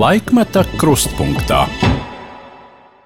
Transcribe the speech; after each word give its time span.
Laikmeta 0.00 0.62
krustpunktā. 0.80 1.66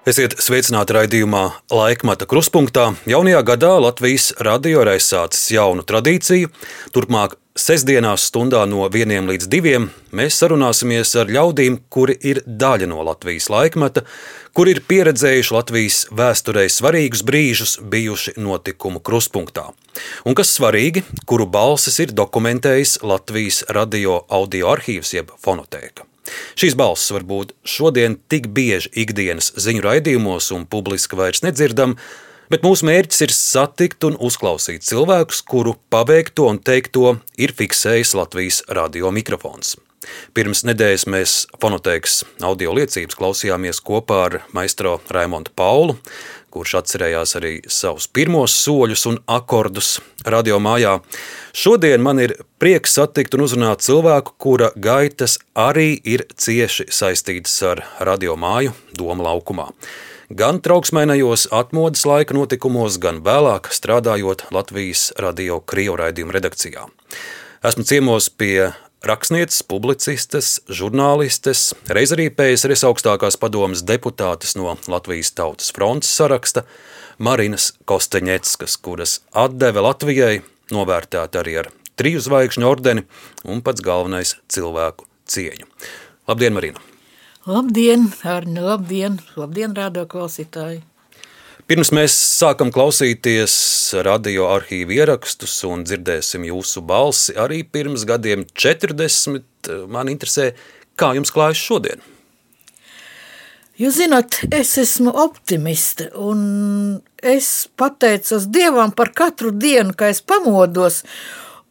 Esiet 0.07 0.37
sveicināti 0.39 0.93
raidījumā 0.95 1.41
Laikmata 1.73 2.23
krustpunktā. 2.29 2.85
Jaunajā 3.11 3.41
gadā 3.49 3.71
Latvijas 3.83 4.29
radio 4.47 4.85
ir 4.85 4.93
aizsācis 4.93 5.49
jaunu 5.51 5.83
tradīciju. 5.83 6.53
Turpmāk, 6.95 7.35
sestdienās, 7.59 8.29
stundā 8.29 8.61
no 8.71 8.87
vieniem 8.93 9.27
līdz 9.27 9.49
diviem, 9.51 9.89
mēs 10.15 10.39
sarunāsimies 10.39 11.11
ar 11.19 11.35
ļaudīm, 11.35 11.81
kuri 11.91 12.15
ir 12.31 12.39
daļa 12.47 12.87
no 12.93 13.03
Latvijas 13.09 13.49
laikmeta, 13.51 14.05
kuri 14.55 14.77
ir 14.77 14.83
pieredzējuši 14.87 15.55
Latvijas 15.57 16.01
vēsturē 16.15 16.63
svarīgus 16.71 17.27
brīžus, 17.27 17.77
bijuši 17.83 18.37
notikumu 18.39 19.03
krustpunktā. 19.03 19.67
Un 20.23 20.39
kas 20.39 20.55
svarīgi, 20.55 21.03
kuru 21.27 21.51
balsis 21.59 21.99
ir 22.07 22.15
dokumentējis 22.15 23.01
Latvijas 23.03 23.65
radio 23.67 24.21
audio 24.31 24.71
arhīvs 24.77 25.17
jeb 25.19 25.35
fonotēka. 25.43 26.14
Šīs 26.57 26.75
balss 26.77 27.11
varbūt 27.13 27.53
šodien 27.67 28.17
tik 28.31 28.49
bieži 28.55 28.91
ikdienas 29.05 29.51
ziņu 29.61 29.83
raidījumos 29.85 30.51
un 30.55 30.65
publiski 30.69 31.17
vairs 31.19 31.43
nedzirdam, 31.45 31.95
bet 32.49 32.65
mūsu 32.65 32.87
mērķis 32.89 33.25
ir 33.25 33.33
satikt 33.35 34.05
un 34.07 34.17
uzklausīt 34.21 34.85
cilvēkus, 34.85 35.41
kuru 35.45 35.75
paveikto 35.93 36.49
un 36.51 36.61
teikto 36.61 37.17
ir 37.37 37.55
fiksējis 37.57 38.15
Latvijas 38.17 38.63
radio 38.69 39.13
mikrofons. 39.13 39.75
Pirms 40.37 40.61
nedēļas 40.67 41.05
mēs 41.09 41.35
fonoteikas 41.61 42.19
audio 42.45 42.75
liecības 42.77 43.17
klausījāmies 43.17 43.81
kopā 43.85 44.19
ar 44.27 44.39
maistro 44.53 44.99
Raimondu 45.09 45.53
Paulu, 45.57 45.97
kurš 46.55 46.77
atcerējās 46.79 47.35
arī 47.39 47.53
savus 47.67 48.07
pirmos 48.07 48.55
soļus 48.63 49.05
un 49.11 49.19
akordus 49.27 49.97
radio 50.23 50.61
mājā. 50.63 50.95
Šodien 51.55 52.03
man 52.03 52.21
ir 52.23 52.37
prieks 52.63 52.95
satikt 52.95 53.35
un 53.35 53.43
uzrunāt 53.45 53.83
cilvēku, 53.83 54.37
kura 54.39 54.71
gaitas 54.79 55.37
arī 55.51 55.91
ir 55.99 56.25
cieši 56.31 56.87
saistītas 56.95 57.55
ar 57.67 57.83
radio 57.99 58.37
māju 58.39 58.71
Doma 58.95 59.27
laukumā. 59.27 59.69
Gan 60.33 60.57
trauksmainajos 60.63 61.49
atmodas 61.53 62.01
laika 62.07 62.33
notikumos, 62.33 62.95
gan 62.97 63.19
vēlāk 63.25 63.69
strādājot 63.75 64.47
Latvijas 64.55 65.11
radio 65.21 65.59
krievu 65.61 65.99
raidījumu 66.01 66.33
redakcijā. 66.33 66.87
Esmu 67.65 67.85
ciemos 67.85 68.31
pie 68.33 68.71
rakstnieces, 69.05 69.61
publicistes, 69.69 70.59
žurnālistes, 70.71 71.73
reiz 71.91 72.13
arī 72.15 72.27
PSRS 72.33 72.85
augstākās 72.89 73.37
padomas 73.41 73.83
deputātes 73.85 74.55
no 74.57 74.73
Latvijas 74.91 75.31
Tautas 75.37 75.71
frontes 75.75 76.09
saraksta 76.09 76.65
Marinas 77.17 77.71
Kosteņeckas, 77.89 78.77
kuras 78.81 79.19
atdeve 79.31 79.83
Latvijai 79.85 80.39
novērtēt 80.73 81.37
arī 81.39 81.59
ar 81.61 81.71
triju 81.99 82.23
zvaigžņu 82.25 82.67
ordeni 82.67 83.05
un 83.45 83.61
pats 83.65 83.83
galvenais 83.85 84.35
cilvēku 84.51 85.07
cieņu. 85.29 85.69
Labdien, 86.27 86.57
Marina! 86.57 86.81
Labdien, 87.45 88.09
Arni, 88.25 88.59
labdien, 88.65 89.21
labdien, 89.37 89.77
rādio 89.77 90.07
klausītāji! 90.09 90.81
Pirms 91.65 91.89
mēs 91.89 92.13
sākam 92.13 92.69
klausīties 92.69 93.53
radioarkīvu 94.05 94.99
ierakstus 94.99 95.55
un 95.65 95.81
dzirdēsim 95.81 96.43
jūsu 96.45 96.83
balsi, 96.85 97.33
arī 97.41 97.63
pirms 97.65 98.03
gadiem 98.05 98.43
40, 98.53 99.71
man 99.89 100.11
interesē, 100.11 100.51
kā 100.93 101.09
jums 101.17 101.33
klājas 101.33 101.63
šodien. 101.65 102.05
Jūs 103.81 103.97
zināt, 103.97 104.37
es 104.53 104.75
esmu 104.77 105.15
optimiste, 105.25 106.11
un 106.13 107.01
es 107.25 107.49
pateicos 107.81 108.45
Dievam 108.45 108.93
par 108.93 109.09
katru 109.17 109.49
dienu, 109.49 109.97
kad 109.97 110.13
es 110.13 110.21
pamodos, 110.21 111.01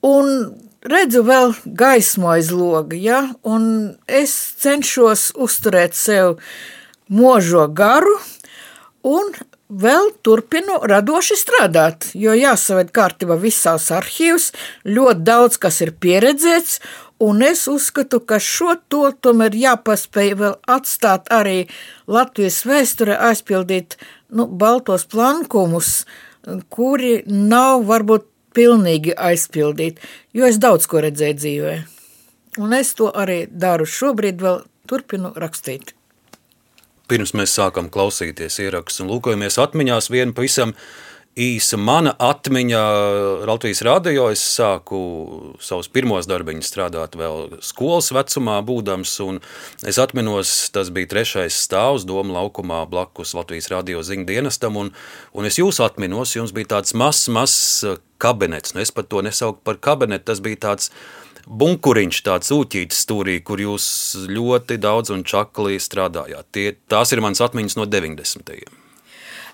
un 0.03 0.59
redzu 0.91 1.23
vēl 1.23 1.55
gaismu 1.71 2.35
aiz 2.35 2.51
loga, 2.51 2.99
ja? 2.99 3.23
un 3.47 3.95
es 4.11 4.35
cenšos 4.59 5.31
uzturēt 5.39 5.95
sev 5.95 6.41
mūžo 7.07 7.71
garu, 7.71 8.19
un 9.07 9.37
vēl 9.69 10.11
turpinu 10.23 10.79
radoši 10.85 11.37
strādāt, 11.39 12.11
jo 12.15 12.35
jāsaved 12.37 12.93
kārtībā 12.95 13.37
visās 13.41 13.91
arhīvs, 13.95 14.53
ļoti 14.85 15.25
daudz 15.25 15.59
kas 15.61 15.81
ir 15.85 15.95
pieredzēts, 16.01 16.81
un 17.25 17.43
es 17.43 17.67
uzskatu, 17.71 18.21
ka 18.21 18.39
šo 18.39 18.77
to 18.89 19.09
tomēr 19.25 19.57
jāpaspēj 19.57 20.35
vēl 20.41 20.55
atstāt 20.69 21.31
arī 21.33 21.65
Latvijas 22.07 22.63
vēsture 22.69 23.17
aizpildīt 23.31 23.97
nu, 24.31 24.47
baltos 24.47 25.07
plankumus, 25.09 26.05
kuri 26.69 27.23
nav 27.27 27.87
varbūt 27.89 28.29
pilnīgi 28.55 29.17
aizpildīti, 29.17 30.01
jo 30.37 30.47
es 30.47 30.61
daudz 30.63 30.87
ko 30.87 31.03
redzēju 31.03 31.41
dzīvē. 31.41 31.75
Un 32.63 32.77
es 32.77 32.95
to 32.95 33.11
arī 33.11 33.45
daru 33.51 33.89
šobrīd 33.89 34.39
vēl 34.45 34.63
turpinu 34.87 35.33
rakstīt 35.35 35.97
pirms 37.11 37.35
mēs 37.37 37.57
sākam 37.59 37.91
klausīties 37.93 38.61
ierakstus 38.65 39.05
un 39.05 39.11
lūkojamies 39.13 39.59
atmiņās, 39.61 40.13
viena 40.13 40.35
pavisam 40.37 40.75
īsa 41.35 41.77
mana 41.81 42.13
atmiņa 42.23 42.81
Latvijas 43.49 43.83
radio. 43.87 44.29
Es 44.31 44.43
sāku 44.55 44.99
savus 45.63 45.89
pirmos 45.91 46.29
darbiņus 46.31 46.71
strādāt 46.71 47.19
vēl 47.19 47.59
skolas 47.65 48.13
vecumā, 48.15 48.61
būdams. 48.67 49.17
Es 49.91 49.99
atminos, 50.03 50.55
tas 50.75 50.93
bija 50.95 51.11
trešais 51.11 51.59
stāvs 51.67 52.07
Doma 52.07 52.39
laukumā 52.39 52.85
blakus 52.91 53.35
Latvijas 53.35 53.71
radio 53.73 54.05
ziņu 54.07 54.29
dienestam. 54.31 54.79
Un, 54.79 54.95
un 55.35 55.51
es 55.51 55.59
jūs 55.59 55.83
atminos, 55.85 56.37
jums 56.39 56.55
bija 56.55 56.77
tāds 56.77 56.95
mazs, 56.95 57.27
mazs 57.35 57.99
kabinets. 58.23 58.77
Nu, 58.77 58.85
es 58.85 58.95
pat 58.95 59.11
to 59.11 59.25
nesaucu 59.27 59.61
par 59.67 59.83
kabinetu, 59.83 60.31
tas 60.31 60.43
bija 60.45 60.63
tāds 60.71 60.93
bunkuriņš, 61.47 62.21
tāds 62.27 62.53
ūķītis 62.55 63.03
stūrī, 63.07 63.39
kur 63.45 63.61
jūs 63.63 63.87
ļoti 64.31 64.79
daudz 64.83 65.13
un 65.15 65.25
čakli 65.29 65.81
strādājāt. 65.83 66.49
Tie, 66.55 66.71
tās 66.89 67.13
ir 67.13 67.23
manas 67.25 67.43
atmiņas 67.45 67.79
no 67.81 67.89
90. 67.91 68.55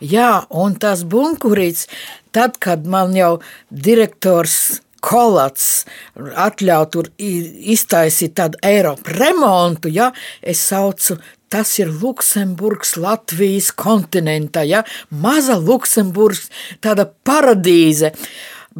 Jā, 0.00 0.30
un 0.48 0.78
tas 0.80 1.02
bunkurīts, 1.04 1.84
tad, 2.32 2.56
kad 2.62 2.86
man 2.88 3.12
jau 3.16 3.34
direktors 3.68 4.80
kolats 5.04 5.84
atļauj 6.16 6.86
tur 6.92 7.10
iztaisīt 7.18 8.36
tādu 8.36 8.60
Eiropu 8.64 9.16
remontu, 9.16 9.92
ja, 9.92 10.10
es 10.40 10.62
saucu, 10.70 11.18
tas 11.50 11.72
ir 11.80 11.90
Luksemburgas 11.90 12.94
Latvijas 13.00 13.72
kontinentā, 13.76 14.64
ja, 14.68 14.84
maza 15.10 15.58
Luksemburgas 15.58 16.48
tāda 16.84 17.08
paradīze. 17.26 18.14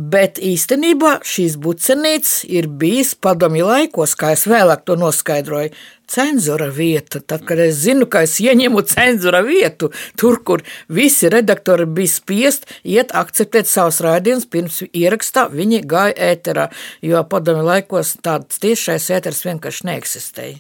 Bet 0.00 0.38
īstenībā 0.40 1.18
šīs 1.26 1.58
bucenītes 1.60 2.44
ir 2.48 2.70
bijis 2.80 3.10
padomju 3.20 3.66
laikos, 3.66 4.14
kā 4.16 4.30
es 4.32 4.46
vēlāk 4.48 4.86
to 4.88 4.94
noskaidroju, 4.96 5.74
cenzora 6.08 6.70
vieta. 6.72 7.20
Tad, 7.20 7.44
kad 7.44 7.60
es 7.60 7.82
zinu, 7.82 8.06
ka 8.08 8.22
es 8.24 8.38
ieņemu 8.40 8.80
cenzora 8.88 9.42
vietu, 9.44 9.90
tur, 10.16 10.40
kur 10.46 10.64
visi 10.88 11.28
redaktori 11.28 11.84
bija 11.84 12.14
spiest 12.14 12.64
iet 12.80 13.12
akceptēt 13.12 13.68
savus 13.68 14.00
raidījumus 14.06 14.48
pirms 14.48 14.80
ierakstā, 14.88 15.48
viņi 15.52 15.82
gāja 15.90 16.16
ēterā, 16.30 16.70
jo 17.04 17.20
padomju 17.28 17.68
laikos 17.68 18.16
tāds 18.24 18.62
tiešais 18.62 19.10
ēters 19.18 19.44
vienkārši 19.50 19.88
neeksistēja. 19.90 20.58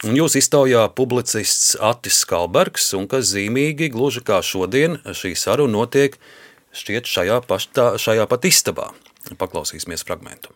un 0.09 0.13
jūs 0.17 0.33
iztaujā 0.39 0.89
publicists 0.97 1.77
Atis 1.77 2.17
Skalbergs, 2.23 2.87
un 2.97 3.05
kas 3.07 3.29
zīmīgi, 3.35 3.93
gluži 3.93 4.21
kā 4.25 4.41
šodien, 4.41 4.97
šī 5.05 5.35
saruna 5.37 5.77
notiek 5.77 6.17
šķiet 6.75 7.07
šajā, 7.07 7.39
paštā, 7.47 7.95
šajā 8.01 8.27
pat 8.29 8.47
istabā. 8.49 8.91
Paklausīsimies 9.39 10.03
fragmentu. 10.05 10.51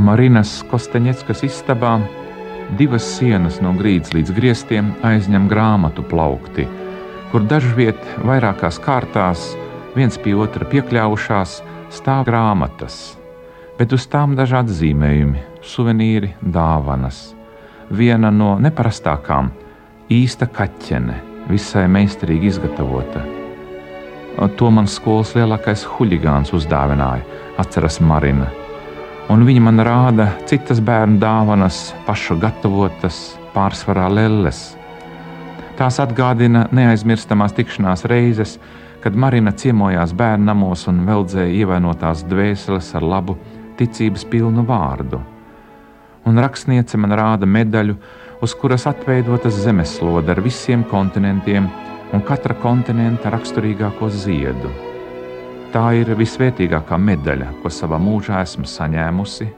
Marinas 0.00 0.62
Kosteņeckas 0.70 1.44
istabā 1.46 1.98
divas 2.78 3.04
sienas 3.18 3.60
no 3.62 3.74
grīdas 3.76 4.14
līdz 4.16 4.32
griestiem 4.38 4.92
aizņem 5.04 5.50
grāmatu 5.50 6.04
plaukti, 6.08 6.64
kur 7.32 7.44
dažviet 7.50 8.00
vairākās 8.24 8.80
kārtās 8.82 9.52
viens 9.96 10.18
pie 10.18 10.34
otra 10.38 10.66
piekļāvušās, 10.68 11.58
stāv 11.92 12.24
grāmatas, 12.28 13.18
bet 13.78 13.92
uz 13.92 14.06
tām 14.08 14.36
dažādi 14.38 14.74
zīmējumi, 14.78 15.42
suvenīri, 15.62 16.32
dāvanas. 16.42 17.34
Viena 17.92 18.30
no 18.32 18.56
neparastākām- 18.62 19.50
īsta 20.20 20.46
kaķene, 20.48 21.20
visai 21.48 21.86
meistarīgi 21.88 22.48
izgatavota. 22.52 23.22
To 24.56 24.70
man 24.70 24.86
skolas 24.86 25.34
lielākais 25.36 25.84
huligāns 25.84 26.52
uzdāvināja, 26.56 27.22
atceras 27.58 28.00
Marina. 28.00 28.48
Un 29.28 29.44
viņa 29.46 29.60
man 29.60 29.78
rāda 29.78 30.32
citas 30.46 30.80
bērnu 30.80 31.18
dāvanas, 31.20 31.92
pašu 32.06 32.38
gatavotas, 32.40 33.36
pārsvarā 33.54 34.08
lelles. 34.10 34.74
Tās 35.76 36.00
atgādina 36.02 36.66
neaizmirstamās 36.72 37.54
tikšanās 37.56 38.04
reizes, 38.10 38.58
kad 39.02 39.16
Marina 39.18 39.52
ciemojās 39.52 40.14
bērnu 40.14 40.46
namos 40.46 40.86
un 40.90 41.02
veldzēja 41.06 41.50
ievainotās 41.64 42.22
dvēseles 42.30 42.92
ar 42.98 43.02
labu, 43.02 43.36
ticības 43.76 44.24
pilnu 44.30 44.64
vārdu. 44.66 45.20
un 46.26 46.38
rakstniece 46.38 46.98
man 47.02 47.10
rāda 47.18 47.46
medaļu, 47.46 47.96
uz 48.42 48.54
kuras 48.54 48.86
atveidotas 48.86 49.56
zemeslode 49.64 50.30
ar 50.30 50.40
visiem 50.40 50.84
kontinentiem 50.84 51.66
un 52.12 52.22
katra 52.22 52.54
kontinenta 52.54 53.30
raksturīgāko 53.34 54.10
ziedu. 54.10 54.70
Tā 55.72 55.84
ir 55.98 56.12
visvērtīgākā 56.18 56.98
medaļa, 57.00 57.48
ko 57.62 57.70
savā 57.72 57.98
mūžā 57.98 58.42
esmu 58.44 58.68
saņēmusi, 58.68 59.48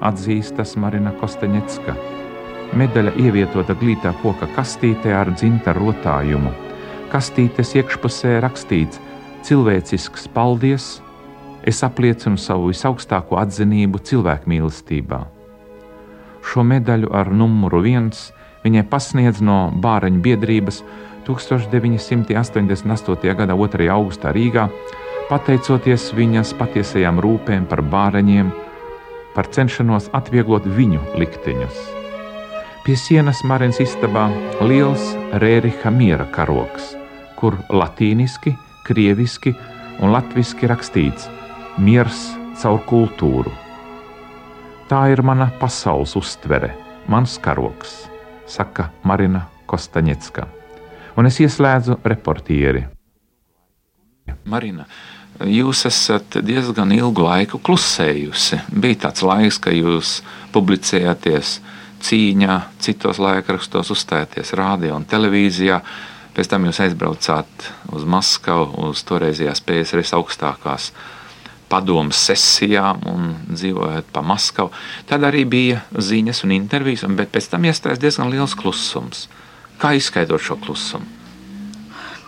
atzīstas 0.00 0.76
Marina 0.80 1.12
Kosteņecka. 1.20 1.96
Medaļa 2.78 3.16
ievietota 3.20 3.74
glītā 3.78 4.14
koka 4.22 4.48
kastītē 4.54 5.12
ar 5.18 5.32
dzinta 5.34 5.74
rotājumu. 5.76 6.63
Kastītes 7.14 7.76
iekšpusē 7.78 8.40
rakstīts: 8.42 8.98
Cilvēcisks 9.46 10.24
paldies! 10.34 10.98
Es 11.62 11.84
apliecinu 11.86 12.34
savu 12.42 12.72
visaugstāko 12.72 13.38
atzinību 13.38 14.00
cilvēku 14.02 14.50
mīlestībā. 14.50 15.20
Šo 16.42 16.64
medaļu 16.66 17.12
ar 17.14 17.30
numuru 17.30 17.84
viens 17.84 18.32
viņai 18.64 18.82
pasniedz 18.90 19.38
no 19.46 19.70
Bāreņu 19.84 20.18
biedrības 20.24 20.80
1988. 21.28 23.36
gada 23.38 23.54
2. 23.62 23.86
augustā 23.94 24.34
Rīgā, 24.34 24.66
pateicoties 25.30 26.08
viņas 26.18 26.50
patiesajām 26.58 27.22
rūpēm 27.22 27.70
par 27.70 27.84
bāreņiem, 27.94 28.50
par 29.38 29.52
cenšanos 29.54 30.10
atvieglot 30.18 30.66
viņu 30.66 30.98
likteņus. 31.22 31.78
Pie 32.84 32.98
sienas 32.98 33.46
Marijas 33.46 33.78
istabā 33.86 34.26
liels 34.66 35.14
Rēriha 35.40 35.94
miera 35.94 36.26
karoks, 36.34 37.03
kur 37.38 37.58
latīniski, 37.68 38.54
krieviski 38.86 39.54
un 40.00 40.12
latviski 40.14 40.68
rakstīts 40.70 41.28
miers 41.78 42.26
caur 42.60 42.82
kultūru. 42.88 43.52
Tā 44.88 45.06
ir 45.12 45.24
mana 45.24 45.48
pasaules 45.60 46.16
uztvere, 46.20 46.74
mans 47.08 47.38
karoks, 47.42 48.04
saka 48.46 48.90
Marina 49.02 49.46
Kostaņecka 49.66 50.46
un 51.16 51.28
es 51.30 51.38
ieslēdzu 51.42 51.98
reportieri. 52.04 52.84
Marina, 54.48 54.86
jūs 55.40 55.84
esat 55.88 56.38
diezgan 56.44 56.92
ilgu 56.94 57.24
laiku 57.24 57.60
klusējusi. 57.64 58.60
Bija 58.80 59.06
tāds 59.06 59.24
laiks, 59.26 59.60
ka 59.62 59.72
jūs 59.74 60.18
publicējāties 60.54 61.58
cīņā, 62.04 62.58
citos 62.84 63.20
laikrakstos, 63.22 63.92
uzstājāties 63.94 64.54
rādio 64.58 64.96
un 64.98 65.06
televīzijā. 65.08 65.80
Pēc 66.34 66.50
tam 66.50 66.64
jūs 66.66 66.80
aizbraucāt 66.82 67.68
uz 67.94 68.06
Maskavu, 68.10 68.88
uz 68.90 69.04
toreizējās 69.06 69.62
PSRS 69.62 70.16
augstākās 70.18 70.88
padomas 71.70 72.18
sesijām 72.26 73.04
un 73.10 73.28
dzīvojot 73.52 74.10
pa 74.14 74.22
Maskavu. 74.26 74.72
Tad 75.08 75.26
arī 75.26 75.44
bija 75.46 75.84
ziņas 75.94 76.42
un 76.46 76.54
intervijas, 76.56 77.06
bet 77.18 77.30
pēc 77.34 77.52
tam 77.52 77.66
iestājās 77.70 78.02
diezgan 78.02 78.32
liels 78.34 78.56
klusums. 78.58 79.28
Kā 79.78 79.94
izskaidrot 79.98 80.42
šo 80.42 80.58
klusumu? 80.62 81.06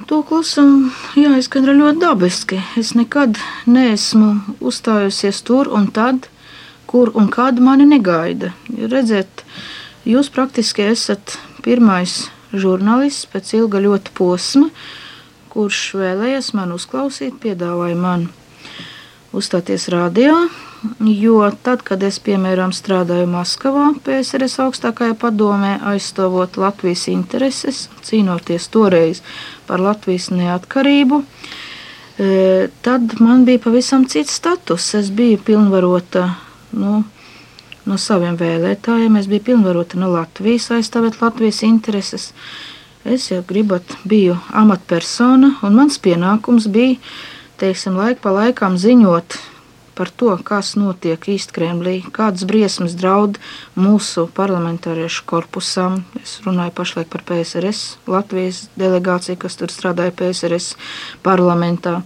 To 0.06 0.20
klusumu 0.22 0.92
jāizskaidro 1.18 1.74
ļoti 1.74 1.98
dabiski. 2.02 2.60
Es 2.78 2.92
nekad 2.94 3.40
neesmu 3.66 4.56
uzstājusies 4.60 5.42
tur 5.46 5.70
un 5.74 5.88
tad, 5.90 6.28
kur 6.86 7.10
un 7.18 7.26
kad 7.32 7.58
mani 7.58 7.88
negaida. 7.88 8.52
Redziet, 8.70 9.42
jūs 10.06 10.30
praktiski 10.30 10.86
esat 10.92 11.38
pirmais 11.66 12.28
žurnālists 12.52 13.30
pēc 13.32 13.54
ilga 13.60 13.82
ļoti 13.82 14.14
posma, 14.16 14.70
kurš 15.54 15.82
vēlējies 15.98 16.52
man 16.58 16.76
uzklausīt, 16.76 17.40
piedāvāja 17.42 17.96
man 17.98 18.28
uzstāties 19.36 19.88
radio, 19.92 20.36
Jo 21.00 21.50
tad, 21.62 21.82
kad 21.86 22.02
es 22.04 22.18
piemēram 22.22 22.72
strādāju 22.74 23.26
Maskavā, 23.30 23.88
PSRS 24.04 24.58
augstākajā 24.66 25.16
padomē, 25.18 25.76
aizstāvot 25.92 26.58
Latvijas 26.60 27.06
intereses, 27.12 27.86
cīnoties 28.06 28.68
toreiz 28.72 29.22
par 29.66 29.82
Latvijas 29.82 30.28
neatkarību, 30.34 31.22
e, 31.22 32.68
tad 32.86 33.16
man 33.20 33.44
bija 33.48 33.64
pavisam 33.66 34.06
cits 34.06 34.36
status. 34.36 34.92
Es 35.00 35.10
biju 35.10 35.40
pilnvarota 35.48 36.28
nu, 36.76 37.02
no 37.86 37.98
saviem 38.00 38.36
vēlētājiem, 38.38 39.18
es 39.20 39.28
biju 39.30 39.46
pilnvarota 39.50 40.00
no 40.00 40.10
Latvijas, 40.12 40.70
aizstāvēt 40.74 41.20
Latvijas 41.22 41.62
intereses. 41.66 42.30
Es 43.06 43.28
jau 43.30 43.42
gribat, 43.46 43.96
biju 44.08 44.34
amatpersona, 44.50 45.54
un 45.66 45.76
mans 45.78 46.00
pienākums 46.02 46.66
bija, 46.72 46.98
teiksim, 47.60 47.94
laik 47.98 48.18
pa 48.24 48.34
laikam 48.34 48.74
ziņot 48.80 49.38
par 49.96 50.10
to, 50.12 50.34
kas 50.44 50.74
notiek 50.76 51.22
īsti 51.32 51.54
Kremlī, 51.56 51.94
kādas 52.12 52.44
briesmas 52.48 52.96
draud 52.98 53.38
mūsu 53.80 54.26
parlamentāriešu 54.36 55.24
korpusam. 55.30 56.02
Es 56.20 56.36
runāju 56.44 56.74
pašlaik 56.76 57.08
par 57.12 57.24
PSRS, 57.30 57.96
Latvijas 58.10 58.66
delegāciju, 58.76 59.38
kas 59.46 59.56
tur 59.56 59.72
strādāja 59.72 60.12
PSRS 60.18 60.74
parlamentā. 61.24 62.02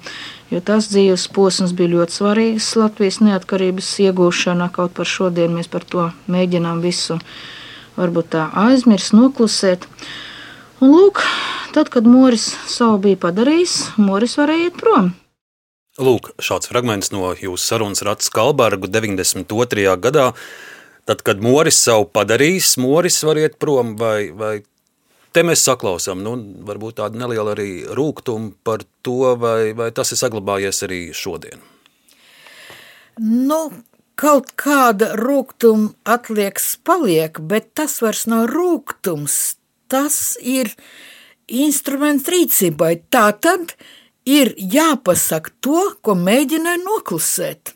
Jo 0.51 0.59
tas 0.67 0.89
dzīves 0.91 1.29
posms 1.31 1.71
bija 1.79 1.93
ļoti 1.93 2.17
svarīgs 2.17 2.73
Latvijas 2.75 3.21
neatkarības 3.23 3.91
iegūšanā. 4.03 4.67
Kaut 4.75 4.97
par 4.97 5.07
šodien 5.07 5.55
mēs 5.55 5.71
par 5.71 5.87
to 5.87 6.09
mēģinām 6.27 6.81
visu 6.83 7.21
varbūt 7.95 8.33
tā 8.35 8.49
aizmirst, 8.67 9.15
noklusēt. 9.15 9.87
Un 10.83 10.91
lūk, 10.91 11.23
tad, 11.77 11.93
kad 11.95 12.09
Moris 12.09 12.49
savu 12.67 12.99
bija 13.05 13.21
padarījis, 13.29 13.77
Moris 14.03 14.35
varēja 14.41 14.71
iet 14.71 14.81
prom. 14.81 15.13
Lūk, 16.01 16.33
šāds 16.43 16.71
fragments 16.71 17.13
no 17.15 17.31
jūsu 17.37 17.61
sarunas 17.61 18.03
ar 18.03 18.17
Skalbergu 18.25 18.91
92. 18.91 19.87
gadā. 20.03 20.31
Tad, 21.07 21.23
kad 21.27 21.43
Moris 21.45 21.79
savu 21.79 22.09
padarīs, 22.11 22.75
Moris 22.81 23.23
var 23.27 23.39
iet 23.39 23.59
prom, 23.63 23.95
vai, 24.01 24.31
vai 24.35 24.55
te 25.33 25.45
mēs 25.47 25.65
saklausām, 25.67 26.23
nu, 26.25 26.35
varbūt 26.67 26.99
tādu 27.01 27.21
nelielu 27.21 27.53
arī 27.53 27.71
rūgtumu 27.97 28.55
par 28.67 28.85
to, 29.05 29.35
vai, 29.41 29.73
vai 29.77 29.91
tas 29.95 30.13
ir 30.13 30.21
saglabājies 30.21 30.83
arī 30.87 31.03
šodien. 31.17 31.63
Nu, 33.21 33.61
kaut 34.21 34.53
kāda 34.61 35.15
rūkuma 35.19 35.95
atliekas 36.09 36.75
paliek, 36.85 37.41
bet 37.41 37.73
tas 37.79 38.01
vairs 38.05 38.27
nav 38.31 38.49
rūkums. 38.53 39.39
Tas 39.91 40.37
ir 40.41 40.71
instruments 41.51 42.29
rīcībai. 42.31 42.93
Tā 43.11 43.31
tad 43.43 43.75
ir 44.29 44.53
jāpasaka 44.57 45.53
to, 45.65 45.83
ko 46.05 46.15
mēģināja 46.15 46.83
noklusēt. 46.85 47.75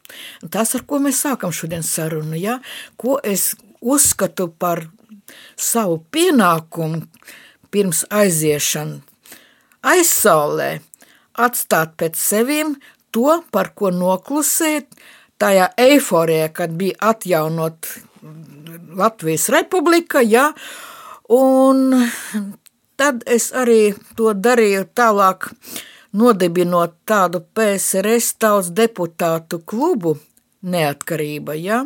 Tas, 0.52 0.74
ar 0.78 0.84
ko 0.86 1.00
mēs 1.02 1.24
sākam 1.24 1.52
šodien 1.54 1.82
sarunu, 1.86 2.36
ja? 2.38 2.60
ko 3.00 3.18
es 3.24 3.52
uzskatu 3.82 4.48
par 4.48 4.84
savu 5.56 5.98
pienākumu 6.12 7.02
pirms 7.74 8.04
aiziešana 8.14 9.02
aizsaulē, 9.84 10.70
atstāt 11.34 11.94
pēc 12.00 12.18
sevim 12.18 12.74
to, 13.14 13.40
par 13.52 13.72
ko 13.78 13.90
noklusēt, 13.94 14.88
tajā 15.38 15.70
eiforijā, 15.80 16.50
kad 16.54 16.74
bija 16.78 16.96
atjaunot 17.10 17.90
Latvijas 18.94 19.48
republika, 19.52 20.22
ja, 20.22 20.52
un 21.28 21.90
tad 22.96 23.24
es 23.26 23.50
arī 23.52 23.94
to 24.16 24.32
darīju 24.34 24.86
tālāk, 24.96 25.50
nodibinot 26.14 26.94
tādu 27.10 27.42
PSRS 27.42 28.36
tautas 28.38 28.70
deputātu 28.70 29.58
klubu 29.66 30.14
neatkarība, 30.62 31.58
ja? 31.58 31.82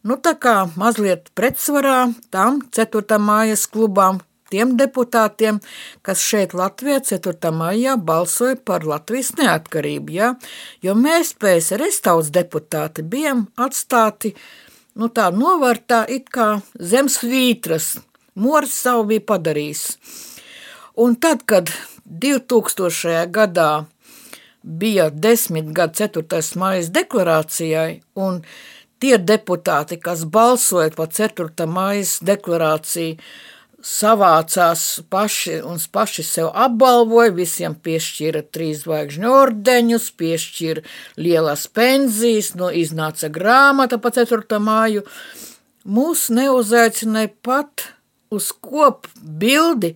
Nu, 0.00 0.16
tā 0.16 0.32
kā 0.40 0.64
mazliet 0.80 1.28
pretsvarā 1.36 2.08
tam 2.32 2.62
4. 2.72 3.18
mājas 3.20 3.66
klubām, 3.68 4.22
tiem 4.50 4.74
deputātiem, 4.78 5.60
kas 6.06 6.22
šeit 6.26 6.54
Latvijā 6.56 7.00
4. 7.12 7.52
maijā 7.54 7.96
balsoja 7.96 8.58
par 8.64 8.86
Latvijas 8.88 9.32
neatkarību, 9.38 10.16
ja? 10.16 10.34
jo 10.82 10.96
mēs 10.98 11.34
PSRS 11.40 12.02
tautas 12.06 12.32
deputāti 12.34 13.06
bijām 13.06 13.46
atstāti, 13.60 14.34
nu 14.98 15.08
tā 15.08 15.30
novārtā 15.34 16.02
it 16.08 16.28
kā 16.34 16.56
zemes 16.74 17.20
vītras, 17.24 17.96
Moris 18.40 18.74
savu 18.78 19.08
bija 19.10 19.24
padarījis. 19.26 19.86
Un 21.02 21.16
tad, 21.20 21.42
kad 21.48 21.70
2000. 22.06 23.26
gadā 23.30 23.70
bija 24.62 25.10
desmit 25.10 25.72
gadu 25.76 25.98
4. 26.04 26.42
maijas 26.56 26.90
deklarācijai, 26.94 28.00
un 28.14 28.42
tie 29.00 29.16
deputāti, 29.18 29.98
kas 30.00 30.24
balsoja 30.24 30.92
par 30.96 31.08
4. 31.08 31.66
maijas 31.66 32.18
deklarāciju, 32.26 33.16
savācās 33.86 34.84
paši 35.10 35.60
un 35.66 35.80
paši 35.92 36.24
sev 36.26 36.50
apbalvoja, 36.54 37.32
visiem 37.36 37.74
piešķīra 37.74 38.42
trīs 38.52 38.84
zvaigžņu 38.84 39.32
ordeņus, 39.32 40.10
piešķīra 40.20 40.84
lielas 41.20 41.66
pensijas, 41.72 42.54
no 42.58 42.70
iznāca 42.70 43.30
grāmata 43.32 44.00
pa 44.02 44.12
4. 44.14 44.60
māju. 44.62 45.04
Mūs 45.88 46.28
neuzaicināja 46.34 47.32
pat 47.42 47.88
uz 48.30 48.52
kopu 48.52 49.10
bildi, 49.20 49.94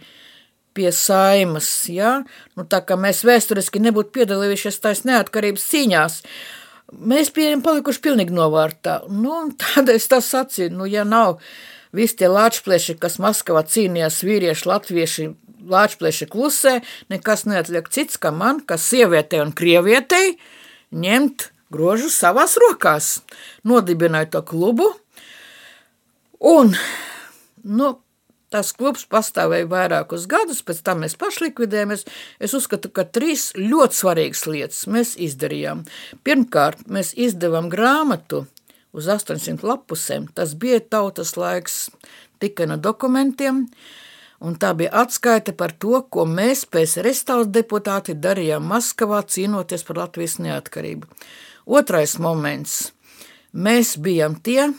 pie 0.75 0.91
saimas. 0.91 1.69
Ja? 1.93 2.25
Nu, 2.59 2.65
tā 2.67 2.81
kā 2.83 2.99
mēs 2.99 3.23
vēsturiski 3.27 3.83
nebūtu 3.85 4.15
piedalījušies 4.17 4.81
tajās 4.83 5.05
neatkarības 5.09 5.71
cīņās, 5.71 6.21
Mēs 6.95 7.31
bijām 7.35 7.63
palikuši 7.65 8.03
pilnīgi 8.05 8.35
novārtā. 8.37 9.01
Nu, 9.11 9.49
tādēļ 9.63 9.99
es 9.99 10.11
tā 10.11 10.21
sacīju, 10.23 10.75
nu, 10.79 10.89
ja 10.91 11.03
nav 11.09 11.41
visi 11.95 12.19
tie 12.21 12.29
lāčplēši, 12.31 12.99
kas 13.01 13.21
Maskavā 13.23 13.65
cīnījās 13.71 14.21
vīrieši, 14.27 14.69
latvieši, 14.71 15.29
lāčplēši 15.71 16.29
klusē, 16.33 16.77
nekas 17.13 17.47
neatliek 17.49 17.89
cits, 17.93 18.21
kā 18.21 18.35
man, 18.35 18.61
kā 18.67 18.79
sievietei 18.81 19.43
un 19.45 19.55
krievietei, 19.57 20.37
ņemt 20.95 21.51
grožu 21.75 22.11
savās 22.13 22.59
rokās. 22.61 23.19
Nodibināju 23.67 24.35
to 24.37 24.45
klubu, 24.47 24.93
un, 26.55 26.75
nu, 27.65 27.95
Tas 28.55 28.69
klubs 28.71 29.03
pastāvēja 29.11 29.67
vairākus 29.67 30.29
gadus, 30.31 30.61
pēc 30.63 30.85
tam 30.87 31.01
mēs 31.03 31.17
pašlikvidējāmies. 31.19 32.05
Es 32.39 32.53
uzskatu, 32.55 32.87
ka 32.95 33.03
trīs 33.03 33.49
ļoti 33.59 33.99
svarīgas 33.99 34.45
lietas 34.47 34.85
mēs 34.95 35.17
izdarījām. 35.27 35.81
Pirmkārt, 36.23 36.85
mēs 36.87 37.11
izdevām 37.19 37.67
grāmatu 37.73 38.45
uz 38.95 39.11
800 39.11 39.67
lapusēm. 39.67 40.31
Tas 40.35 40.55
bija 40.59 40.81
tautas 40.81 41.35
laiks 41.37 41.89
tikai 42.43 42.69
no 42.71 42.79
dokumentiem. 42.81 43.67
Un 44.45 44.59
tā 44.61 44.75
bija 44.77 44.93
atskaita 45.05 45.55
par 45.57 45.73
to, 45.81 46.03
ko 46.13 46.27
mēs, 46.29 46.65
PSRS 46.69 47.25
tautas 47.29 47.53
deputāti, 47.55 48.17
darījām 48.17 48.67
Maskavā, 48.69 49.23
cīnoties 49.25 49.87
par 49.87 50.03
Latvijas 50.05 50.37
neatkarību. 50.43 51.09
Otrais 51.65 52.19
moments. 52.21 52.93
Mēs 53.55 53.95
bijām 54.03 54.35
tie, 54.45 54.73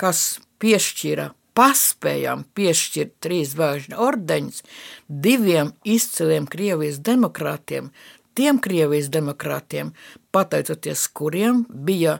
kas 0.00 0.40
piešķīra 0.62 1.30
paspējām 1.56 2.46
piešķirt 2.56 3.18
trīs 3.24 3.52
zvaigžņu 3.52 3.98
ordeņus 4.00 4.62
diviem 5.06 5.72
izciliem 5.84 6.48
Krievijas 6.50 7.00
demokrātiem, 7.04 7.90
tiem 8.34 8.60
Krievijas 8.62 9.10
demokrātiem, 9.12 9.92
pateicoties 10.32 11.04
kuriem 11.12 11.66
bija 11.68 12.18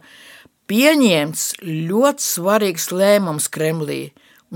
pieņemts 0.73 1.45
ļoti 1.61 2.25
svarīgs 2.25 2.89
lēmums 2.97 3.51
Kremlī, 3.53 4.01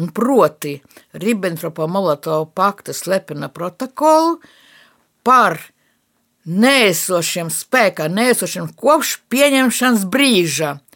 un 0.01 0.09
proti 0.17 0.79
Ribbentropa-Molotova 1.13 2.49
pakta 2.57 2.97
slepena 2.97 3.53
protokolu 3.53 4.39
par 5.27 5.61
neesošiem 6.47 7.53
spēkā, 7.53 8.09
neesošiem 8.09 8.73
kopš 8.81 9.19
pieņemšanas 9.29 10.09
brīža– 10.09 10.75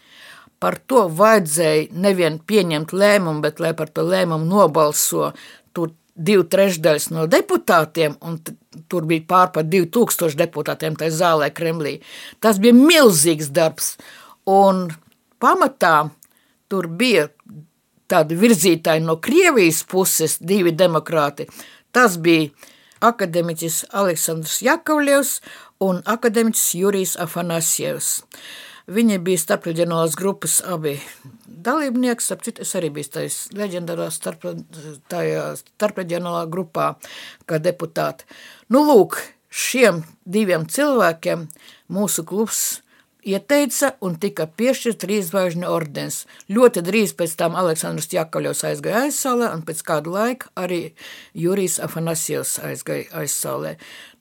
par 0.60 0.76
to 0.86 1.06
vajadzēja 1.16 1.88
nevien 2.04 2.36
pieņemt 2.44 2.92
lēmumu, 2.92 3.40
bet 3.44 3.62
lai 3.64 3.72
par 3.76 3.88
to 3.88 4.04
lēmumu 4.04 4.44
nobalso 4.46 5.32
tur 5.72 5.94
divi 6.14 6.44
trešdaļas 6.52 7.08
no 7.16 7.24
deputātiem, 7.32 8.18
un 8.20 8.36
tur 8.92 9.06
bija 9.08 9.24
pār 9.30 9.52
par 9.54 9.64
2000 9.72 10.36
deputātiem 10.42 10.98
tajā 11.00 11.16
zālē 11.22 11.48
Kremlī. 11.56 11.96
Tas 12.44 12.60
bija 12.60 12.76
milzīgs 12.76 13.48
darbs, 13.56 13.94
un 14.44 14.90
pamatā 15.40 16.10
tur 16.70 16.88
bija 16.88 17.28
tādi 18.10 18.36
virzītāji 18.38 19.04
no 19.04 19.18
Krievijas 19.22 19.84
puses, 19.88 20.38
divi 20.40 20.72
demokrāti. 20.74 21.46
Tas 21.94 22.18
bija 22.22 22.50
akademiķis 23.06 23.84
Aleksandrs 23.96 24.60
Jakovļevs 24.66 25.36
un 25.86 26.02
akademiķis 26.04 26.66
Jurijs 26.80 27.14
Afanasjevs. 27.20 28.10
Viņi 28.90 29.20
bija 29.22 29.38
starpreģionālās 29.38 30.16
grupas 30.18 30.58
abi 30.66 30.96
dalībnieki. 31.46 32.24
Citu, 32.42 32.64
es 32.64 32.74
arī 32.74 32.90
biju 32.94 33.12
tajā 33.14 33.30
leģendārā 33.54 34.08
starp, 34.10 34.48
starpreģionālā 35.12 36.46
grupā 36.50 36.94
kā 37.46 37.60
deputāte. 37.62 38.26
Nu, 38.68 38.82
lūk, 38.88 39.20
šiem 39.50 40.02
diviem 40.26 40.66
cilvēkiem 40.66 41.46
mūsu 41.94 42.26
klubs 42.26 42.80
ieteica 43.26 43.92
un 44.04 44.16
tika 44.20 44.46
piešķirts 44.46 45.00
trīs 45.02 45.30
zvaigžņu 45.30 45.68
ordenis. 45.70 46.24
Ļoti 46.52 46.84
drīz 46.86 47.14
pēc 47.18 47.34
tam 47.40 47.56
Aleksandrs 47.58 48.10
Jakaļos 48.14 48.64
aizgāja 48.70 49.06
aizsālē, 49.08 49.50
un 49.54 49.64
pēc 49.66 49.82
kāda 49.86 50.14
laika 50.14 50.52
arī 50.58 50.82
Jurijs 51.34 51.80
Afanasijos 51.84 52.58
aizgāja 52.64 53.10
aizsālē. 53.22 53.76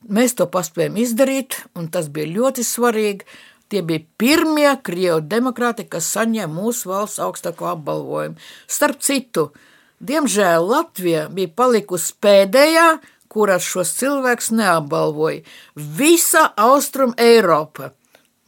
Mēs 0.09 0.35
to 0.39 0.47
paspējām 0.51 0.99
izdarīt, 1.03 1.61
un 1.75 1.91
tas 1.91 2.11
bija 2.13 2.31
ļoti 2.33 2.65
svarīgi, 2.65 3.27
Tie 3.69 3.83
bija 3.85 4.01
pirmie 4.17 4.69
krievu 4.81 5.19
demokrāti, 5.29 5.83
kas 5.85 6.07
saņēma 6.15 6.49
mūsu 6.49 6.89
valsts 6.89 7.21
augstāko 7.21 7.67
apbalvojumu. 7.69 8.39
Starp 8.65 9.03
citu, 9.05 9.51
diemžēl 10.01 10.65
Latvija 10.65 11.27
bija 11.29 11.51
palikusi 11.53 12.15
pēdējā, 12.17 12.87
kuras 13.29 13.67
šos 13.69 13.93
cilvēkus 13.99 14.49
neapbalvoja. 14.57 15.43
Visa 15.75 16.47
Austrum 16.57 17.13
Eiropa 17.21 17.91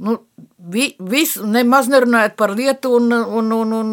Nu, 0.02 0.16
vi, 0.58 0.88
vis, 0.98 1.36
nemaz 1.46 1.86
nerunājot 1.92 2.34
par 2.40 2.56
Lietuvu 2.58 2.98
un, 2.98 3.12
un, 3.14 3.52
un, 3.54 3.74
un, 3.78 3.92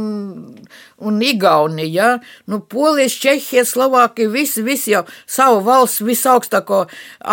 un 1.04 1.18
Igauniju. 1.22 1.90
Ja? 1.92 2.06
Nu, 2.48 2.62
Polijas, 2.64 3.12
Čehija, 3.20 3.66
Slovākija, 3.68 4.30
visi, 4.32 4.64
visi 4.64 4.94
jau 4.94 5.02
savu 5.28 5.60
valsts 5.66 6.00
visaugstāko 6.08 6.86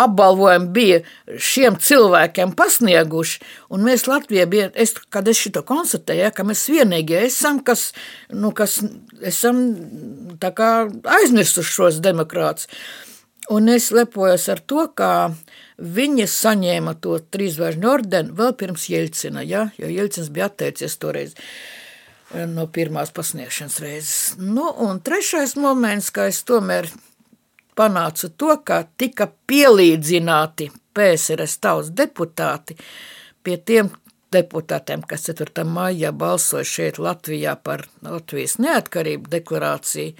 apbalvojumu 0.04 0.68
bija 0.76 1.00
šiem 1.40 1.80
cilvēkiem 1.80 2.52
pasnieguši. 2.58 3.40
Un 3.72 3.88
mēs 3.88 4.04
Latvijā 4.10 4.44
bija, 4.52 4.68
es, 4.76 4.92
kad 5.08 5.28
es 5.32 5.40
šito 5.40 5.64
konstatēju, 5.64 6.26
ja, 6.26 6.34
ka 6.36 6.44
mēs 6.44 6.68
vienīgie 6.68 7.24
esam, 7.30 7.64
kas, 7.64 7.88
nu, 8.28 8.52
kas 8.56 8.82
esam 9.24 9.64
tā 10.42 10.52
kā 10.52 10.70
aizmirsuši 11.16 11.76
šos 11.80 12.04
demokrātus. 12.04 12.68
Un 13.54 13.70
es 13.70 13.92
lepojos 13.94 14.48
ar 14.50 14.60
to, 14.66 14.88
ka 14.96 15.10
Viņa 15.76 16.24
saņēma 16.24 16.94
to 17.04 17.18
trīsvaržņu 17.20 17.88
ordeni 17.90 18.32
vēl 18.36 18.54
pirms 18.56 18.86
Jeļcina, 18.88 19.42
ja? 19.44 19.66
jo 19.76 19.90
Jeļcins 19.92 20.30
bija 20.32 20.48
atteicies 20.48 20.96
toreiz 20.96 21.34
eh, 21.36 22.46
no 22.48 22.64
pirmās 22.72 23.12
pasniegšanas 23.12 23.76
reizes. 23.84 24.22
Nu, 24.40 24.70
un 24.86 25.02
trešais 25.04 25.52
moments, 25.60 26.08
kā 26.16 26.30
es 26.32 26.40
tomēr 26.48 26.88
panācu 27.76 28.32
to, 28.40 28.56
ka 28.64 28.86
tika 28.96 29.28
pielīdzināti 29.28 30.70
PSRS 30.96 31.60
tautas 31.60 31.92
deputāti 31.92 32.78
pie 33.44 33.60
tiem 33.60 33.92
deputātiem, 34.32 35.04
kas 35.04 35.28
4. 35.28 35.60
maijā 35.68 36.08
balsoja 36.16 36.64
šeit 36.64 36.96
Latvijā 36.96 37.52
par 37.60 37.84
Latvijas 38.00 38.56
neatkarību 38.64 39.28
deklarāciju, 39.36 40.16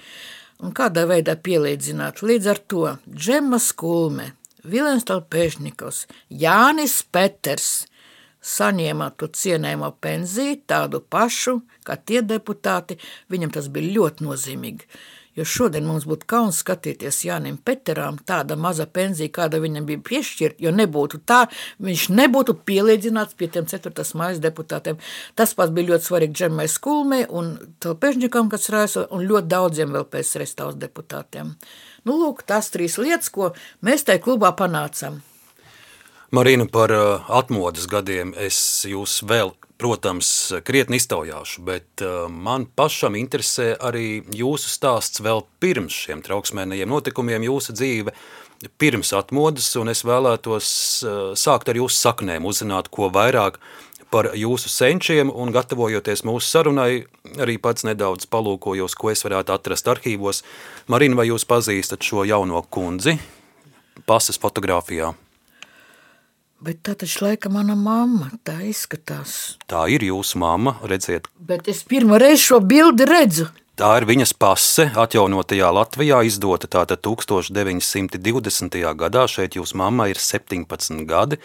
un 0.63 0.73
kādā 0.77 1.05
veidā 1.09 1.37
pielīdzināt. 1.39 2.23
Līdz 2.25 2.49
ar 2.53 2.61
to 2.71 2.83
Džema 3.09 3.59
Skulme, 3.61 4.31
Vilens 4.67 5.05
Talpēšņikovs, 5.07 6.05
Jānis 6.43 6.99
Peters 7.11 7.85
saņēma 8.47 9.11
to 9.19 9.29
cienējumu 9.33 9.91
pensiju, 10.01 10.57
tādu 10.69 11.01
pašu 11.03 11.59
kā 11.87 11.97
tie 11.97 12.21
deputāti. 12.25 12.97
Viņam 13.31 13.53
tas 13.57 13.69
bija 13.73 13.93
ļoti 13.97 14.27
nozīmīgi. 14.27 14.89
Jo 15.37 15.45
šodien 15.45 15.85
mums 15.85 16.07
būtu 16.09 16.25
kauns 16.29 16.63
skatīties 16.63 17.19
Jānim 17.27 17.59
Peteram 17.61 18.17
tāda 18.25 18.57
maza 18.57 18.87
pensija, 18.89 19.29
kāda 19.33 19.59
viņam 19.61 19.85
bija 19.85 20.01
piešķirta, 20.09 20.63
jo 20.65 20.73
nebūtu 20.73 21.21
tā, 21.29 21.43
viņš 21.83 22.07
nebūtu 22.17 22.57
pielīdzināts 22.65 23.37
pie 23.37 23.51
tiem 23.53 23.69
4. 23.69 24.07
mājas 24.17 24.41
deputātiem. 24.41 24.97
Tas 25.37 25.53
pats 25.57 25.75
bija 25.75 25.93
ļoti 25.93 26.09
svarīgi 26.09 26.41
Džemai 26.41 26.67
Skulmei 26.71 27.27
un 27.29 27.53
Telpežņikam, 27.83 28.49
kas 28.49 28.69
raiso, 28.73 29.05
un 29.13 29.27
ļoti 29.29 29.53
daudziem 29.53 29.93
vēl 29.93 30.09
pēc 30.09 30.35
restāvs 30.41 30.81
deputātiem. 30.81 31.53
Nu, 32.07 32.17
lūk, 32.17 32.41
tās 32.47 32.71
trīs 32.73 32.97
lietas, 32.97 33.29
ko 33.29 33.53
mēs 33.85 34.07
tajā 34.09 34.23
klubā 34.25 34.55
panācām. 34.57 35.21
Marina, 36.29 36.65
par 36.65 36.91
uh, 36.91 37.23
atmodas 37.31 37.85
gadiem 37.87 38.33
es 38.35 38.57
jūs 38.83 39.21
vēl, 39.23 39.53
protams, 39.79 40.51
krietni 40.67 40.99
iztaujāšu, 40.99 41.61
bet 41.63 42.01
uh, 42.03 42.25
man 42.27 42.65
pašam 42.67 43.15
interesē 43.15 43.69
arī 43.79 44.25
jūsu 44.35 44.67
stāsts 44.67 45.21
vēl 45.23 45.45
pirms 45.63 45.95
šiem 45.95 46.19
trauksmēnajiem 46.25 46.91
notikumiem, 46.91 47.45
jūsu 47.47 47.75
dzīve 47.77 48.11
pirms 48.75 49.13
atmodas, 49.15 49.69
un 49.79 49.87
es 49.93 50.03
vēlētos 50.03 50.71
uh, 51.07 51.13
sākt 51.39 51.71
ar 51.71 51.79
jūsu 51.79 51.95
saknēm, 51.95 52.43
uzzināt, 52.49 52.89
ko 52.91 53.07
vairāk 53.07 53.61
par 54.11 54.33
jūsu 54.35 54.67
senčiem, 54.67 55.31
un 55.31 55.53
gatavojoties 55.55 56.25
mūsu 56.27 56.43
sarunai, 56.49 57.05
arī 57.39 57.55
pats 57.55 57.87
nedaudz 57.87 58.27
palūkojos, 58.27 58.97
ko 58.99 59.13
es 59.13 59.23
varētu 59.23 59.55
atrast 59.55 59.87
arhīvos. 59.95 60.43
Marina, 60.91 61.15
vai 61.21 61.29
jūs 61.29 61.47
pazīstat 61.47 62.03
šo 62.03 62.27
jauno 62.27 62.59
kundzi 62.67 63.15
pasas 64.03 64.35
fotografijā? 64.43 65.13
Bet 66.57 66.79
tā 66.81 66.95
taču 66.97 67.21
laika 67.21 67.51
mana 67.53 67.75
mamma, 67.77 68.31
tā 68.41 68.55
izskatās. 68.65 69.57
Tā 69.69 69.83
ir 69.93 70.01
jūsu 70.01 70.39
mamma, 70.41 70.79
redziet. 70.89 71.27
Bet 71.37 71.67
es 71.69 71.83
pirmo 71.85 72.17
reizi 72.17 72.47
šo 72.47 72.59
bildi 72.65 73.05
redzu. 73.05 73.45
Tā 73.77 73.91
ir 73.99 74.07
viņas 74.09 74.31
pase, 74.41 74.87
atjaunotajā 74.97 75.67
Latvijā, 75.69 76.23
izdota 76.25 76.65
tātad 76.65 77.03
1920. 77.05 78.79
gadā. 78.97 79.27
Šeit 79.29 79.53
jūsu 79.59 79.77
mamma 79.77 80.07
ir 80.09 80.17
17 80.17 81.05
gadi, 81.05 81.37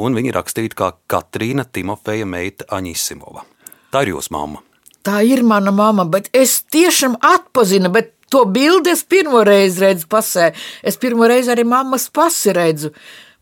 un 0.00 0.16
viņa 0.16 0.32
rakstīta 0.38 0.78
kā 0.78 0.88
Katrīna 1.04 1.68
Timofeja 1.68 2.24
meita 2.24 2.64
Aņisimova. 2.72 3.44
Tā 3.92 4.06
ir 4.06 4.14
jūsu 4.14 4.32
mamma. 4.32 4.64
Tā 5.04 5.20
ir 5.20 5.44
mana 5.44 5.68
mamma, 5.68 6.08
bet 6.08 6.32
es 6.32 6.62
tiešām 6.72 7.20
atpazinu, 7.20 7.92
bet 7.92 8.14
to 8.32 8.46
bildi 8.48 8.96
es 8.96 9.04
pirmo 9.04 9.44
reizi 9.44 9.84
redzu 9.84 10.08
pasē. 10.08 10.54
Es 10.80 10.96
pirmo 10.96 11.28
reizi 11.28 11.52
arī 11.52 11.68
mammas 11.68 12.08
pasi 12.08 12.56
redzu. 12.56 12.94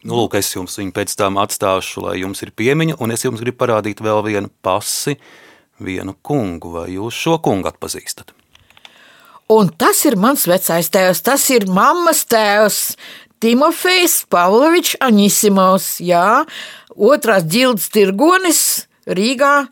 Nu, 0.05 0.19
lūk, 0.19 0.37
es 0.37 0.51
jums 0.53 0.77
viņu 0.77 0.93
pēc 0.93 1.15
tam 1.17 1.39
atstāšu, 1.41 2.03
lai 2.05 2.19
jums 2.21 2.45
ir 2.45 2.53
piemiņa, 2.53 2.99
un 3.01 3.15
es 3.15 3.25
jums 3.25 3.41
gribu 3.41 3.63
parādīt 3.63 4.03
vēl 4.05 4.21
vienu 4.27 4.51
pasi, 4.61 5.17
vienu 5.81 6.13
kungu, 6.21 6.75
vai 6.77 6.89
jūs 6.93 7.17
šo 7.17 7.39
kungu 7.45 7.71
atpazīstat? 7.71 8.35
Un 9.55 9.71
tas 9.81 10.03
ir 10.05 10.19
mans 10.21 10.45
vecais 10.49 10.93
tēvs, 10.93 11.25
tas 11.25 11.45
ir 11.53 11.65
mammas 11.73 12.25
tēvs. 12.29 12.83
Timofejs 13.45 14.23
Pavlovičs 14.33 14.99
Aņisimovs, 15.05 15.89
jā, 16.05 16.45
otrās 16.97 17.45
ģildes 17.49 17.91
tirgonis 17.93 18.61
Rīgā, 19.05 19.67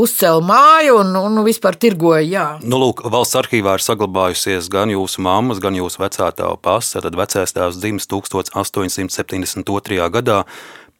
uzcēla 0.00 0.42
māju 0.44 0.98
un, 1.00 1.12
un 1.18 1.42
vispār 1.46 1.76
tirgoja. 1.80 2.22
Jā. 2.24 2.46
Nu, 2.64 2.78
lūk, 2.82 3.04
valsts 3.12 3.38
arhīvā 3.40 3.76
ir 3.78 3.84
saglabājusies 3.84 4.70
gan 4.72 4.92
jūsu 4.92 5.24
mammas, 5.24 5.60
gan 5.62 5.76
jūsu 5.78 6.02
vecā 6.02 6.30
tēva 6.36 6.56
pasta. 6.60 7.02
Tad 7.04 7.16
vecais 7.18 7.56
tēvs 7.56 7.80
dzimis 7.80 8.08
1872. 8.10 10.10
gadā 10.16 10.42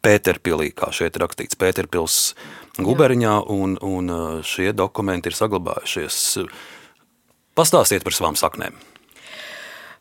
Pēterpilī, 0.05 0.69
kā 0.77 0.91
šeit 0.93 1.17
rakstīts, 1.17 1.57
Pēterpils 1.57 2.35
guberņā, 2.77 3.39
un, 3.49 3.73
un 3.81 4.11
uh, 4.13 4.25
šie 4.45 4.69
dokumenti 4.77 5.31
ir 5.31 5.37
saglabājušies. 5.37 6.19
Pastāstiet 7.57 8.05
par 8.05 8.13
savām 8.13 8.37
saknēm. 8.37 8.77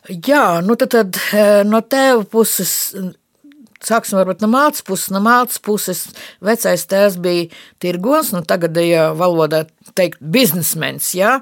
Jā, 0.05 0.61
nu 0.61 0.77
tad, 0.77 0.93
tad 0.93 1.17
eh, 1.33 1.63
no 1.65 1.81
tēva 1.81 2.27
puses 2.29 2.93
Sāksim 3.85 4.19
varbūt 4.19 4.43
no 4.45 4.49
mācas 4.53 4.85
puses. 4.87 5.11
No 5.13 5.21
mācas 5.25 5.61
puses 5.63 6.05
vecais 6.45 6.87
tēvs 6.89 7.19
bija 7.21 7.49
tirgons, 7.83 8.33
nu 8.35 8.43
tagadējā 8.47 9.11
valodā 9.19 9.65
teikt 9.95 10.21
biznesmenis, 10.21 11.13
ja? 11.15 11.39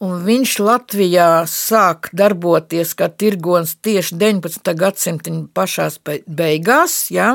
un 0.00 0.20
viņš 0.24 0.56
Latvijā 0.64 1.28
sāk 1.50 2.08
darboties 2.16 2.94
kā 2.96 3.10
tirgons 3.12 3.76
tieši 3.84 4.16
19. 4.20 4.74
gadsimta 4.78 5.34
pašās 5.54 5.98
beigās, 6.26 7.02
ja? 7.12 7.34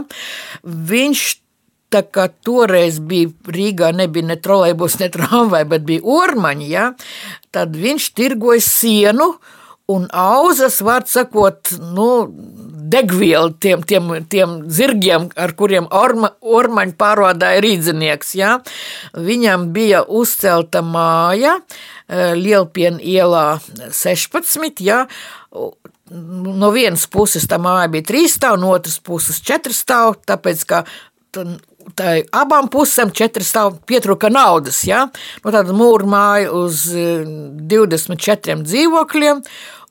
viņš 0.63 1.25
tā 1.93 2.01
kā 2.11 2.27
toreiz 2.43 2.97
bija 2.99 3.29
Rīgā, 3.51 3.91
nebija 3.95 4.31
ne 4.31 4.39
trolejbus, 4.41 4.97
ne 5.03 5.11
tramvai, 5.13 5.63
bet 5.69 5.85
bija 5.87 6.03
ormaņi, 6.03 6.71
ja? 6.71 6.89
tad 7.55 7.77
viņš 7.77 8.09
tirgoja 8.17 8.63
sienu 8.63 9.35
un 9.91 10.07
auzas, 10.09 10.79
var 10.81 11.05
sakot, 11.05 11.75
nu, 11.93 12.07
degvielu 12.91 13.53
tiem, 13.61 13.83
tiem, 13.87 14.11
tiem 14.29 14.55
zirgiem, 14.71 15.29
ar 15.39 15.53
kuriem 15.57 15.87
orma, 15.93 16.31
ormaņu 16.41 16.95
pārvadāja 16.99 17.63
rīdzinieks. 17.65 18.35
Ja? 18.39 18.57
Viņam 19.15 19.69
bija 19.75 20.03
uzcelta 20.05 20.83
māja 20.85 21.57
e, 21.59 22.33
Lielpiena 22.37 23.01
ielā 23.01 23.45
16. 23.89 24.83
Ja? 24.85 25.05
No 26.11 26.71
vienas 26.75 27.07
puses 27.11 27.47
tā 27.49 27.59
māja 27.61 27.89
bija 27.93 28.11
trīs 28.11 28.37
stāv, 28.37 28.59
no 28.61 28.73
otras 28.75 28.99
puses 29.01 29.41
četri 29.45 29.73
stāv, 29.73 30.19
tāpēc, 30.27 30.65
ka 30.69 30.83
tā 31.97 32.11
abām 32.33 32.69
pusēm 32.71 33.11
četri 33.15 33.45
stāv 33.45 33.79
pietrūka 33.87 34.31
naudas. 34.33 34.83
Ja? 34.87 35.05
No 35.43 35.49
nu, 35.49 35.55
tāda 35.57 35.75
mūra 35.77 36.09
māja 36.09 36.53
uz 36.55 36.85
24 36.91 38.53
e, 38.53 38.59
dzīvokļiem, 38.65 39.41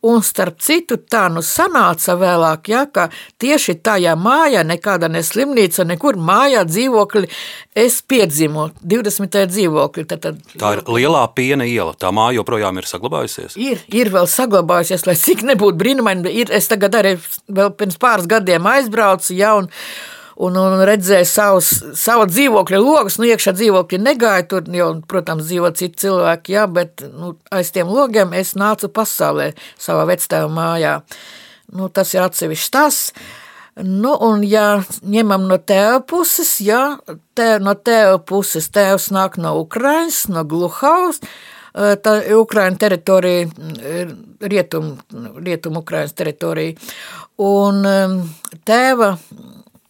Un 0.05 0.21
starp 0.25 0.61
citu, 0.61 0.99
tā 0.99 1.27
nu 1.33 1.41
sanāca 1.45 2.17
vēlāk, 2.21 2.69
ja, 2.69 2.83
ka 2.93 3.07
tieši 3.41 3.79
tajā 3.85 4.13
mājā, 4.21 4.61
nekāda 4.67 5.09
ne 5.09 5.23
slimnīca, 5.25 5.87
nekur 5.89 6.19
mājā 6.21 6.67
dzīvokļi, 6.69 7.31
es 7.85 8.01
piedzimu 8.05 8.69
20. 8.85 9.39
dzīvokļi. 9.53 10.07
Tad, 10.11 10.27
tad, 10.27 10.43
tā 10.61 10.75
ir 10.77 10.85
lielā 10.93 11.25
piena 11.37 11.65
iela, 11.69 11.97
tā 11.97 12.13
māja 12.13 12.41
joprojām 12.41 12.83
ir 12.83 12.91
saglabājusies? 12.91 13.57
Ir, 13.57 13.81
ir 13.89 14.13
vēl 14.13 14.29
saglabājusies, 14.29 15.07
lai 15.09 15.17
cik 15.21 15.47
nebūtu 15.49 15.81
brīnumaini, 15.81 16.35
ir, 16.45 16.53
es 16.53 16.69
tagad 16.69 17.01
arī 17.01 17.17
vēl 17.49 17.73
pirms 17.79 17.97
pāris 18.03 18.29
gadiem 18.29 18.69
aizbraucu, 18.75 19.33
ja, 19.39 19.55
un, 19.57 19.73
un, 20.37 20.57
un 20.59 20.83
redzēju 20.89 21.29
savus, 21.29 21.71
savu 21.99 22.27
dzīvokļa 22.31 22.81
logus. 22.83 23.19
Nu, 23.21 23.29
iekšā 23.31 23.55
dzīvokļi 23.57 24.01
negāja, 24.03 24.49
tur 24.51 24.67
jau, 24.75 24.91
protams, 25.11 25.47
dzīvo 25.49 25.71
citi 25.79 26.05
cilvēki, 26.07 26.57
jā, 26.57 26.67
bet 26.71 27.07
nu, 27.13 27.35
aiz 27.55 27.71
tiem 27.75 27.91
logiem 27.93 28.35
es 28.39 28.55
nācu 28.59 28.91
pasaulē 28.95 29.53
savā 29.81 30.07
vectēva 30.11 30.51
mājā. 30.53 30.99
Nu, 31.75 31.89
tas 31.89 32.13
ir 32.15 32.25
atsevišķs 32.25 32.75
tas. 32.75 33.01
Nu, 33.75 34.13
un, 34.23 34.45
ja 34.47 34.85
ņemam 35.03 35.49
no 35.51 35.59
tēva 35.59 35.99
puses, 36.07 36.61
ja 36.63 37.01
tē, 37.35 37.57
no 37.63 37.75
tēva 37.75 38.21
puses 38.23 38.69
tēvs 38.71 39.09
nāk 39.15 39.35
no 39.43 39.57
Ukrainas, 39.59 40.29
no 40.31 40.45
Gluhaus, 40.47 41.19
tā 41.75 42.13
ir 42.23 42.39
Ukraiņa 42.39 42.79
teritorija, 42.79 43.49
rietum, 44.47 44.93
rietum 45.43 45.81
Ukraiņas 45.83 46.15
teritorija. 46.15 46.79
Un 47.43 47.83
tēva 48.63 49.17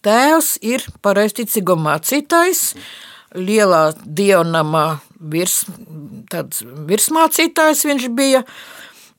Tēvs 0.04 0.54
ir 0.64 0.84
pareizticīgo 1.04 1.76
mācītājs, 1.80 2.74
lielā 3.34 3.84
dievnamā 4.04 4.86
virs, 5.32 5.62
virsmācītājs 6.90 7.86
viņš 7.88 8.10
bija. 8.16 8.44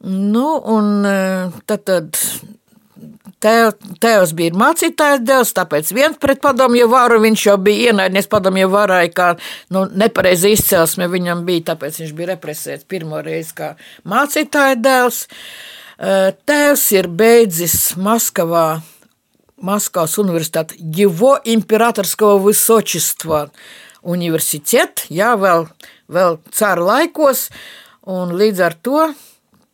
Nu, 0.05 0.59
un 0.69 1.07
e, 1.07 1.15
tad, 1.65 1.87
tad 1.87 2.21
Tev, 3.43 3.73
tevs 4.01 4.31
bija 4.33 4.55
mācītājs 4.57 5.19
dēls, 5.21 5.51
tāpēc 5.53 5.91
viens 5.93 6.15
pret 6.17 6.39
padomju 6.41 6.87
varu 6.89 7.19
viņš 7.21 7.43
jau 7.45 7.57
bija 7.61 7.91
ienaidnieks 7.91 8.29
padomju 8.31 8.69
varai, 8.71 9.09
kā 9.13 9.33
nu, 9.75 9.83
nepareizi 9.91 10.53
izcelsme 10.55 11.05
viņam 11.11 11.43
bija, 11.45 11.65
tāpēc 11.73 11.99
viņš 12.01 12.13
bija 12.17 12.31
represēts 12.31 12.87
pirmo 12.89 13.19
reizi 13.21 13.53
kā 13.59 13.69
mācītāja 14.09 14.79
dēls. 14.81 15.25
E, 15.27 16.15
tēvs 16.47 16.87
ir 16.95 17.11
beidzis 17.21 17.77
Maskavā 18.01 18.65
Maskavas 19.60 20.16
университет, 20.16 20.72
его 20.78 21.38
императорского 21.44 22.38
высочества 22.38 23.50
universitet, 24.02 25.04
jā, 25.12 25.34
vēl, 25.36 25.66
vēl 26.08 26.38
cara 26.48 26.80
laikos, 26.80 27.50
un 28.08 28.32
līdz 28.40 28.62
ar 28.64 28.76
to 28.80 29.02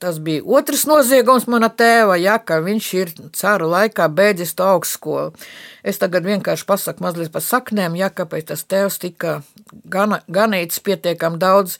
tas 0.03 0.19
bija 0.21 0.43
otrs 0.45 0.85
noziegums 0.89 1.47
mana 1.49 1.71
tēva, 1.73 2.19
ja, 2.21 2.37
ka 2.39 2.59
viņš 2.65 2.89
ir 2.99 3.13
cara 3.37 3.69
laikā 3.71 4.09
beidzis 4.13 4.53
to 4.57 4.67
augstskolu. 4.67 5.33
Es 5.87 6.03
tagad 6.03 6.27
vienkārši 6.29 6.67
pasaku 6.69 7.07
mazliet 7.07 7.33
par 7.33 7.45
saknēm, 7.45 7.97
ja, 7.97 8.11
kāpēc 8.13 8.51
tas 8.51 8.67
tēvs 8.69 9.01
tika 9.01 9.39
gana, 9.89 10.21
ganīts 10.29 10.83
pietiekam 10.85 11.39
daudz 11.41 11.79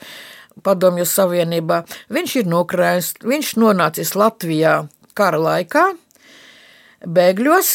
padomju 0.65 1.05
savienībā. 1.05 1.83
Viņš 2.09 2.39
ir 2.41 2.49
nokrājis, 2.49 3.13
viņš 3.21 3.53
nonācis 3.61 4.15
Latvijā 4.17 4.79
kara 5.17 5.43
laikā, 5.43 5.91
bēgļos 7.06 7.70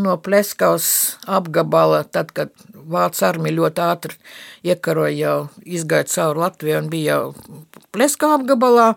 no 0.00 0.16
Pleskavas 0.22 1.16
apgabala, 1.28 2.04
tad, 2.04 2.32
kad 2.36 2.52
Vācu 2.90 3.22
armija 3.28 3.54
ļoti 3.54 3.82
ātri 3.84 4.16
iekaroja 4.66 5.12
jau 5.14 5.34
izgāja 5.62 6.08
cauri 6.10 6.42
Latviju 6.42 6.78
un 6.80 6.88
bija 6.92 7.18
jau 7.18 7.60
Pleskava 7.94 8.40
apgabalā. 8.40 8.88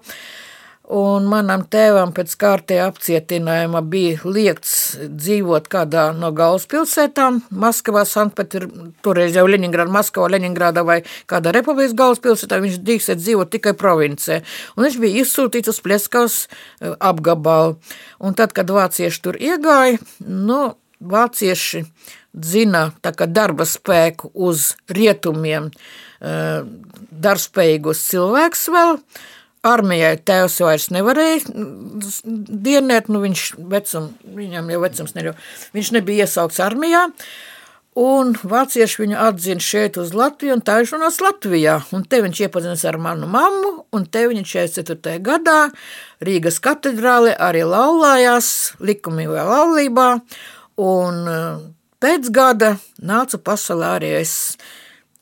Un 0.92 1.30
manam 1.32 1.62
tēvam 1.72 2.10
pēc 2.12 2.34
kārtējā 2.42 2.90
apcietinājuma 2.90 3.80
bija 3.88 4.18
liekts 4.28 4.98
dzīvot 5.00 5.70
kādā 5.72 6.10
no 6.18 6.34
galvaspilsētām, 6.36 7.38
Maskavā, 7.56 8.04
Sanktpēterburgā, 8.04 8.90
toreiz 9.06 9.38
jau 9.38 9.46
Leņņģerādā, 9.48 9.94
Maskavā, 9.96 10.28
Leņņģerādā 10.36 10.84
vai 10.84 11.00
kādā 11.32 11.54
republikas 11.56 11.96
galvaspilsētā. 11.96 12.60
Viņš 12.66 12.82
drīkstēja 12.84 13.22
dzīvot 13.22 13.54
tikai 13.56 13.72
provincē. 13.80 14.42
Un 14.76 14.84
viņš 14.90 15.00
bija 15.00 15.24
izsūtīts 15.24 15.72
uz 15.72 15.80
Pleskavas 15.86 16.38
e, 16.44 16.92
apgabalu. 17.00 17.78
Un 18.20 18.36
tad, 18.36 18.52
kad 18.52 18.68
vācieši 18.76 19.24
tur 19.24 19.40
iegāja, 19.40 20.04
nu, 20.28 20.74
vācieši 21.00 21.86
dzina 22.34 22.90
darba 23.24 23.64
spēku 23.64 24.34
uz 24.36 24.74
rietumiem, 24.92 25.72
e, 25.72 26.40
darbspējīgus 27.24 28.10
cilvēkus 28.12 28.68
vēl. 28.76 29.00
Armijai 29.64 30.18
tēvs 30.20 30.58
vairs 30.60 30.90
nevarēja 30.92 31.54
dienēt, 32.68 33.08
nu 33.08 33.22
viņš 33.24 33.44
vecum, 33.72 34.10
viņam 34.36 34.68
jau 34.74 34.80
vecums 34.84 35.16
neļauj. 35.16 35.36
Viņš 35.78 35.92
nebija 35.96 36.26
iesaukts 36.28 36.60
armijā, 36.66 37.06
un 38.00 38.34
vācieši 38.36 39.00
viņu 39.06 39.22
atzina 39.24 39.64
šeit 39.64 40.00
uz 40.02 40.12
Latviju, 40.18 40.58
un 40.58 40.66
tā 40.68 40.82
viņš 40.82 40.94
runās 40.98 41.22
Latvijā. 41.24 41.78
Un 41.96 42.04
te 42.04 42.20
viņš 42.26 42.44
iepazinas 42.44 42.84
ar 42.90 43.00
manu 43.00 43.30
mammu, 43.32 43.72
un 43.96 44.08
te 44.12 44.26
viņš 44.34 44.52
44. 44.58 45.16
gadā 45.24 45.58
Rīgas 46.28 46.60
katedrāle 46.64 47.32
arī 47.32 47.64
laulājās 47.64 48.74
likumīgā 48.84 49.48
laulībā, 49.48 50.10
un 50.84 51.24
eh, 51.38 51.68
pēc 52.04 52.32
gada 52.36 52.76
nāca 53.00 53.40
pasaulē 53.40 53.96
arī 54.02 54.16
es 54.20 54.58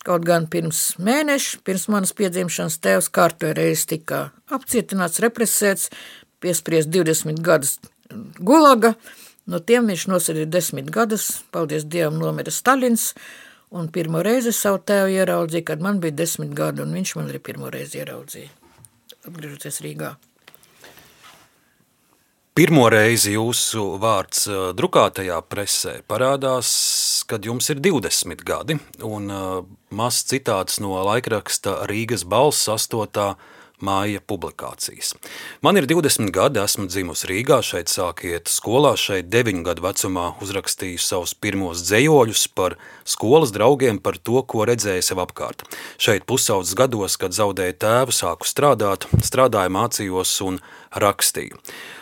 Kaut 0.02 0.24
gan 0.26 0.48
pirms 0.50 0.96
mēneša, 0.98 1.60
pirms 1.66 1.86
manas 1.94 2.14
piedzimšanas, 2.18 2.80
tēvs 2.82 3.10
kārtē 3.14 3.52
reiz 3.54 3.84
tika 3.86 4.32
apcietināts, 4.50 5.22
represēts, 5.22 5.92
piespriezt 6.42 6.90
20 6.90 7.44
gadus 7.46 7.78
gulaga. 8.42 8.96
No 9.46 9.60
tiem 9.62 9.90
viņš 9.90 10.08
nosarīja 10.10 10.50
10 10.58 10.90
gadus, 10.94 11.30
paldies 11.54 11.86
Dievam, 11.86 12.18
nomira 12.22 12.54
Stalins. 12.54 13.12
Un 13.72 13.88
pirmo 13.94 14.24
reizi 14.26 14.52
savu 14.52 14.82
tēvu 14.84 15.14
ieraudzīju, 15.14 15.68
kad 15.70 15.86
man 15.86 16.02
bija 16.04 16.18
10 16.26 16.52
gadi, 16.58 16.84
un 16.84 16.98
viņš 16.98 17.16
man 17.20 17.30
arī 17.32 17.40
pirmo 17.40 17.70
reizi 17.72 18.02
ieraudzīja, 18.02 18.50
atgriežoties 19.30 19.80
Rīgā. 19.86 20.16
Pirmo 22.52 22.90
reizi 22.92 23.38
jūsu 23.38 23.94
vārds 23.96 24.42
uh, 24.52 24.74
drukātajā 24.76 25.38
presē 25.48 25.94
parādās, 26.04 26.72
kad 27.24 27.46
jums 27.48 27.72
ir 27.72 27.80
20 27.80 28.44
gadi, 28.44 28.76
un 29.08 29.32
uh, 29.32 29.62
mazs 29.96 30.26
citāts 30.28 30.82
no 30.84 30.98
laikraksta 31.08 31.86
Rīgas 31.88 32.26
balss 32.28 32.68
8 32.68 33.08
māja 33.86 34.22
publikācijas. 34.24 35.13
Man 35.65 35.80
ir 35.80 35.88
20 35.89 36.32
gadi, 36.34 36.62
esmu 36.62 36.88
dzimusi 36.89 37.30
Rīgā, 37.30 37.62
šeit 37.65 37.91
sākiet 37.91 38.52
skolā, 38.52 38.94
šeit 39.00 39.30
9 39.34 39.63
gadu 39.65 39.86
vecumā 39.86 40.28
uzrakstīju 40.44 41.02
savus 41.02 41.34
pirmos 41.34 41.84
dzējoļus 41.88 42.46
par 42.58 42.78
skolas 43.08 43.54
draugiem, 43.56 44.00
par 44.00 44.20
to, 44.22 44.41
ko 44.44 44.65
redzēju 44.70 45.06
sev 45.06 45.24
apkārt. 45.26 45.65
Šeit 46.02 46.28
pusaudzes 46.30 46.78
gados, 46.78 47.17
kad 47.22 47.36
zaudēju 47.36 47.78
tēvu, 47.82 48.15
sāku 48.15 48.50
strādāt, 48.50 49.10
strādāju, 49.26 49.74
mācījos 49.78 50.38
un 50.48 50.62
rakstīju. 51.02 51.60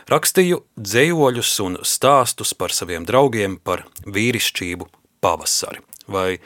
Rakstīju 0.10 0.64
dzējoļus 0.78 1.58
un 1.66 1.82
stāstus 1.86 2.56
par 2.58 2.74
saviem 2.76 3.06
draugiem, 3.08 3.60
par 3.62 3.86
vīrišķību 4.10 4.90
pavasari. 5.22 5.84
Vai 6.10 6.40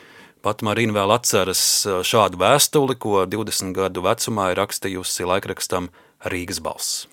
Pat 0.44 0.60
Marina 0.60 0.92
vēl 0.92 1.14
atceras 1.16 1.62
šādu 2.04 2.36
vēstuli, 2.42 2.98
ko 3.00 3.22
20 3.32 3.72
gadu 3.78 4.02
vecumā 4.04 4.50
ir 4.52 4.60
rakstījusi 4.60 5.24
laikrakstam 5.30 5.88
Rīgas 6.28 6.60
balss. 6.64 7.06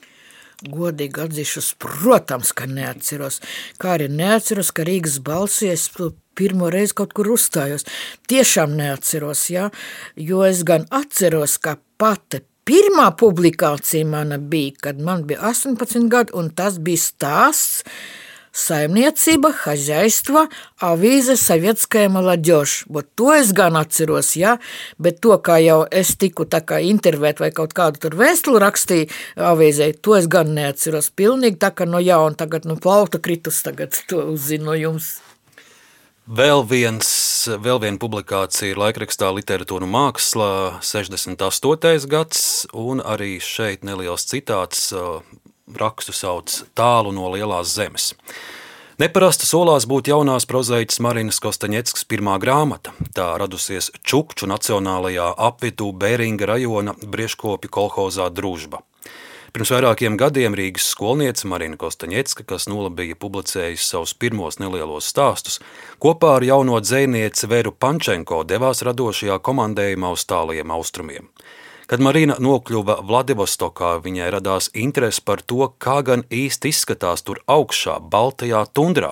Godīgi 0.67 1.23
atzīšos, 1.23 1.69
protams, 1.81 2.51
ka 2.53 2.67
neatceros. 2.67 3.39
Kā 3.81 3.95
arī 3.95 4.09
neatceros, 4.13 4.73
ka 4.75 4.83
Rīgas 4.85 5.21
balsī 5.25 5.71
es 5.71 5.87
pirmo 6.37 6.73
reizi 6.75 6.97
kaut 6.99 7.15
kur 7.15 7.31
uzstājos. 7.37 7.87
Tiešām 8.29 8.75
neatceros, 8.81 9.45
ja? 9.55 9.69
jo 10.19 10.43
es 10.45 10.65
gan 10.67 10.89
atceros, 10.91 11.55
ka 11.63 11.77
pati 12.03 12.43
pirmā 12.67 13.13
publikācija 13.15 14.11
mana 14.11 14.41
bija, 14.43 14.75
kad 14.89 14.99
man 14.99 15.23
bija 15.31 15.39
18 15.53 16.11
gadi, 16.11 16.35
un 16.35 16.51
tas 16.51 16.83
bija 16.83 17.07
stāsts 17.07 17.87
Saimniecība, 18.56 19.50
хозяйство, 19.52 20.46
avīze 20.80 21.36
Sovietskая 21.36 22.08
молодежь. 22.08 22.86
Вот 22.88 23.10
to 23.16 23.34
es 23.34 23.52
gan 23.52 23.76
atceros, 23.76 24.38
ja? 24.40 24.60
bet 24.98 25.20
to, 25.20 25.36
kā 25.44 25.58
jau 25.60 25.84
es 25.92 26.16
tiku 26.16 26.46
tā 26.48 26.62
kā 26.64 26.80
intervēt 26.80 27.44
vai 27.44 27.52
kaut 27.52 27.76
kādu 27.76 28.00
tur 28.00 28.16
vēstuli 28.16 28.62
rakstīju 28.64 29.12
avīzē, 29.36 29.92
to 30.00 30.16
es 30.16 30.32
gan 30.32 30.56
neatceros. 30.56 31.12
Pilnīgi 31.12 31.60
tā 31.60 31.74
kā 31.76 31.84
no 31.84 32.00
jauna 32.00 32.40
tagad 32.40 32.64
no 32.64 32.80
plaukta 32.80 33.20
kritus, 33.20 33.60
tagad 33.60 33.92
to 34.08 34.24
uzzinu 34.32 34.72
no 34.72 34.80
jums. 34.80 35.18
Vēl, 36.26 36.64
viens, 36.66 37.10
vēl 37.46 37.84
viena 37.84 38.00
publikācija 38.02 38.72
ir 38.72 38.80
laikrakstā 38.82 39.28
Literatūra 39.36 39.86
un 39.86 39.92
māksla 39.94 40.48
68. 40.82 42.08
gads, 42.08 42.40
un 42.72 43.04
arī 43.04 43.36
šeit 43.44 43.84
neliels 43.84 44.26
citāts 44.32 44.88
rakstu 45.79 46.15
sauc 46.17 46.51
Tālu 46.75 47.13
no 47.15 47.31
lielās 47.35 47.75
zemes. 47.77 48.15
Neparasta 49.01 49.47
solās 49.49 49.87
būt 49.89 50.11
jaunās 50.11 50.45
prozaiķis 50.45 51.01
Marinas 51.01 51.39
Kostaņetskas 51.41 52.05
pirmā 52.05 52.35
grāmata. 52.43 52.93
Tā 53.17 53.31
radusies 53.41 53.89
Čukču 54.05 54.51
nacionālajā 54.51 55.31
apvidū 55.41 55.89
Bēringa 55.97 56.51
rajona 56.51 56.93
Brieškopju 57.01 57.73
kolhozā 57.73 58.29
Družba. 58.29 58.83
Pirms 59.51 59.73
vairākiem 59.73 60.15
gadiem 60.15 60.55
Rīgas 60.55 60.93
skolniece 60.93 61.49
Marina 61.51 61.75
Kostaņetska, 61.81 62.45
kas 62.47 62.69
nolabīja 62.71 63.17
publicējusi 63.19 63.83
savus 63.83 64.13
pirmos 64.15 64.61
nelielos 64.63 65.09
stāstus, 65.11 65.59
kopā 65.99 66.37
ar 66.37 66.47
jauno 66.47 66.79
dzēnieci 66.79 67.49
Veru 67.51 67.73
Pančenko 67.75 68.45
devās 68.47 68.85
radošajā 68.87 69.41
komandējumā 69.43 70.13
uz 70.15 70.23
tāliem 70.31 70.71
austrumiem. 70.77 71.27
Kad 71.91 71.99
Marina 71.99 72.37
nokļuva 72.39 73.01
Vladivostokā, 73.03 73.97
viņai 74.05 74.29
radās 74.31 74.69
interese 74.79 75.25
par 75.27 75.41
to, 75.43 75.65
kā 75.83 75.97
gan 76.07 76.23
īsti 76.31 76.71
izskatās 76.71 77.27
tur 77.27 77.41
augšā, 77.51 77.97
Baltajā 78.13 78.61
tundrā. 78.79 79.11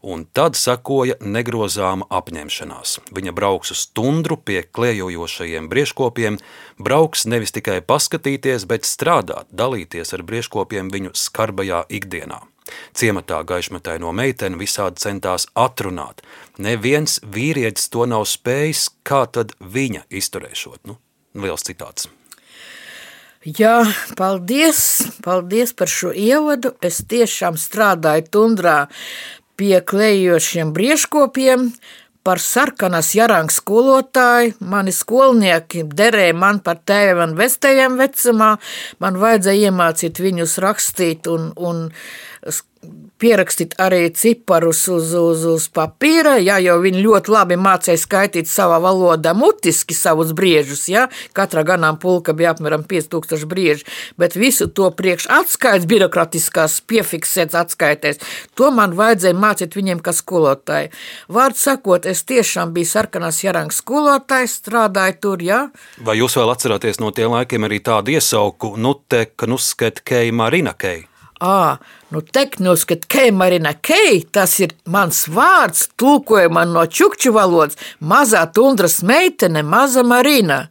Un 0.00 0.24
tad 0.24 0.56
sekoja 0.56 1.18
negrozāma 1.20 2.08
apņemšanās. 2.08 2.96
Viņa 3.12 3.36
brauks 3.36 3.74
uz 3.76 3.84
tundru 3.92 4.40
pie 4.40 4.62
klējojošajiem 4.64 5.68
brieškopiem, 5.68 6.40
brauks 6.80 7.28
nevis 7.28 7.52
tikai 7.52 7.82
paskatīties, 7.84 8.64
bet 8.64 8.88
strādāt, 8.88 9.52
dalīties 9.52 10.16
ar 10.16 10.24
brieškopiem 10.24 10.88
viņu 10.96 11.12
skarbajā 11.12 11.84
ikdienā. 12.00 12.40
Ciematā 12.96 13.44
gaišmetaino 13.44 14.16
meiteni 14.16 14.56
visādi 14.64 15.04
centās 15.04 15.50
atrunāt. 15.52 16.24
Neviens 16.56 17.20
vīrietis 17.20 17.92
to 17.92 18.08
nav 18.08 18.24
spējis, 18.24 18.88
kā 19.04 19.26
tad 19.28 19.52
viņa 19.60 20.08
izturēšot. 20.08 20.88
Nu, 20.88 20.96
Liels 21.36 21.66
citāts. 21.66 22.08
Jā, 23.46 23.84
paldies, 24.18 24.78
paldies 25.22 25.70
par 25.76 25.90
šo 25.92 26.10
ievadu. 26.10 26.72
Es 26.82 27.04
tiešām 27.06 27.54
strādāju 27.60 28.26
tundrā 28.34 28.78
pie 29.56 29.78
klejošiem 29.86 30.72
brieškopiem, 30.74 31.68
par 32.26 32.42
sarkanas 32.42 33.12
jarangas 33.14 33.60
skolotāju. 33.60 34.56
Mani 34.66 34.90
skolnieki 34.90 35.84
derēja 35.86 36.34
man 36.34 36.58
par 36.58 36.80
tēvu 36.82 37.22
un 37.22 37.36
vestējiem 37.38 38.00
vecumā. 38.00 38.56
Man 38.98 39.20
vajadzēja 39.22 39.70
iemācīt 39.70 40.18
viņus 40.24 40.56
rakstīt 40.64 41.30
un, 41.30 41.52
un 41.54 41.86
pierakstīt 43.20 43.76
arī 43.80 44.10
ciparus 44.14 44.82
uz, 44.92 45.12
uz, 45.16 45.44
uz 45.48 45.66
papīra, 45.72 46.36
ja, 46.42 46.58
jo 46.62 46.76
viņi 46.82 47.02
ļoti 47.04 47.32
labi 47.32 47.56
mācīja 47.60 48.00
skaitīt 48.00 48.50
savā 48.50 48.78
valodā 48.82 49.32
mutiski 49.36 49.96
savus 49.96 50.34
briežus. 50.36 50.86
Ja. 50.92 51.06
Katrā 51.36 51.64
ganāmpulka 51.66 52.34
bija 52.36 52.52
apmēram 52.54 52.84
5000 52.88 53.48
brieži, 53.48 53.86
bet 54.20 54.36
visu 54.36 54.68
to 54.68 54.90
priekš 54.94 55.28
atskaits, 55.32 55.88
birokratiskās 55.88 56.78
piefiksēts 56.88 57.56
atskaitēs, 57.56 58.20
to 58.54 58.70
man 58.74 58.96
vajadzēja 58.98 59.38
mācīt 59.38 59.76
viņiem 59.78 60.04
kā 60.04 60.14
skolotāji. 60.16 60.92
Vārds 61.32 61.64
sakot, 61.66 62.06
es 62.06 62.24
tiešām 62.28 62.74
biju 62.76 62.92
sarkanās 62.92 63.42
jarangas 63.44 63.80
skolotājs, 63.82 64.60
strādāju 64.60 65.20
tur, 65.22 65.44
ja. 65.44 65.60
Vai 66.04 66.18
jūs 66.20 66.36
vēl 66.38 66.52
atceraties 66.52 67.00
no 67.02 67.12
tiem 67.16 67.32
laikiem 67.36 67.68
arī 67.68 67.80
tādu 67.84 68.16
iesauku, 68.16 68.76
nu 68.80 68.96
te, 69.08 69.26
ka 69.36 69.48
nusket 69.50 70.04
kei 70.06 70.32
marina 70.32 70.76
kei? 70.76 71.06
Nu 72.10 72.20
teknos, 72.22 72.84
ka 72.86 72.94
keimarina 73.10 73.72
kei, 73.82 74.20
tas 74.30 74.52
ir 74.62 74.76
mans 74.86 75.24
vārds, 75.26 75.88
tulkojumā 75.98 76.62
no 76.70 76.84
čukču 76.86 77.32
valodas, 77.34 77.74
mazā 77.98 78.44
tundras 78.54 79.00
meitene, 79.02 79.64
maza 79.66 80.04
marina. 80.06 80.68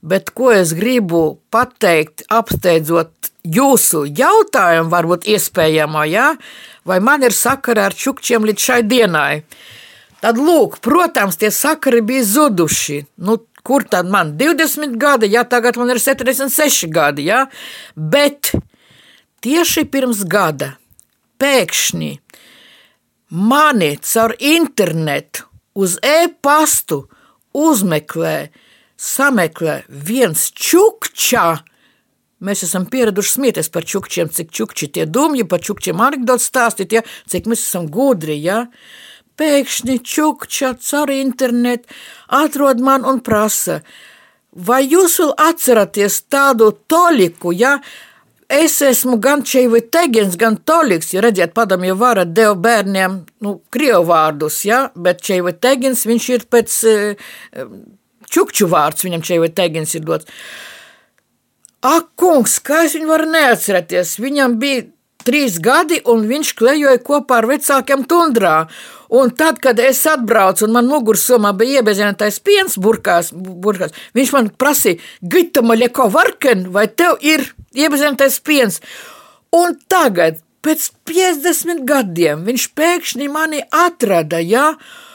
Bet 0.00 0.30
ko 0.30 0.52
es 0.54 0.70
gribu 0.78 1.40
pateikt, 1.50 2.22
apsteidzot 2.30 3.32
jūsu 3.42 4.04
jautājumu, 4.14 4.92
varbūt 4.94 5.26
iespējamo, 5.34 6.06
ja? 6.06 6.30
vai 6.86 7.00
man 7.02 7.26
ir 7.26 7.34
sakara 7.34 7.90
ar 7.90 7.94
čukčiem 7.94 8.46
līdz 8.46 8.70
šai 8.70 8.80
dienai? 8.86 9.42
Tad, 10.22 10.38
lūk, 10.38 10.78
protams, 10.84 11.36
tie 11.40 11.50
sakari 11.50 12.00
bija 12.04 12.22
zuduši. 12.28 13.02
Nu, 13.26 13.40
kur 13.66 13.82
tad 13.90 14.08
man 14.08 14.36
20 14.38 14.94
gadi, 15.00 15.34
ja 15.34 15.42
tagad 15.48 15.80
man 15.80 15.90
ir 15.90 15.98
76 15.98 16.86
gadi, 16.94 17.26
ja? 17.26 17.46
bet 17.96 18.54
tieši 19.44 19.86
pirms 19.90 20.24
gada 20.28 20.74
pēkšņi 21.40 22.12
mani 23.30 23.94
caur 24.02 24.34
internetu 24.38 25.46
uz 25.74 25.96
e-pastu 26.02 27.04
uzmeklē, 27.54 28.50
sameklē 28.98 29.80
viens 29.88 30.50
čukčā. 30.50 31.60
Mēs 32.40 32.64
esam 32.64 32.86
pieraduši 32.90 33.34
smieties 33.36 33.70
par 33.72 33.84
čukčiem, 33.84 34.30
cik 34.32 34.50
čukči 34.50 34.88
tie 34.94 35.06
dumji, 35.06 35.44
par 35.44 35.60
čukčiem 35.62 36.00
anekdotas 36.00 36.48
stāstīt, 36.48 36.94
ja, 36.96 37.04
cik 37.28 37.48
mēs 37.50 37.66
esam 37.66 37.88
gudri. 37.92 38.38
Ja. 38.40 38.64
Pēkšņi 39.40 40.00
čukčā 40.04 40.74
caur 40.84 41.12
internetu 41.14 41.88
atrod 42.40 42.80
man 42.84 43.06
un 43.08 43.20
prasa, 43.24 43.80
vai 44.52 44.82
jūs 44.88 45.20
vēl 45.20 45.34
atceraties 45.38 46.22
tādu 46.32 46.72
toliku, 46.90 47.54
ja, 47.56 47.78
es 48.50 48.80
esmu 48.82 49.16
gan 49.22 49.44
Čeivitegins, 49.46 50.36
gan 50.40 50.58
Toliks, 50.66 51.12
jo 51.14 51.22
redziet, 51.24 51.54
padomju 51.54 51.94
vara 52.00 52.24
deva 52.26 52.56
bērniem, 52.58 53.20
nu, 53.46 53.54
krievu 53.72 54.08
vārdus, 54.10 54.60
ja, 54.66 54.82
bet 54.94 55.22
Čeivitegins, 55.26 56.04
viņš 56.10 56.28
ir 56.34 56.46
pēc 56.50 56.76
uh, 56.90 57.34
čukču 58.30 58.68
vārds, 58.70 59.06
viņam 59.06 59.24
Čeivitegins 59.26 59.94
ir 59.98 60.06
dots. 60.06 60.28
Ak, 61.80 62.10
kungs, 62.20 62.58
kā 62.60 62.82
es 62.84 62.96
viņu 62.98 63.08
varu 63.08 63.30
neatcerēties, 63.30 64.18
viņam 64.20 64.58
bija 64.60 64.84
trīs 65.26 65.58
gadi, 65.62 66.00
un 66.08 66.26
viņš 66.28 66.54
klejoja 66.58 67.00
kopā 67.04 67.40
ar 67.40 67.48
vecākiem 67.50 68.06
tundrā. 68.10 68.56
Un 69.10 69.32
tad, 69.34 69.58
kad 69.62 69.80
es 69.82 70.04
atbraucu, 70.06 70.66
un 70.66 70.76
man 70.76 70.86
mugursomā 70.90 71.50
bija 71.58 71.80
iebezinētais 71.80 72.38
piens 72.46 72.76
burkās, 72.78 73.32
burkās 73.34 73.96
viņš 74.14 74.34
man 74.36 74.52
prasīja, 74.54 75.00
Gita 75.20 75.64
Maļeko 75.66 76.06
Varken, 76.14 76.68
vai 76.70 76.86
tev 76.86 77.18
ir 77.26 77.42
iebezinētais 77.74 78.38
piens? 78.46 78.78
Un 79.50 79.74
tagad, 79.90 80.38
pēc 80.62 80.92
50 81.10 81.82
gadiem, 81.88 82.46
viņš 82.46 82.68
pēkšņi 82.78 83.30
mani 83.34 83.64
atrada, 83.74 84.38
jā, 84.38 84.68
ja? 84.76 85.08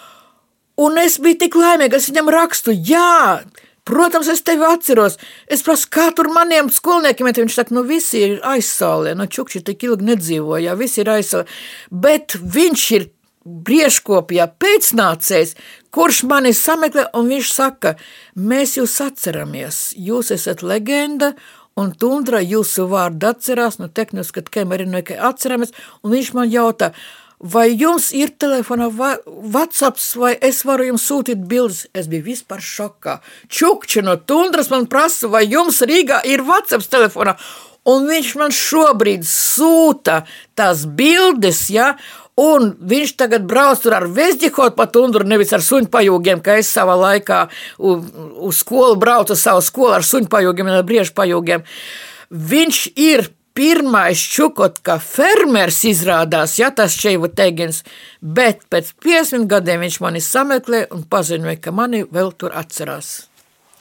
un 0.82 1.00
es 1.00 1.18
biju 1.24 1.40
tik 1.46 1.56
laimīga, 1.60 2.00
es 2.00 2.10
viņam 2.12 2.32
rakstu, 2.36 2.76
jā, 2.76 3.40
Protams, 3.86 4.30
es 4.34 4.42
tevi 4.42 4.66
atceros. 4.66 5.20
Es 5.46 5.62
prasu, 5.66 5.90
kā 5.94 6.08
tur 6.18 6.32
maniem 6.34 6.72
skolniekiem 6.74 7.30
ir. 7.30 7.42
Viņš 7.46 7.58
saka, 7.60 7.76
nu 7.78 7.84
visi 7.86 8.24
ir 8.26 8.40
aizsālē, 8.42 9.14
nu, 9.18 9.28
čukši 9.30 9.62
tik 9.68 9.86
ilgi 9.86 10.08
nedzīvoja, 10.10 10.74
visi 10.80 11.04
ir 11.04 11.12
aizsālē. 11.14 11.46
Bet 11.92 12.38
viņš 12.42 12.86
ir 12.98 13.12
briežkopjā 13.46 14.48
pēcnācējs, 14.58 15.54
kurš 15.94 16.24
mani 16.26 16.54
sameklē, 16.58 17.12
un 17.14 17.30
viņš 17.30 17.52
saka, 17.54 17.94
mēs 18.34 18.80
jūs 18.80 18.98
atceramies, 19.06 19.84
jūs 20.02 20.34
esat 20.34 20.66
leģenda, 20.66 21.36
un 21.78 21.92
tundra 21.94 22.42
jūsu 22.42 22.88
vārdu 22.90 23.30
atcerās, 23.30 23.78
nu 23.78 23.92
tehniski, 23.92 24.40
kad 24.40 24.50
Kemerinu 24.50 25.04
atceramies, 25.30 25.76
un 26.02 26.16
viņš 26.16 26.34
man 26.34 26.50
jautā, 26.50 26.96
vai 27.40 27.68
jums 27.76 28.12
ir 28.16 28.32
telefonā 28.40 28.90
vai 28.94 29.14
WhatsApp, 29.26 30.00
vai 30.16 30.34
es 30.42 30.64
varu 30.66 30.90
jums 30.92 31.06
sūtīt 31.10 31.46
bildes. 31.50 31.86
Es 31.94 32.10
biju 32.12 32.26
vispār 32.32 32.64
šokā. 32.64 33.20
Čukči 33.52 34.04
no 34.06 34.18
tundras 34.18 34.72
man 34.74 34.88
prasa, 34.92 35.30
vai 35.32 35.46
jums 35.48 35.82
Rīgā 35.86 36.24
ir 36.26 36.46
WhatsApp 36.48 36.88
telefonā. 36.90 37.36
Un 37.86 38.08
viņš 38.10 38.30
man 38.42 38.54
šobrīd 38.56 39.28
sūta 39.30 40.24
tās 40.58 40.88
bildes, 40.90 41.68
ja, 41.70 41.92
un 42.42 42.72
viņš 42.82 43.14
tagad 43.20 43.46
brauc 43.46 43.84
tur 43.84 43.94
ar 44.00 44.08
vezdihot 44.10 44.74
pa 44.76 44.88
tundru, 44.90 45.28
nevis 45.28 45.54
ar 45.54 45.62
suņpajūgiem, 45.62 46.42
ka 46.42 46.58
es 46.58 46.72
savā 46.74 46.96
laikā 46.98 47.44
uz, 47.78 48.10
skolu 48.58 48.98
braucu 48.98 49.38
savu 49.38 49.62
skolu 49.62 50.00
ar 50.00 50.08
suņpajūgiem 50.08 50.72
un 50.74 50.82
briežpajūgiem. 50.90 51.66
Viņš 52.34 52.82
ir 52.98 53.30
pirmais 53.56 54.20
čukotka 54.20 54.98
fermers 55.00 55.84
izrādās, 55.88 56.58
ja 56.60 56.72
tas 56.76 56.98
šeit 57.00 57.38
teigins, 57.38 57.84
bet 58.22 58.66
pēc 58.72 58.92
50 59.06 59.48
gadiem 59.52 59.86
viņš 59.86 60.02
mani 60.04 60.22
sameklē 60.24 60.86
un 60.96 61.06
paziņoja, 61.10 61.62
ka 61.64 61.74
mani 61.76 62.04
vēl 62.04 62.36
tur 62.38 62.56
atcerās. 62.56 63.30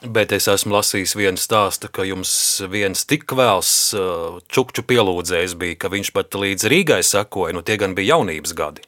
Bet 0.05 0.31
es 0.35 0.45
esmu 0.51 0.75
lasījis 0.75 1.15
vienu 1.17 1.39
stāstu, 1.41 1.89
ka 1.89 2.05
jums 2.05 2.31
viens 2.69 3.05
tik 3.09 3.31
vēls 3.35 3.71
uh, 3.97 4.41
čukču 4.53 4.83
pielūdzējs 4.85 5.55
bija, 5.57 5.79
ka 5.81 5.89
viņš 5.89 6.11
pat 6.13 6.35
līdz 6.37 6.67
Rīgai 6.69 7.01
sakoja, 7.03 7.55
nu 7.55 7.63
tie 7.65 7.79
gan 7.81 7.95
bija 7.97 8.15
jaunības 8.15 8.53
gadi. 8.57 8.85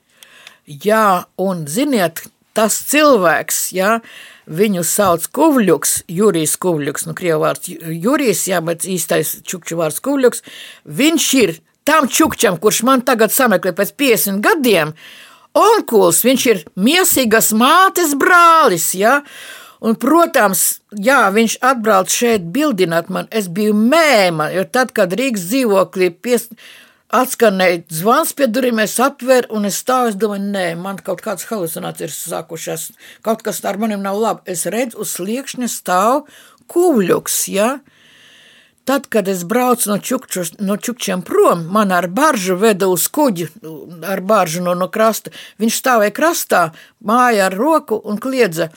Jā, 0.68 1.26
un 1.40 1.64
ziniet, 1.72 2.26
tas 2.58 2.80
cilvēks, 2.90 3.60
ja, 3.78 4.00
viņu 4.48 4.84
sauc 4.88 5.28
Kuvļuks, 5.38 5.94
Jurijs 6.10 6.56
Kuvļuks, 6.64 7.06
nu 7.10 7.16
krievu 7.18 7.44
vārds 7.46 7.70
Jurijs, 7.70 8.48
jā, 8.50 8.64
bet 8.66 8.88
īstais 8.90 9.38
čukču 9.48 9.78
vārds 9.80 10.02
Kuvļuks, 10.04 10.44
viņš 11.00 11.28
ir 11.44 11.56
tam 11.88 12.10
čukčam, 12.12 12.58
kurš 12.60 12.82
man 12.88 13.06
tagad 13.08 13.36
sameklē 13.36 13.76
pēc 13.78 13.94
50 14.00 14.42
gadiem, 14.44 14.96
onkuls, 15.58 16.24
viņš 16.26 16.50
ir 16.52 16.66
miesīgas 16.76 17.54
mātes 17.56 18.18
brālis, 18.20 18.92
ja, 18.98 19.22
Un, 19.78 19.94
protams, 20.02 20.80
jā, 20.90 21.20
viņš 21.34 21.60
atbrauc 21.62 22.10
šeit 22.10 22.48
bildināt 22.54 23.12
man. 23.14 23.28
Es 23.30 23.46
biju 23.46 23.76
mēma, 23.78 24.50
jo 24.56 24.64
tad, 24.66 24.90
kad 24.96 25.14
Rīgas 25.14 25.46
dzīvoklī 25.52 26.10
pies, 26.18 26.48
Atskanēja 27.13 27.83
zvans 27.93 28.31
pie 28.33 28.47
durvīm, 28.49 28.79
es 28.81 28.95
atveru, 29.05 29.51
un 29.59 29.69
es 29.69 29.83
stāvu, 29.83 30.09
es 30.09 30.15
domāju, 30.17 30.47
nē, 30.55 30.69
man 30.81 30.97
kaut 30.97 31.21
kādas 31.21 31.45
halucinācijas 31.51 32.15
ir 32.15 32.31
sākušās, 32.33 32.87
kaut 33.27 33.43
kas 33.45 33.61
ar 33.69 33.77
maniem 33.81 34.01
nav 34.01 34.17
labi. 34.17 34.47
Es 34.55 34.65
redzu, 34.65 35.03
uz 35.05 35.13
sliekšņa 35.19 35.69
stāv 35.69 36.23
kūļuks, 36.73 37.37
ja? 37.53 37.75
Tad, 38.89 39.11
kad 39.13 39.29
es 39.29 39.45
braucu 39.45 39.93
no, 39.93 39.99
čukču, 40.01 40.47
no 40.65 40.79
čukčiem 40.81 41.21
prom, 41.23 41.67
man 41.71 41.93
ar 41.93 42.09
baržu 42.11 42.57
veda 42.59 42.89
uz 42.91 43.05
kuģi, 43.13 43.51
ar 44.09 44.25
baržu 44.27 44.65
no, 44.65 44.73
no 44.75 44.89
krasta. 44.91 45.31
Viņš 45.63 45.79
stāvēja 45.79 46.17
krastā, 46.17 46.63
māja 47.05 47.51
ar 47.51 47.59
roku 47.61 48.01
un 48.01 48.19
kliedza, 48.19 48.73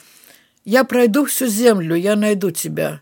ja 0.68 0.84
praidu 0.84 1.24
uz 1.24 1.40
zemļu, 1.40 1.96
ja 2.04 2.14
naidu 2.20 2.52
тебя. 2.52 2.98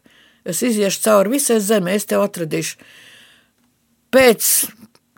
Es 0.47 0.63
iziešu 0.63 1.03
cauri 1.05 1.37
visai 1.37 1.59
zemē, 1.59 1.99
es 1.99 2.07
tev 2.09 2.23
atradīšu. 2.23 2.79
Pēc 4.15 4.49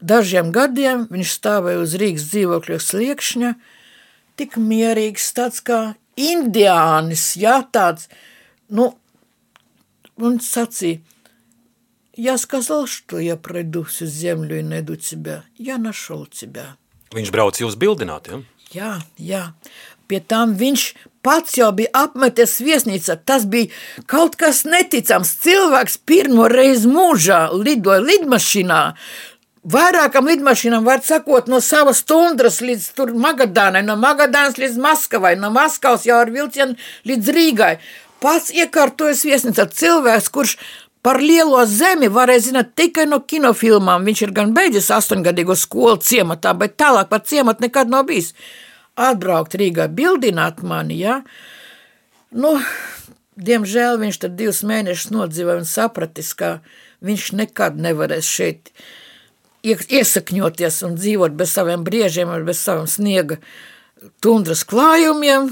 dažiem 0.00 0.52
gadiem 0.52 1.06
viņš 1.10 1.32
stāvēja 1.38 1.82
uz 1.82 1.96
Rīgas 2.00 2.28
dzīvokļa 2.30 2.78
sliekšņa, 2.82 3.54
tik 4.36 4.56
mierīgs, 4.60 5.32
tāds 5.36 5.62
kā 5.64 5.80
indiānis, 6.16 7.34
jā, 7.40 7.60
tāds, 7.72 8.08
nu, 8.68 8.94
он 10.16 10.40
саци, 10.40 11.02
я 12.16 12.38
сказал, 12.38 12.86
что 12.86 13.18
я 13.18 13.36
пройду 13.36 13.84
всю 13.84 14.06
землю 14.06 14.58
и 14.58 14.62
найду 14.62 14.96
тебя. 14.96 15.44
Я 15.58 15.76
нашел 15.76 16.26
тебя. 16.26 16.76
Viņš 17.12 17.30
brauc 17.30 17.60
jūs 17.60 17.76
bildināt, 17.76 18.32
ja? 18.32 18.40
Jā, 18.72 18.92
jā. 19.20 19.42
Pie 20.08 20.20
tam 20.24 20.54
viņš 20.58 20.82
pats 21.22 21.58
jau 21.58 21.68
bija 21.76 21.92
apmeties 21.94 22.56
viesnīcā. 22.64 23.18
Tas 23.20 23.44
bija 23.46 23.68
kaut 24.10 24.36
kas 24.40 24.64
neticams. 24.64 25.36
Cilvēks 25.44 26.00
pirmo 26.08 26.48
reizi 26.50 26.88
mūžā 26.90 27.46
lidoja 27.52 28.00
lidmašīnā. 28.02 28.82
Vairākam 29.61 30.25
lidmašīnām 30.25 30.85
var 30.87 31.03
sakot 31.05 31.45
no 31.51 31.59
savas 31.61 31.99
tundras 32.01 32.63
līdz 32.65 33.13
Magadānai, 33.13 33.83
no 33.85 33.93
Magadānas 33.93 34.57
līdz 34.57 34.77
Maskavai, 34.81 35.35
no 35.37 35.51
Maskavas 35.53 36.05
jau 36.07 36.17
ar 36.17 36.31
vilcienu 36.33 36.73
līdz 37.05 37.27
Rīgai. 37.35 37.75
Pats 38.21 38.49
iekārtojas 38.49 39.21
viesnīcā 39.25 39.67
cilvēks, 39.69 40.29
kurš 40.33 40.55
par 41.05 41.21
lielo 41.21 41.61
zemi 41.69 42.09
varēja 42.09 42.47
zināt 42.47 42.71
tikai 42.73 43.05
no 43.05 43.19
kinofilmām. 43.21 44.05
Viņš 44.05 44.23
ir 44.25 44.33
gan 44.33 44.53
beidzis 44.57 44.89
astoņgadīgo 44.95 45.53
skolu 45.53 45.99
ciematā, 46.01 46.55
bet 46.57 46.73
tālāk 46.81 47.11
par 47.13 47.21
ciematu 47.21 47.67
nekad 47.67 47.89
nav 47.93 48.07
bijis. 48.09 48.33
Atbraukt 48.97 49.53
Rīgā, 49.61 49.85
bildināt 49.93 50.63
mani, 50.65 50.97
ja? 51.03 51.19
Nu, 52.33 52.55
diemžēl 53.37 54.01
viņš 54.01 54.19
tad 54.25 54.33
divus 54.41 54.63
mēnešus 54.65 55.13
nodzīvoja 55.13 55.61
un 55.61 55.69
sapratis, 55.69 56.33
ka 56.33 56.63
viņš 57.05 57.29
nekad 57.37 57.77
nevarēs 57.77 58.25
šeit 58.25 58.73
dzīvot 58.73 58.99
iesakņoties 59.63 60.81
un 60.87 60.95
dzīvot 60.97 61.35
bez 61.37 61.53
saviem 61.55 61.83
briežiem, 61.85 62.31
bez 62.45 62.61
saviem 62.63 62.87
sniega 62.89 63.37
tundras 64.23 64.63
klājumiem. 64.65 65.51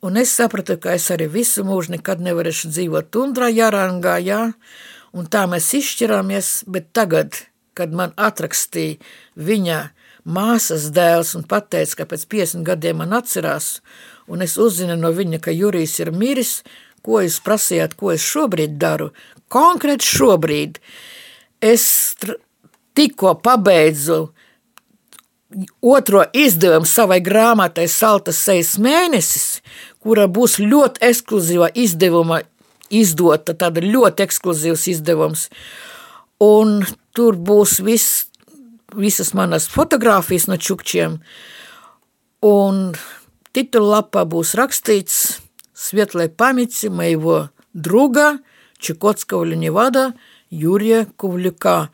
Un 0.00 0.16
es 0.16 0.32
sapratu, 0.32 0.78
ka 0.80 0.94
es 0.96 1.10
arī 1.12 1.26
visu 1.28 1.64
mūžu 1.66 1.96
nekad 1.98 2.22
nevarēšu 2.24 2.70
dzīvot 2.72 3.10
tundrā, 3.12 3.50
jārangā, 3.52 4.16
jā. 4.24 4.42
Un 5.12 5.26
tā 5.26 5.44
mēs 5.50 5.68
izšķirāmies, 5.76 6.52
bet 6.70 6.92
tagad, 6.96 7.36
kad 7.76 7.92
man 7.92 8.14
atrakstīja 8.16 8.96
viņa 9.36 9.80
māsas 10.24 10.88
dēls 10.94 11.34
un 11.36 11.44
pateica, 11.48 12.00
ka 12.00 12.08
pēc 12.12 12.26
50 12.32 12.64
gadiem 12.64 13.00
man 13.02 13.12
atcerās, 13.16 13.80
un 14.30 14.44
es 14.46 14.56
uzzinu 14.60 14.96
no 14.96 15.10
viņa, 15.16 15.40
ka 15.42 15.52
Jurijs 15.52 15.98
ir 16.00 16.12
miris, 16.16 16.60
ko 17.04 17.22
jūs 17.24 17.40
prasījāt, 17.44 17.96
ko 17.98 18.14
es 18.14 18.24
šobrīd 18.24 18.76
daru. 18.80 19.10
Konkrēti 19.52 20.06
šobrīd 20.06 20.78
es 21.64 21.86
tikko 22.99 23.35
pabeidzu 23.43 24.29
otro 25.81 26.23
izdevumu 26.33 26.85
savai 26.85 27.21
grāmatai 27.23 27.87
Saltas 27.87 28.41
sejas 28.43 28.75
mēnesis, 28.81 29.61
kura 30.03 30.27
būs 30.27 30.57
ļoti 30.59 31.03
ekskluzīva 31.09 31.69
izdevuma 31.75 32.41
izdota, 32.89 33.55
tāda 33.55 33.83
ļoti 33.83 34.25
ekskluzīvs 34.25 34.87
izdevums. 34.91 35.47
Un 36.43 36.81
tur 37.15 37.37
būs 37.39 37.79
viss, 37.85 38.25
visas 38.95 39.31
manas 39.33 39.69
fotogrāfijas 39.71 40.49
no 40.51 40.59
čukčiem, 40.59 41.21
un 42.43 42.83
titulapā 43.55 44.25
būs 44.27 44.53
rakstīts 44.59 45.39
Светлой 45.75 46.29
памяти 46.29 46.87
моего 46.87 47.49
друга 47.73 48.39
Чукотского 48.79 49.43
Ленивада 49.43 50.13
Юрия 50.49 51.05
Кувлюка. 51.17 51.89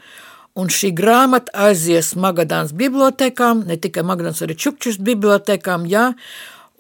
Un 0.57 0.71
šī 0.73 0.89
grāmata 0.97 1.53
aizies 1.69 2.15
Magadānas 2.17 2.73
bibliotekām, 2.73 3.67
ne 3.69 3.77
tikai 3.77 4.05
Magadānas, 4.09 4.41
arī 4.41 4.55
Čukčus 4.57 4.97
bibliotekām, 5.05 5.85
jā, 5.85 6.15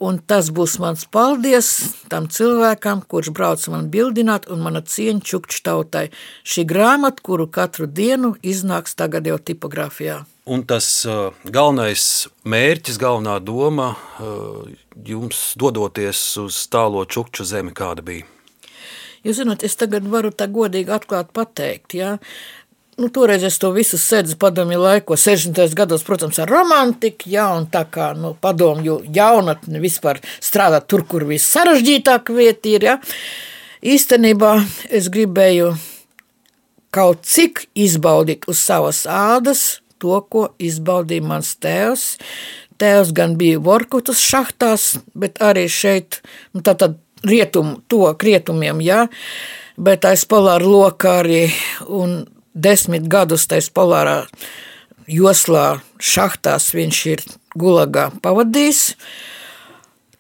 un 0.00 0.16
tas 0.16 0.48
būs 0.48 0.78
mans 0.80 1.04
paldies 1.12 1.68
tam 2.08 2.30
cilvēkam, 2.32 3.02
kurš 3.04 3.34
brauc 3.36 3.66
man 3.72 3.90
bildināt 3.92 4.48
un 4.48 4.64
mana 4.64 4.80
cieņa 4.80 5.20
Čukču 5.28 5.60
tautai. 5.68 6.06
Šī 6.40 6.64
grāmata, 6.68 7.20
kuru 7.20 7.50
katru 7.52 7.84
dienu 7.84 8.32
iznāks 8.40 8.96
tagad 8.96 9.28
jau 9.28 9.36
tipogrāfijā. 9.36 10.22
Un 10.46 10.62
tas 10.62 10.86
uh, 11.04 11.34
galvenais 11.44 12.02
mērķis, 12.46 13.00
galvenā 13.02 13.40
doma 13.44 13.90
uh, 13.92 14.62
jums 15.04 15.50
dodoties 15.58 16.20
uz 16.38 16.60
tālo 16.72 17.02
čukču 17.04 17.44
zemi, 17.44 17.76
kāda 17.76 18.04
bija? 18.06 18.24
Jūs 19.26 19.40
zināt, 19.40 19.64
es 19.66 19.74
tagad 19.74 20.06
varu 20.06 20.30
tā 20.30 20.46
godīgi 20.46 20.92
atklāt 20.94 21.32
pateikt, 21.34 21.96
ja? 21.98 22.12
Nu, 22.96 23.10
toreiz 23.12 23.42
es 23.44 23.58
to 23.60 23.68
visu 23.76 23.98
sēdzu 24.00 24.38
padomju 24.40 24.78
laikos, 24.80 25.26
60. 25.28 25.74
gados, 25.76 26.00
protams, 26.00 26.38
ar 26.40 26.48
romantiku, 26.48 27.28
jā, 27.28 27.44
un 27.52 27.66
tā 27.68 27.82
kā 27.92 28.14
nu, 28.16 28.30
padomju 28.40 29.02
jaunatni 29.12 29.82
vispār 29.82 30.22
strādā 30.40 30.78
tur, 30.80 31.02
kur 31.04 31.26
viss 31.28 31.50
sarežģītāk 31.52 32.30
vieta 32.32 32.70
ir, 32.70 32.86
jā. 32.88 32.94
Īstenībā 33.84 34.52
es 34.88 35.10
gribēju 35.12 35.74
kaut 36.96 37.26
cik 37.28 37.66
izbaudīt 37.76 38.48
uz 38.48 38.62
savas 38.64 39.02
ādas 39.04 39.82
to, 40.00 40.16
ko 40.32 40.46
izbaudīja 40.56 41.26
mans 41.28 41.50
tēvs. 41.60 42.06
Tēvs 42.80 43.12
gan 43.16 43.34
bija 43.36 43.60
Vorkutas 43.60 44.22
šahtās, 44.24 44.94
bet 45.12 45.42
arī 45.44 45.66
šeit, 45.68 46.22
nu, 46.56 46.64
tā 46.64 46.72
tad 46.72 46.96
rietumu, 47.28 47.82
to 47.92 48.08
rietumiem, 48.16 48.80
jā, 48.80 49.02
bet 49.76 50.08
aiz 50.08 50.24
polāra 50.24 50.64
lokā 50.64 51.18
arī 51.26 51.42
un 51.92 52.22
desmit 52.56 53.06
gadus 53.12 53.46
taisa 53.50 53.72
polārā 53.76 54.18
joslā 55.06 55.80
šahtās 56.02 56.72
viņš 56.74 57.00
ir 57.12 57.24
gulagā 57.56 58.10
pavadījis. 58.24 58.82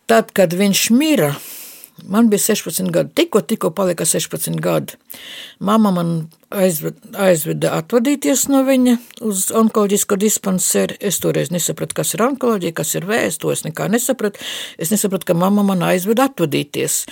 Tad, 0.06 0.30
kad 0.36 0.52
viņš 0.54 0.82
mira, 0.94 1.32
man 2.06 2.28
bija 2.30 2.44
16 2.44 2.92
gadi, 2.94 3.10
tikko, 3.18 3.42
tikko 3.42 3.72
palika 3.74 4.06
16 4.06 4.60
gadi. 4.62 4.94
Mama 5.58 5.90
man 5.90 6.12
aizved, 6.54 7.00
aizveda 7.18 7.72
atvadīties 7.80 8.46
no 8.52 8.62
viņa 8.68 8.96
uz 9.26 9.48
onkoloģisko 9.50 10.20
dispanseru. 10.22 10.94
Es 11.00 11.18
toreiz 11.24 11.50
nesapratu, 11.50 11.98
kas 11.98 12.14
ir 12.14 12.22
onkoloģija, 12.28 12.76
kas 12.78 12.94
ir 12.94 13.08
vēsts, 13.10 13.42
to 13.42 13.50
es 13.50 13.66
nekā 13.66 13.90
nesapratu. 13.90 14.38
Es 14.78 14.94
nesapratu, 14.94 15.32
ka 15.32 15.38
mama 15.38 15.66
man 15.66 15.82
aizveda 15.88 16.30
atvadīties. 16.30 17.02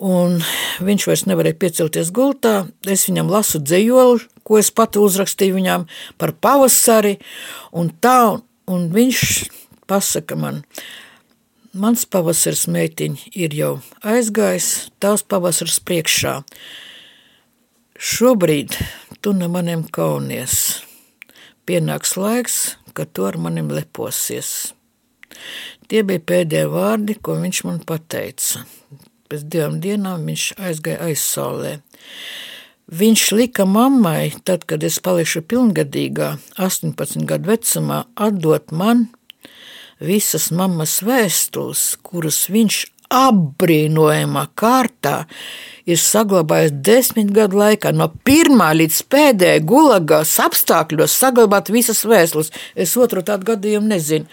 Un 0.00 0.38
viņš 0.80 1.06
vairs 1.10 1.26
nevarēja 1.28 1.58
piecelties 1.60 2.08
gultā. 2.16 2.70
Es 2.88 3.04
viņam 3.08 3.28
lasu 3.28 3.60
dzējoli, 3.60 4.24
ko 4.48 4.56
es 4.60 4.72
pati 4.72 5.02
uzrakstīju 5.02 5.58
viņām 5.58 5.84
par 6.16 6.32
pavasari. 6.32 7.18
Un 7.76 7.92
tā, 8.00 8.40
un 8.70 8.88
viņš 8.94 9.20
pasaka 9.90 10.38
man, 10.40 10.62
Mans 11.70 12.02
pavasaris 12.02 12.64
meitiņa 12.66 13.28
ir 13.38 13.52
jau 13.54 13.74
aizgājis, 14.02 14.88
tavs 14.98 15.22
pavasaris 15.22 15.76
priekšā. 15.86 16.32
Šobrīd 17.94 18.74
tu 19.22 19.30
no 19.38 19.46
maniem 19.46 19.84
kaunies. 19.86 20.80
Pienāks 21.70 22.16
laiks, 22.18 22.56
kad 22.90 23.12
tu 23.14 23.28
ar 23.28 23.38
manim 23.38 23.70
leposies. 23.70 24.72
Tie 25.86 26.02
bija 26.02 26.24
pēdējie 26.32 26.66
vārdi, 26.74 27.14
ko 27.22 27.38
viņš 27.38 27.62
man 27.68 27.78
pateica. 27.86 28.64
Pēc 29.30 29.44
divām 29.46 29.76
dienām 29.78 30.24
viņš 30.26 30.44
aizgāja 30.58 31.04
aizsaulē. 31.06 31.76
Viņš 32.90 33.24
lika 33.38 33.62
mammai, 33.62 34.32
tad, 34.42 34.64
kad 34.66 34.82
es 34.82 34.96
palikšu 34.98 35.44
pilngadīgā, 35.46 36.32
18 36.58 37.28
gadu 37.30 37.52
vecumā, 37.52 38.00
atdot 38.18 38.74
man 38.74 39.04
visas 40.02 40.48
mammas 40.50 40.96
vēstules, 41.06 41.84
kuras 42.02 42.48
viņš 42.50 42.80
apbrīnojamā 43.10 44.44
kārtā 44.58 45.14
ir 45.86 46.02
saglabājis 46.02 46.74
desmit 46.82 47.30
gadu 47.34 47.60
laikā, 47.62 47.94
no 47.94 48.10
pirmā 48.26 48.72
līdz 48.80 48.98
pēdējai 49.14 49.62
gulagās 49.66 50.34
apstākļos 50.42 51.14
saglabāt 51.22 51.70
visas 51.70 52.02
vēstules. 52.02 52.50
Es 52.74 52.96
otru 52.98 53.22
tādu 53.22 53.52
gadījumu 53.52 53.94
nezinu. 53.94 54.26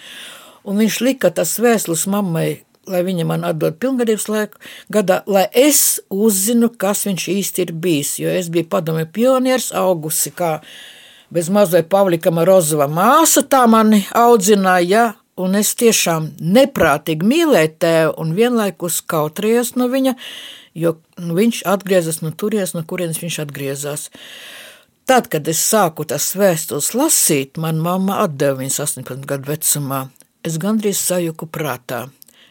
Un 0.67 0.81
viņš 0.81 1.03
lika 1.05 1.29
tas 1.31 1.53
vēstules 1.61 2.09
mammai, 2.11 2.63
lai 2.87 3.03
viņa 3.07 3.25
man 3.27 3.45
atdod 3.47 3.77
pilngadības 3.81 4.27
laiku 4.31 4.61
gadā, 4.93 5.21
lai 5.27 5.45
es 5.51 5.99
uzzinu, 6.13 6.69
kas 6.69 7.05
viņš 7.07 7.27
īsti 7.35 7.65
ir 7.67 7.73
bijis, 7.73 8.17
jo 8.21 8.31
es 8.31 8.49
biju 8.53 8.69
padomju 8.71 9.09
pionieris, 9.13 9.71
augusi 9.75 10.31
kā 10.35 10.57
bez 11.29 11.49
mazai 11.51 11.83
Pavlika 11.83 12.31
Rozova 12.31 12.87
māsa, 12.87 13.43
tā 13.43 13.65
mani 13.67 14.05
audzināja, 14.15 14.87
ja, 14.87 15.05
un 15.37 15.55
es 15.59 15.73
tiešām 15.77 16.31
neprātīgi 16.41 17.27
mīlēju 17.27 17.73
tēvu 17.81 18.13
un 18.21 18.33
vienlaikus 18.37 19.01
kautrējos 19.01 19.75
no 19.77 19.89
viņa, 19.91 20.15
jo 20.77 20.97
nu, 21.19 21.35
viņš 21.37 21.63
atgriezās 21.67 22.21
no 22.23 22.31
turienes, 22.31 22.73
no 22.77 22.83
kurienes 22.87 23.21
viņš 23.21 23.41
atgriezās. 23.45 24.07
Tad, 25.07 25.29
kad 25.31 25.47
es 25.47 25.61
sāku 25.63 26.03
tās 26.07 26.33
vēstules 26.35 26.91
lasīt, 26.97 27.59
man 27.61 27.79
mamma 27.79 28.19
atdeva 28.25 28.59
viņas 28.59 28.81
18 28.83 29.27
gadu 29.29 29.53
vecumā. 29.53 30.07
Es 30.43 30.57
gandrīz 30.59 30.99
sajuku 30.99 31.47
prātā. 31.47 32.07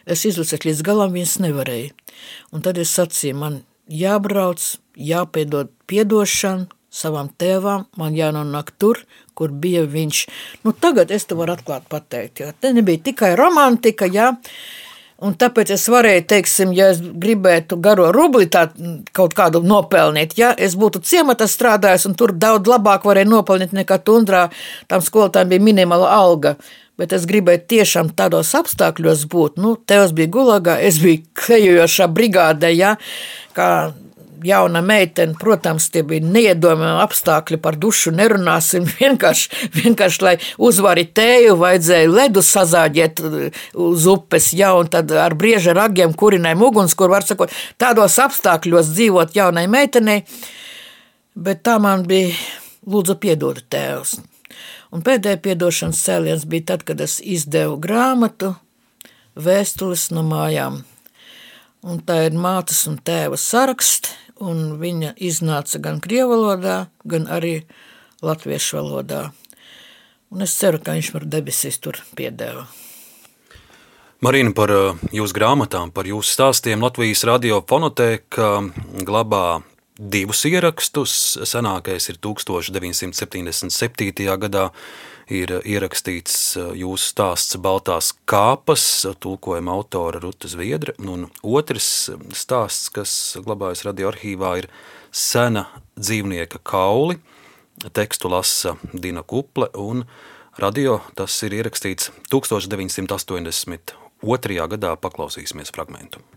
Es 0.07 0.23
izlasīt 0.27 0.65
līdz 0.67 0.83
galam 0.87 1.13
viņas 1.15 1.37
nevarēju. 1.43 1.91
Un 2.55 2.63
tad 2.65 2.79
es 2.81 2.93
sacīju, 2.95 3.35
man 3.37 3.61
jābrauc, 3.91 4.63
jāpiedod 4.95 5.71
piedošanu, 5.87 6.69
savām 6.97 7.29
tēvām, 7.37 7.85
man 7.99 8.15
jānonāk 8.17 8.71
tur, 8.79 9.03
kur 9.37 9.51
bija 9.51 9.83
viņš. 9.85 10.23
Nu, 10.63 10.73
tagad 10.73 11.11
es 11.13 11.27
to 11.27 11.37
varu 11.37 11.57
atklāt 11.57 11.85
pateikt, 11.91 12.41
jo 12.41 12.51
te 12.61 12.73
nebija 12.73 13.03
tikai 13.11 13.35
romantika, 13.37 14.07
jā, 14.09 14.33
Un 15.17 15.33
tāpēc 15.33 15.71
es 15.73 15.87
varēju, 15.89 16.23
teiksim, 16.29 16.73
ja 16.77 16.91
es 16.93 16.99
gribētu 17.01 17.79
garo 17.81 18.11
rubli 18.13 18.45
kaut 19.17 19.33
kādu 19.37 19.63
nopelnīt, 19.65 20.35
ja 20.37 20.51
es 20.53 20.75
būtu 20.77 21.01
ciematā 21.01 21.47
strādājis 21.49 22.05
un 22.05 22.13
tur 22.13 22.35
daudz 22.37 22.69
labāk 22.69 23.07
varēju 23.09 23.31
nopelnīt 23.31 23.73
nekā 23.73 23.97
tundrā, 24.05 24.43
tam 24.85 25.01
skolotājiem 25.01 25.55
bija 25.55 25.65
minimāla 25.71 26.11
alga. 26.19 26.53
Bet 26.97 27.13
es 27.13 27.27
gribēju 27.29 27.61
tiešām 27.69 28.09
tādos 28.17 28.55
apstākļos 28.57 29.27
būt. 29.29 29.61
Nu, 29.61 29.75
Tevs 29.77 30.15
bija 30.17 30.31
gulagā, 30.33 30.79
es 30.81 30.97
biju 31.03 31.21
klejojošā 31.37 32.09
brigādē, 32.09 32.71
ja, 32.73 32.95
kā 33.53 33.69
jauna 34.43 34.81
meitene, 34.81 35.35
protams, 35.39 35.89
tie 35.93 36.03
bija 36.07 36.25
neiedomājami 36.25 37.01
apstākļi, 37.03 37.59
par 37.61 37.77
dušu 37.79 38.13
nerunāsim. 38.17 38.87
Vienkārši, 38.99 39.69
vienkārši 39.77 40.23
lai 40.25 40.35
uzvari 40.69 41.07
tēju, 41.07 41.57
vajadzēja 41.61 42.11
ledu 42.11 42.43
sazāģēt 42.45 43.23
uh, 43.23 43.65
uz 43.87 44.07
upes, 44.11 44.51
ja, 44.57 44.73
un 44.77 44.89
tad 44.93 45.11
ar 45.13 45.35
brieža 45.37 45.75
ragiem 45.77 46.15
kurinājām 46.17 46.65
uguns, 46.69 46.95
kur 46.97 47.13
var 47.13 47.25
sakot, 47.27 47.53
tādos 47.81 48.17
apstākļos 48.23 48.93
dzīvot 48.93 49.37
jaunai 49.37 49.67
meitenei. 49.71 50.23
Bet 51.37 51.61
tā 51.67 51.77
man 51.81 52.05
bija, 52.09 52.33
lūdzu, 52.89 53.19
piedodu 53.21 53.61
tēvs. 53.69 54.17
Un 54.95 55.03
pēdējā 55.03 55.39
piedošanas 55.43 55.99
cēliens 56.05 56.45
bija 56.47 56.71
tad, 56.73 56.85
kad 56.87 57.01
es 57.03 57.19
izdevu 57.19 57.75
grāmatu 57.83 58.55
Vēstules 59.37 60.07
no 60.15 60.23
mājām. 60.25 60.79
Un 61.85 61.99
tā 62.01 62.23
ir 62.25 62.33
mātes 62.33 62.79
un 62.89 62.95
tēva 62.97 63.37
saraksts, 63.37 64.15
un 64.41 64.79
viņa 64.81 65.13
iznāca 65.21 65.77
gan 65.81 65.99
krievu 66.01 66.33
valodā, 66.33 66.87
gan 67.05 67.27
arī 67.29 67.59
latviešu 68.25 68.79
valodā. 68.79 69.21
Un 70.33 70.41
es 70.43 70.57
ceru, 70.57 70.81
ka 70.81 70.97
viņš 70.97 71.13
man 71.13 71.29
debesīs 71.29 71.77
tur 71.79 72.01
piedēva. 72.17 72.65
Marina, 74.25 74.49
par 74.57 74.73
uh, 74.73 74.97
jūsu 75.13 75.37
grāmatām, 75.37 75.91
par 75.93 76.09
jūsu 76.09 76.33
stāstiem 76.33 76.81
Latvijas 76.81 77.21
radio 77.29 77.61
fonotēka 77.61 78.47
glabā 79.05 79.61
divus 79.97 80.45
ierakstus. 80.45 81.37
Senākais 81.43 82.09
ir 82.11 82.17
1977. 82.21 84.37
gadā 84.37 84.69
ir 85.27 85.61
ierakstīts 85.65 86.57
uh, 86.57 86.73
jūsu 86.77 87.11
stāsts 87.11 87.57
Baltās 87.59 88.13
kāpas, 88.29 89.05
tulkojuma 89.19 89.71
autora 89.75 90.19
Ruta 90.23 90.47
Zviedra, 90.47 90.93
un 90.99 91.27
otrs 91.43 92.11
stāsts, 92.31 92.89
kas 92.93 93.37
glabājas 93.43 93.83
radioarkīvā, 93.89 94.57
ir 94.63 94.67
Sena 95.11 95.65
dzīvnieka 95.97 96.59
kauli. 96.67 97.17
Tekstu 97.93 98.29
lasa 98.29 98.75
Dina 98.93 99.23
Kuple, 99.23 99.69
un 99.77 100.05
radio 100.57 101.01
tas 101.15 101.43
ir 101.45 101.53
ierakstīts 101.59 102.11
1982. 102.33 104.67
gadā. 104.73 104.95
Paklausīsimies 104.97 105.71
fragmentu. 105.73 106.36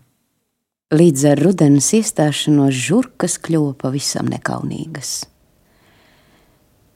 Līdz 0.91 1.21
ar 1.29 1.39
rudenes 1.39 1.85
iestāšanos 1.95 2.75
žurkas 2.75 3.37
kļuva 3.39 3.77
pavisam 3.79 4.27
nekaunīgas. 4.27 5.11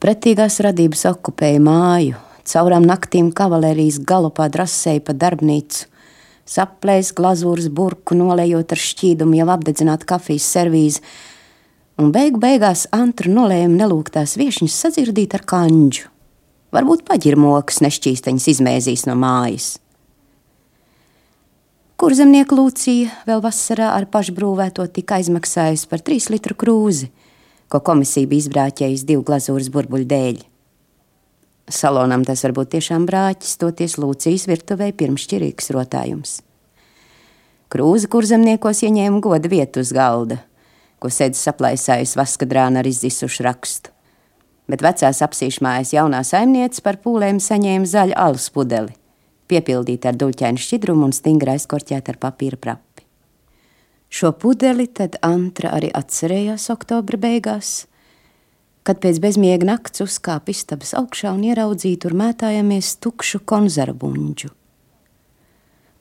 Pretīgās 0.04 0.58
radības 0.66 1.06
okupēja 1.08 1.62
māju, 1.64 2.18
caurām 2.44 2.84
naktīm 2.84 3.30
kavalērijas 3.32 4.02
galopā 4.04 4.50
drasēja 4.52 5.00
pa 5.06 5.14
darbnīcu, 5.16 5.86
saplēs 6.44 7.14
glazūras 7.16 7.70
burku, 7.72 8.18
nolējot 8.20 8.76
ar 8.76 8.82
šķīdumu 8.84 9.40
jau 9.40 9.48
apdedzināt 9.56 10.04
kafijas 10.04 10.50
servīzi, 10.58 11.00
un 11.96 12.12
beigu 12.12 12.42
beigās 12.44 12.84
antru 12.92 13.32
nolējuma 13.32 13.80
nelūgtās 13.80 14.36
viešņas 14.36 14.76
sadzirdīt 14.84 15.40
ar 15.40 15.48
kanģu. 15.48 16.04
Varbūt 16.76 17.08
paģirmokas 17.08 17.80
nešķīsteņas 17.88 18.52
izmēzīs 18.58 19.08
no 19.08 19.16
mājas. 19.24 19.78
Kur 21.96 22.12
zemnieka 22.12 22.52
Lūcija 22.52 23.24
vēl 23.24 23.40
vasarā 23.40 23.94
ar 23.96 24.04
pašbrūvēto 24.12 24.84
tika 24.92 25.16
aizmaksājusi 25.16 25.88
par 25.88 26.04
trīs 26.04 26.28
litru 26.32 26.56
krūzi– 26.58 27.12
ko 27.68 27.80
komisija 27.82 28.28
bija 28.30 28.44
izbrāķējusi 28.44 29.06
divu 29.08 29.24
glazūras 29.26 29.70
burbuļu 29.74 30.08
dēļ. 30.10 30.42
Salonam 31.72 32.22
tas 32.26 32.44
var 32.46 32.54
būt 32.54 32.76
tiešām 32.76 33.06
brāķis, 33.08 33.56
toties 33.58 33.96
Lūcijas 33.98 34.46
virtuvē 34.46 34.92
pirmšķirīgs 34.94 35.72
rotājums. 35.74 36.36
Krūze 37.72 38.06
kurzemniekos 38.10 38.84
ieņēma 38.86 39.18
goda 39.24 39.50
vietu 39.50 39.82
uz 39.82 39.90
galda, 39.94 40.38
ko 41.02 41.10
sēdz 41.10 41.40
saplaisājusi 41.42 42.18
vaskadrāna 42.20 42.80
ar 42.80 42.86
izzisušu 42.86 43.46
rakstu. 43.48 43.90
Bet 44.70 44.82
vecās 44.82 45.18
apsīšmājas 45.22 45.92
jaunā 45.94 46.22
saimniece 46.26 46.82
par 46.82 47.00
pūlēm 47.02 47.42
saņēma 47.42 47.90
zaļu 47.90 48.14
alus 48.18 48.46
pudeli, 48.54 48.94
piepildīta 49.50 50.10
ar 50.12 50.20
duļķainu 50.20 50.62
šķidrumu 50.62 51.08
un 51.08 51.14
stingri 51.16 51.56
aizkorķēta 51.56 52.14
ar 52.14 52.20
papīra 52.22 52.60
prapu. 52.60 52.82
Šo 54.08 54.30
pudeli 54.32 54.86
tad 54.86 55.18
Antra 55.26 55.72
arī 55.76 55.90
atcerējās 55.92 56.70
oktobra 56.72 57.18
beigās, 57.20 57.86
kad 58.86 59.00
pēc 59.02 59.18
bezmiega 59.20 59.66
nakts 59.66 60.04
uzkāpa 60.04 60.54
istabas 60.54 60.94
augšā 60.96 61.32
un 61.34 61.42
ieraudzīja 61.48 62.04
tur 62.04 62.14
mētājamies 62.16 62.94
tukšu 63.02 63.42
konzervu 63.44 63.98
buņģu. 64.06 64.52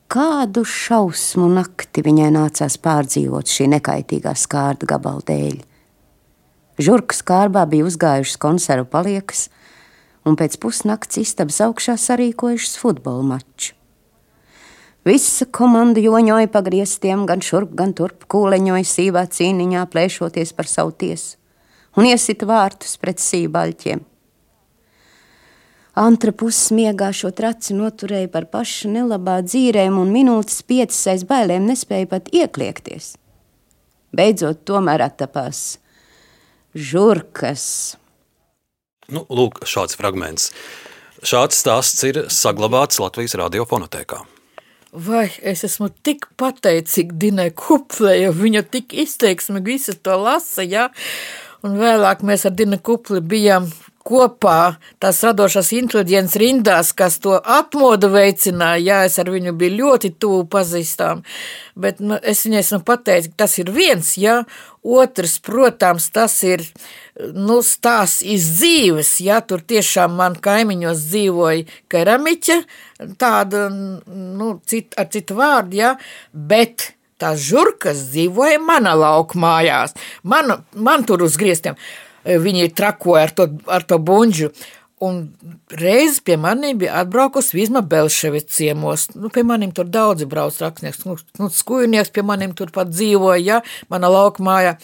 kādu 0.08 0.62
šausmu 0.64 1.48
nakti 1.50 2.04
viņai 2.06 2.30
nācās 2.32 2.78
pārdzīvot 2.78 3.50
šī 3.52 3.66
nekaitīgā 3.74 4.36
skārda 4.38 4.86
gabala 4.94 5.26
dēļ. 5.26 5.58
Žurkas 6.78 7.24
kārbā 7.26 7.66
bija 7.68 7.88
uzgājušas 7.90 8.38
konservu 8.38 8.86
paliekas, 8.86 9.50
un 10.26 10.38
pēc 10.40 10.58
pusnakts 10.62 11.20
istabas 11.22 11.62
augšā 11.64 11.96
sarīkojušas 12.02 12.78
futbola 12.82 13.24
maču. 13.36 13.76
Visa 15.06 15.46
komanda 15.46 16.02
joņoja 16.02 16.50
pa 16.50 16.64
griestiem, 16.66 17.28
gan 17.30 17.44
šurp, 17.46 17.76
gan 17.78 17.94
turp, 17.94 18.26
kūleņoja 18.26 18.88
sīvā 18.90 19.28
cīniņā, 19.30 19.84
plēšoties 19.94 20.56
par 20.58 20.66
savu 20.66 20.96
tiesu, 20.98 21.38
un 21.94 22.10
iesita 22.10 22.48
vārtus 22.50 22.98
pret 22.98 23.22
sībaļķiem. 23.22 24.02
Antra 25.96 26.34
pussmiegā 26.36 27.12
šo 27.16 27.30
traci 27.32 27.78
noturēja 27.78 28.28
par 28.34 28.50
pašu 28.52 28.90
nelabā 28.92 29.38
dzīrēm, 29.46 29.96
un 30.02 30.10
minūtes 30.12 30.58
piecas 30.68 31.06
aiz 31.14 31.24
bailēm 31.30 31.70
nespēja 31.70 32.10
pat 32.12 32.34
iekliekties. 32.36 33.14
Beidzot, 34.16 34.66
tomēr 34.68 35.06
attapās 35.06 35.78
žurkas. 36.76 37.96
Nu, 39.14 39.26
lūk, 39.30 39.62
šāds 39.70 39.98
fragments. 40.00 40.52
Šāds 41.26 41.60
stāsts 41.62 42.02
ir 42.08 42.24
saglabāts 42.34 43.00
Latvijas 43.02 43.38
radiofonotēkā. 43.40 44.24
Vai 44.96 45.28
es 45.44 45.66
esmu 45.68 45.90
tik 46.06 46.30
pateicīga 46.40 47.18
Dinai 47.20 47.50
Kuplē, 47.52 48.14
jo 48.24 48.32
viņa 48.36 48.62
tik 48.72 48.96
izteiksmīgi 48.96 49.76
visu 49.76 49.98
to 50.00 50.16
lasa, 50.22 50.64
ja? 50.64 50.88
Un 51.66 51.76
vēlāk 51.82 52.24
mēs 52.24 52.46
ar 52.48 52.56
Dinu 52.56 52.80
Kupli 52.80 53.20
bijām 53.20 53.68
kopā 54.06 54.78
tās 55.02 55.20
radošās 55.26 55.72
inteliģences 55.76 56.40
rindās, 56.40 56.92
kas 56.98 57.18
to 57.24 57.34
atmodu 57.40 58.12
veicināja. 58.14 58.84
Jā, 58.86 59.00
es 59.10 59.18
ar 59.22 59.32
viņu 59.34 59.56
biju 59.58 59.80
ļoti 59.80 60.14
tuvu 60.22 60.44
pazīstām, 60.54 61.24
bet 61.76 62.04
nu, 62.04 62.20
es 62.22 62.46
viņai 62.46 62.62
esmu 62.62 62.82
pateicis, 62.86 63.34
ka 63.34 63.46
tas 63.46 63.58
ir 63.62 63.74
viens, 63.74 64.14
jā, 64.22 64.44
otrs, 64.86 65.40
protams, 65.44 66.12
tas 66.14 66.38
ir, 66.46 66.64
nu, 67.36 67.60
stāsts 67.64 68.24
iz 68.26 68.48
dzīves, 68.60 69.14
jā, 69.26 69.40
tur 69.48 69.64
tiešām 69.64 70.18
man 70.20 70.36
kaimiņos 70.36 71.06
dzīvoja 71.10 71.68
keramiķa, 71.92 72.60
tāda, 73.22 73.68
nu, 73.72 74.56
cit, 74.68 74.98
ar 75.00 75.12
citu 75.14 75.38
vārdu, 75.40 75.80
jā, 75.80 75.94
bet 76.34 76.92
tās 77.22 77.40
žurkas 77.48 78.10
dzīvoja 78.12 78.60
mana 78.60 78.96
lauka 79.00 79.40
mājās, 79.40 79.96
man, 80.24 80.58
man 80.76 81.08
tur 81.08 81.24
uz 81.24 81.40
griestiem 81.40 81.80
viņi 82.26 82.72
trakoja 82.76 83.28
ar 83.28 83.36
to, 83.36 83.48
ar 83.72 83.86
to 83.86 84.00
bunģu. 84.02 84.52
Un 85.06 85.18
reiz 85.76 86.22
pie 86.24 86.38
maniem 86.40 86.78
bija 86.80 87.02
atbraukusi 87.02 87.58
Vizma 87.58 87.82
Belševica 87.86 88.54
ciemos. 88.56 89.10
Nu, 89.14 89.30
pie 89.30 89.44
maniem 89.46 89.74
tur 89.76 89.90
daudzi 89.92 90.26
brauc 90.30 90.56
rakstnieks, 90.62 91.04
nu, 91.06 91.18
nu 91.42 91.50
skujnieks 91.52 92.14
pie 92.16 92.24
maniem 92.26 92.56
tur 92.56 92.72
pat 92.74 92.94
dzīvoja, 92.94 93.42
ja, 93.44 93.60
mana 93.92 94.10
lauka 94.10 94.44
mājā. 94.46 94.78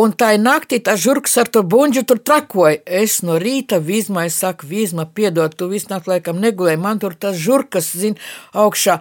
Un 0.00 0.12
tā 0.16 0.30
naktī 0.40 0.78
tā 0.86 0.94
žurks 0.96 1.34
ar 1.42 1.48
to 1.52 1.62
buļbuļsu 1.66 2.04
tur 2.08 2.20
trakoja. 2.24 2.78
Es 2.86 3.20
no 3.26 3.36
rīta 3.42 3.80
vizmai 3.84 4.28
saku, 4.32 4.68
vizma, 4.70 5.04
piedod, 5.04 5.56
tu 5.56 5.68
visu 5.72 5.90
nakti 5.90 6.14
laikam 6.14 6.40
negulēji, 6.40 6.80
man 6.80 7.02
tur 7.02 7.16
tas 7.18 7.36
žurkas 7.36 7.90
zina 7.98 8.20
augšā. 8.64 9.00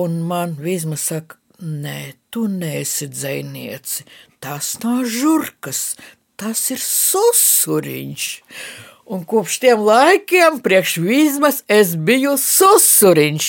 Un 0.00 0.22
man 0.28 0.56
vizma 0.58 0.96
saka, 0.98 1.36
nē, 1.60 2.14
tu 2.32 2.46
neesi 2.50 3.10
dzēnieci, 3.10 4.06
tas 4.42 4.74
nav 4.84 5.04
žurkas, 5.10 5.82
tas 6.40 6.64
ir 6.74 6.82
susuriņš. 6.82 8.28
Un 9.04 9.24
kopš 9.28 9.58
tiem 9.60 9.82
laikiem, 9.84 10.62
priekš 10.64 10.96
vizmas, 11.04 11.60
es 11.68 11.92
biju 11.92 12.38
susuriņš. 12.40 13.48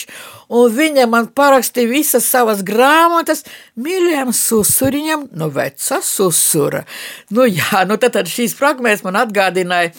Un 0.51 0.74
viņa 0.76 1.06
man 1.10 1.30
parakstīja 1.32 1.89
visas 1.89 2.28
savas 2.28 2.60
grāmatas 2.66 3.45
mīļajam 3.80 4.34
susuriņam 4.36 5.30
no 5.39 5.47
veca 5.56 6.01
susura. 6.03 6.84
Nu 7.32 7.47
jā, 7.47 7.86
nu 7.88 7.95
tad, 7.95 8.18
tad 8.18 8.30
šīs 8.30 8.58
fragments 8.60 9.06
man 9.08 9.18
atgādināja 9.24 9.93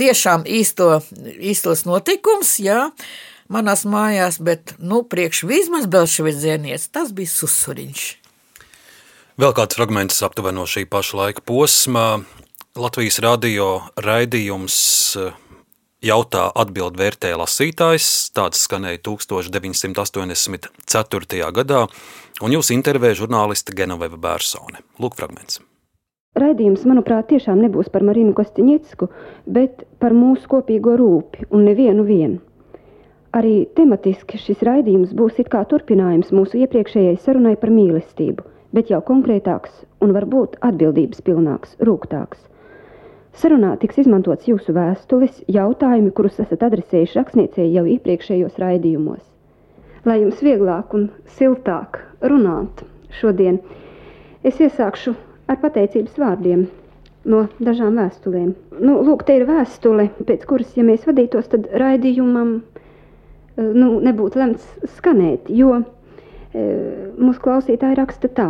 tiešām 0.00 0.48
īsto, 0.48 1.02
īstos 1.36 1.84
notikums, 1.84 2.56
jā, 2.64 2.88
manās 3.52 3.84
mājās, 3.84 4.40
bet, 4.40 4.74
nu, 4.80 5.04
priekš 5.04 5.44
vizmas 5.44 5.86
Belševidzēniec, 5.92 6.88
tas 6.88 7.12
bija 7.12 7.30
susuriņš. 7.36 8.06
Vēl 9.40 9.52
kāds 9.56 9.76
fragments 9.76 10.24
aptuveni 10.24 10.60
no 10.60 10.64
šī 10.68 10.86
paša 10.88 11.20
laika 11.20 11.44
posma. 11.44 12.22
Latvijas 12.72 13.18
radio 13.20 13.84
raidījums 14.00 14.74
eh, 15.20 15.34
jautā 16.08 16.48
atbild 16.56 16.96
vērtē 16.96 17.36
lasītājs, 17.36 18.32
tāds 18.32 18.64
skanēja 18.64 18.96
1984. 19.04 21.52
gadā, 21.58 21.82
un 22.40 22.48
jūs 22.56 22.72
intervēja 22.72 23.20
žurnāliste 23.20 23.76
Genoveva 23.76 24.16
Bērsone. 24.16 24.80
Lūk 25.04 25.20
fragments. 25.20 25.60
Raidījums, 26.40 26.88
manuprāt, 26.88 27.28
tiešām 27.34 27.60
nebūs 27.60 27.92
par 27.92 28.00
Marinu 28.08 28.32
Kostiņiecku, 28.38 29.04
bet 29.52 29.84
par 30.00 30.16
mūsu 30.16 30.48
kopīgo 30.48 30.96
rūpi 30.96 31.52
un 31.52 31.68
nevienu 31.68 32.08
vienu. 32.08 32.40
Arī 33.36 33.68
tematiski 33.76 34.40
šis 34.40 34.64
raidījums 34.64 35.12
būs 35.12 35.36
it 35.44 35.52
kā 35.52 35.60
turpinājums 35.68 36.32
mūsu 36.32 36.64
iepriekšējai 36.64 37.20
sarunai 37.20 37.60
par 37.60 37.68
mīlestību– 37.68 38.48
bet 38.72 38.90
jau 38.92 39.02
konkrētāks 39.04 39.84
un 40.02 40.14
varbūt 40.16 40.58
atbildības 40.64 41.22
pilnāks, 41.26 41.76
rūgtāks. 41.84 42.48
Sarunā 43.40 43.72
tiks 43.80 43.98
izmantots 44.02 44.48
jūsu 44.48 44.74
vēstules, 44.76 45.38
jautājumi, 45.48 46.12
kurus 46.16 46.40
esat 46.42 46.64
adresējuši 46.66 47.18
rakstniecei 47.18 47.68
jau 47.72 47.84
iepriekšējos 47.94 48.58
raidījumos. 48.60 49.22
Lai 50.04 50.18
jums 50.20 50.42
vieglāk 50.44 50.92
un 50.98 51.06
siltāk 51.38 52.00
runāt 52.32 52.82
šodien, 53.20 53.60
es 54.44 54.60
iesākšu 54.60 55.14
ar 55.48 55.60
pateicības 55.62 56.18
vārdiem 56.20 56.66
no 57.32 57.46
dažām 57.62 57.96
vēstulēm. 58.02 58.52
Nu, 58.82 58.98
lūk, 59.06 59.24
te 59.28 59.38
ir 59.38 59.46
vēstule, 59.48 60.10
pēc 60.28 60.44
kuras, 60.50 60.76
ja 60.76 60.84
mēs 60.84 61.06
vadītos, 61.08 61.48
tad 61.54 61.70
raidījumam 61.84 62.56
eh, 62.58 63.64
nu, 63.64 63.96
nebūtu 64.04 64.42
lemts 64.42 64.68
skanēt, 64.98 65.48
jo 65.62 65.80
Mūsu 66.52 67.40
klausītāji 67.40 67.96
raksta 67.96 68.28
tā, 68.36 68.46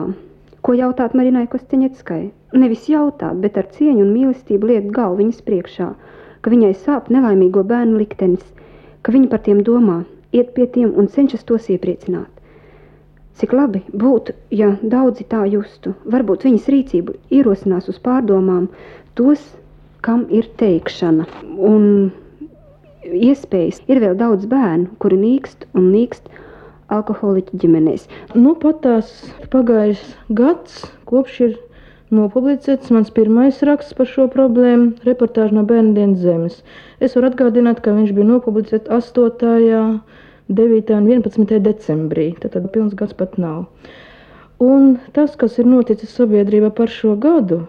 ko 0.67 0.75
jautāt 0.79 1.15
Marinai 1.19 1.49
Kosteņeckai. 1.53 2.23
Nevis 2.63 2.89
jautāt, 2.91 3.39
bet 3.45 3.57
ar 3.59 3.69
cieņu 3.77 4.05
un 4.05 4.13
mīlestību 4.15 4.71
liekt 4.71 4.93
galvu 4.99 5.23
viņas 5.23 5.41
priekšā, 5.47 5.89
ka 6.43 6.53
viņai 6.53 6.73
sāp 6.85 7.09
nelaimīgo 7.15 7.65
bērnu 7.73 7.99
liktenis, 8.03 8.45
ka 9.03 9.15
viņa 9.15 9.31
par 9.33 9.43
tiem 9.47 9.63
domā, 9.67 10.03
iet 10.33 10.55
pie 10.57 10.69
tiem 10.77 10.93
un 10.99 11.11
cenšas 11.15 11.45
tos 11.49 11.69
iepriecināt. 11.73 12.31
Cik 13.41 13.55
labi 13.57 13.81
būtu, 14.03 14.35
ja 14.53 14.75
daudzi 14.95 15.25
tā 15.29 15.43
justu, 15.49 15.95
varbūt 16.15 16.45
viņas 16.47 16.69
rīcību 16.75 17.17
ierosinās 17.39 17.89
uz 17.89 17.99
pārdomām 18.05 18.69
tos, 19.19 19.43
kam 20.05 20.27
ir 20.31 20.51
teikšana. 20.61 21.27
Un 21.73 22.13
iespējas 23.09 23.81
ir 23.89 24.03
vēl 24.05 24.19
daudz 24.21 24.47
bērnu, 24.51 24.93
kuri 25.03 25.19
nīkst 25.25 25.67
un 25.73 25.89
nīkst 25.95 26.29
alkoholiķu 26.97 27.61
ģimenēs. 27.62 28.09
Nu, 28.34 28.55
pat 28.62 28.82
tās 28.86 29.12
pagājis 29.53 30.03
gads, 30.40 30.82
kopš 31.09 31.38
ir 31.47 31.55
nopublicēts 32.12 32.93
mans 32.93 33.12
pirmais 33.16 33.62
raksts 33.64 33.97
par 33.97 34.09
šo 34.11 34.28
problēmu, 34.32 34.93
reportāža 35.09 35.57
no 35.57 35.64
bērnu 35.68 35.95
dienas 35.97 36.20
zemes. 36.24 36.59
Es 37.01 37.16
varu 37.16 37.30
atgādināt, 37.30 37.80
ka 37.84 37.95
viņš 37.97 38.12
bija 38.16 38.28
nopublicēts 38.34 38.93
8., 38.93 40.03
9. 40.53 40.90
un 40.99 41.07
11. 41.09 41.61
decembrī. 41.64 42.32
Tad, 42.40 42.53
tad 42.57 42.68
pilns 42.74 42.97
gads 42.99 43.16
pat 43.16 43.38
nav. 43.40 43.64
Un 44.62 44.99
tas, 45.16 45.32
kas 45.38 45.57
ir 45.59 45.66
noticis 45.66 46.12
sabiedrībā 46.18 46.70
par 46.76 46.90
šo 46.93 47.14
gadu, 47.18 47.62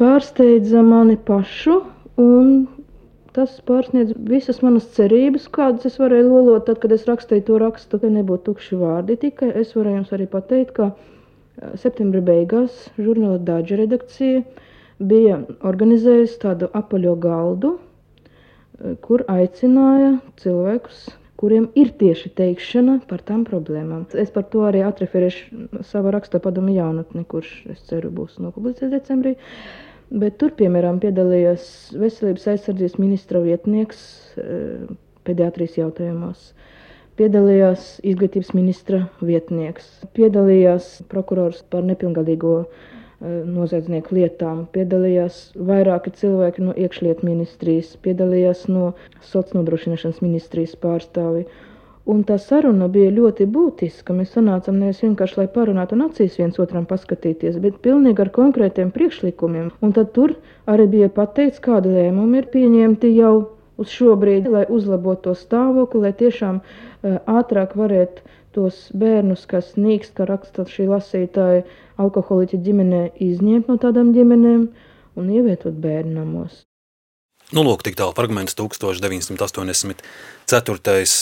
pārsteidza 0.00 0.84
mani 0.86 1.18
pašu 1.20 1.80
un 2.22 2.52
Tas 3.36 3.52
pārsniedz 3.68 4.10
visas 4.28 4.58
manas 4.60 4.84
cerības, 4.92 5.46
kādas 5.56 5.86
es 5.88 5.94
varēju 6.00 6.26
lolot, 6.28 6.66
tad, 6.66 6.78
kad 6.82 6.92
es 6.92 7.06
rakstīju 7.08 7.44
to 7.46 7.60
rakstu, 7.62 8.00
ka 8.02 8.10
nebūtu 8.12 8.44
tukši 8.50 8.76
vārdi. 8.80 9.16
Tikai 9.22 9.48
es 9.60 9.70
varēju 9.76 10.00
jums 10.00 10.10
arī 10.16 10.26
pateikt, 10.34 10.74
ka 10.76 10.90
septembra 11.80 12.20
beigās 12.26 12.76
žurnāla 12.98 13.38
Dāģa 13.46 13.78
redakcija 13.80 14.42
bija 15.12 15.38
organizējusi 15.70 16.36
tādu 16.42 16.68
apaļo 16.82 17.14
galdu, 17.22 17.70
kur 19.06 19.24
aicināja 19.32 20.10
cilvēkus, 20.42 21.00
kuriem 21.40 21.70
ir 21.84 21.94
tieši 22.02 22.34
teikšana 22.36 22.98
par 23.08 23.24
tām 23.30 23.46
problēmām. 23.48 24.04
Es 24.24 24.28
par 24.34 24.44
to 24.52 24.66
arī 24.68 24.84
atreferēšu 24.90 25.86
savā 25.88 26.12
rakstā 26.18 26.42
padomu 26.44 26.76
jaunatni, 26.76 27.24
kurš, 27.32 27.54
es 27.72 27.80
ceru, 27.88 28.12
būs 28.20 28.36
nopublicēts 28.44 28.92
decembrī. 28.98 29.38
Uh, 29.38 29.91
Bet 30.12 30.34
tur, 30.40 30.50
piemēram, 30.58 30.98
piedalījās 31.02 31.62
veselības 31.96 32.42
aizsardzības 32.52 32.98
ministra 33.00 33.40
vietnieks 33.44 34.00
eh, 34.42 34.82
pediatrijas 35.28 35.78
jautājumos. 35.78 36.42
Piedalījās 37.20 37.86
izglītības 38.12 38.50
ministra 38.56 39.00
vietnieks, 39.24 39.86
piedalījās 40.18 40.90
prokurors 41.14 41.62
par 41.72 41.86
nepilngadīgo 41.88 42.52
eh, 42.60 42.68
noziedznieku 43.56 44.18
lietām, 44.18 44.66
piedalījās 44.76 45.40
vairāki 45.72 46.12
cilvēki 46.20 46.66
no 46.68 46.76
iekšlietu 46.84 47.30
ministrijas, 47.30 47.94
piedalījās 48.04 48.66
no 48.68 48.90
sociālnodrošināšanas 49.32 50.20
ministrijas 50.26 50.76
pārstāvi. 50.84 51.46
Un 52.10 52.24
tā 52.26 52.34
saruna 52.42 52.88
bija 52.90 53.12
ļoti 53.14 53.44
būtiska. 53.54 54.14
Mēs 54.18 54.32
sanācām 54.34 54.80
nevis 54.82 55.02
vienkārši, 55.04 55.36
lai 55.38 55.48
parunātu 55.56 55.94
un 55.94 56.08
acīs 56.08 56.38
viens 56.40 56.58
otram 56.64 56.86
paskatīties, 56.90 57.60
bet 57.62 57.78
pilnīgi 57.84 58.24
ar 58.24 58.30
konkrētiem 58.38 58.90
priekšlikumiem. 58.96 59.68
Un 59.86 59.94
tad 59.98 60.10
tur 60.16 60.34
arī 60.72 60.88
bija 60.96 61.10
pateikts, 61.18 61.62
kāda 61.62 61.92
lēmuma 61.94 62.40
ir 62.40 62.48
pieņemti 62.54 63.12
jau 63.14 63.34
uz 63.78 63.94
šo 63.94 64.16
brīdi, 64.18 64.50
lai 64.50 64.64
uzlabotu 64.78 65.28
to 65.28 65.36
stāvokli, 65.38 66.02
lai 66.08 66.12
tiešām 66.24 66.58
uh, 66.58 67.20
ātrāk 67.38 67.78
varētu 67.78 68.26
tos 68.58 68.82
bērnus, 68.98 69.46
kas 69.54 69.72
nīkst, 69.78 70.16
kā 70.18 70.26
raksta 70.28 70.66
šī 70.74 70.88
lasītāja, 70.90 71.62
alkoholiķa 72.02 72.60
ģimenē, 72.66 73.04
izņemt 73.30 73.70
no 73.70 73.78
tādām 73.86 74.10
ģimenēm 74.18 74.68
un 75.22 75.32
ievietot 75.38 75.78
bērnamos. 75.86 76.64
Nu, 77.52 77.60
lūk, 77.66 77.82
tik 77.84 77.98
tālu 78.00 78.14
fragments 78.16 78.54
1984. 78.56 80.00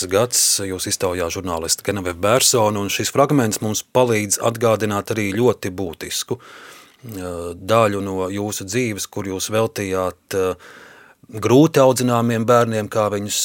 gads. 0.07 0.43
Jūs 0.63 0.87
iztaujā 0.87 1.27
žurnālisti 1.27 1.83
Keneve 1.83 2.13
Bērsonu, 2.15 2.79
un 2.85 2.93
šis 2.93 3.11
fragments 3.11 3.59
mums 3.59 3.83
palīdz 3.83 4.39
atgādināt 4.47 5.11
arī 5.11 5.35
ļoti 5.35 5.67
būtisku 5.75 6.39
daļu 7.03 7.99
no 8.05 8.29
jūsu 8.31 8.63
dzīves, 8.63 9.11
kur 9.11 9.27
jūs 9.27 9.51
veltījāt 9.51 10.37
grūti 11.31 11.83
audzināmiem 11.83 12.47
bērniem, 12.47 12.87
kā 12.87 13.09
viņus 13.11 13.39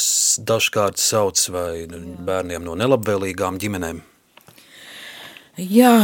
dažkārt 0.47 1.03
sauc, 1.03 1.43
vai 1.51 1.91
bērniem 1.91 2.63
no 2.63 2.79
nelabvēlīgām 2.79 3.59
ģimenēm. 3.63 3.99
Jā, 5.59 5.97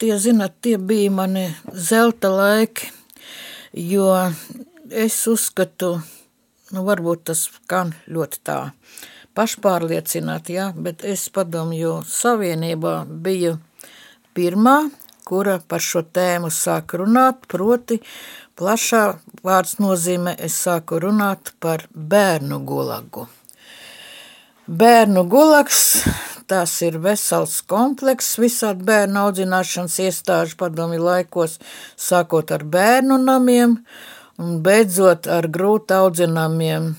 tie, 0.00 0.16
zinat, 0.16 0.52
tie 0.64 0.78
bija 0.80 1.10
mani 1.12 1.48
zelta 1.74 2.32
laiki, 2.32 2.88
jo 3.76 4.16
es 4.90 5.18
uzskatu, 5.30 5.96
nu, 6.72 6.84
varbūt 6.86 7.26
tas 7.30 7.46
skan 7.48 7.94
ļoti 8.06 8.42
tā 8.46 8.58
pašpārliecināti, 9.36 10.56
jā, 10.56 10.70
bet 10.72 11.04
es 11.04 11.28
padomju, 11.32 12.00
savienībā 12.08 13.04
biju 13.06 13.56
pirmā, 14.36 14.78
kura 15.26 15.58
par 15.68 15.82
šo 15.84 16.04
tēmu 16.04 16.50
sāk 16.54 16.96
runāt, 17.00 17.44
proti 17.50 18.00
plašā 18.56 19.02
vārds 19.44 19.76
nozīmē 19.82 20.36
es 20.48 20.56
sāku 20.64 21.00
runāt 21.02 21.52
par 21.60 21.84
bērnu 21.92 22.62
gulagu. 22.64 23.26
Bērnu 24.66 25.22
gulags, 25.30 25.82
tas 26.50 26.72
ir 26.82 26.96
vesels 27.02 27.60
komplekss 27.70 28.38
visādi 28.40 28.86
bērnu 28.88 29.20
audzināšanas 29.26 30.00
iestāžu 30.06 30.56
padomi 30.58 30.98
laikos, 30.98 31.58
sākot 31.94 32.50
ar 32.54 32.64
bērnu 32.64 33.18
namiem, 33.22 33.76
un 34.42 34.60
beidzot 34.64 35.28
ar 35.30 35.48
grūti 35.52 35.96
audzināmiem 35.96 36.92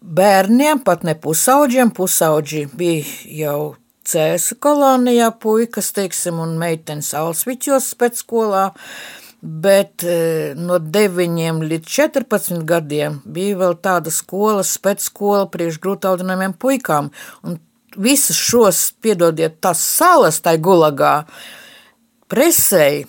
bērniem, 0.00 0.82
pat 0.86 1.04
ne 1.06 1.16
pusauģiem. 1.18 1.92
Pusauģi 1.96 2.66
bija 2.76 3.04
jau 3.40 3.60
Cēsu 4.06 4.54
kolonijā 4.62 5.32
puikas, 5.42 5.90
teiksim, 5.96 6.38
un 6.38 6.52
meitenes 6.60 7.08
Alsviķos 7.18 7.88
spēcskolā, 7.96 8.68
bet 9.42 10.04
e, 10.06 10.54
no 10.54 10.78
9 10.78 11.64
līdz 11.66 11.90
14 11.90 12.62
gadiem 12.68 13.18
bija 13.24 13.58
vēl 13.64 13.74
tāda 13.82 14.12
skola, 14.14 14.62
spēcskola 14.62 15.48
priekš 15.50 15.80
grūti 15.82 16.06
audzināmiem 16.06 16.54
puikām, 16.54 17.10
un 17.42 17.58
visas 17.98 18.38
šos, 18.38 18.92
piedodiet, 19.02 19.58
tas 19.58 19.82
salas 19.82 20.38
tai 20.44 20.54
gulagā 20.62 21.16
presēji 22.30 23.08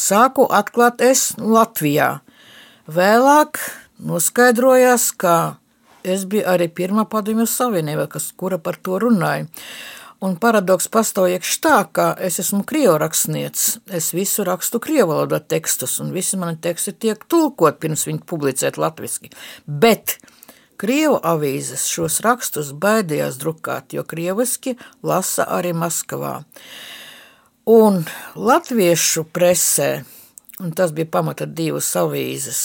sāku 0.00 0.46
atklāt 0.48 1.04
es 1.04 1.30
Latvijā. 1.36 2.20
Vēlāk 2.90 3.60
noskaidrojās, 4.00 5.10
ka 5.20 5.36
es 6.02 6.24
biju 6.24 6.46
arī 6.48 6.70
pirmā 6.72 7.04
padomju 7.10 7.46
savienība, 7.50 8.08
kas, 8.10 8.30
kura 8.32 8.58
par 8.58 8.80
to 8.80 8.98
runāja. 9.02 9.46
Un 10.20 10.34
paradoks 10.36 10.90
pastāv 10.92 11.30
iekš 11.32 11.54
tā, 11.64 11.76
ka 11.96 12.10
es 12.20 12.36
esmu 12.42 12.60
krievu 12.68 12.98
rakstnieks. 13.00 13.68
Es 13.88 14.10
visu 14.12 14.44
rakstu 14.44 14.80
krievu 14.82 15.14
valodā 15.14 15.38
tekstus, 15.40 15.96
un 16.02 16.12
visi 16.12 16.36
mani 16.40 16.60
teksti 16.60 16.92
tiek 16.92 17.24
tulkot 17.24 17.80
pirms 17.80 18.04
viņi 18.08 18.20
publicēt 18.28 18.76
latviski. 18.80 19.32
Bet 19.64 20.18
Krievu 20.80 21.18
avīzes 21.28 21.82
šos 21.92 22.22
rakstus 22.24 22.70
baidījās 22.72 23.36
drukāt, 23.42 23.92
jo 23.92 24.00
krieviski 24.08 24.78
lasa 25.04 25.44
arī 25.58 25.74
Maskavā. 25.76 26.38
Un 27.70 28.00
latviešu 28.34 29.28
presē, 29.30 30.00
un 30.58 30.72
tas 30.74 30.90
bija 30.96 31.06
pamata 31.06 31.46
divas 31.46 31.86
avīzes, 32.00 32.60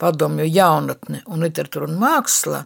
padomju 0.00 0.46
jaunatne 0.48 1.20
un 1.28 1.44
literatūra 1.44 1.90
un 1.90 1.98
māksla, 2.00 2.62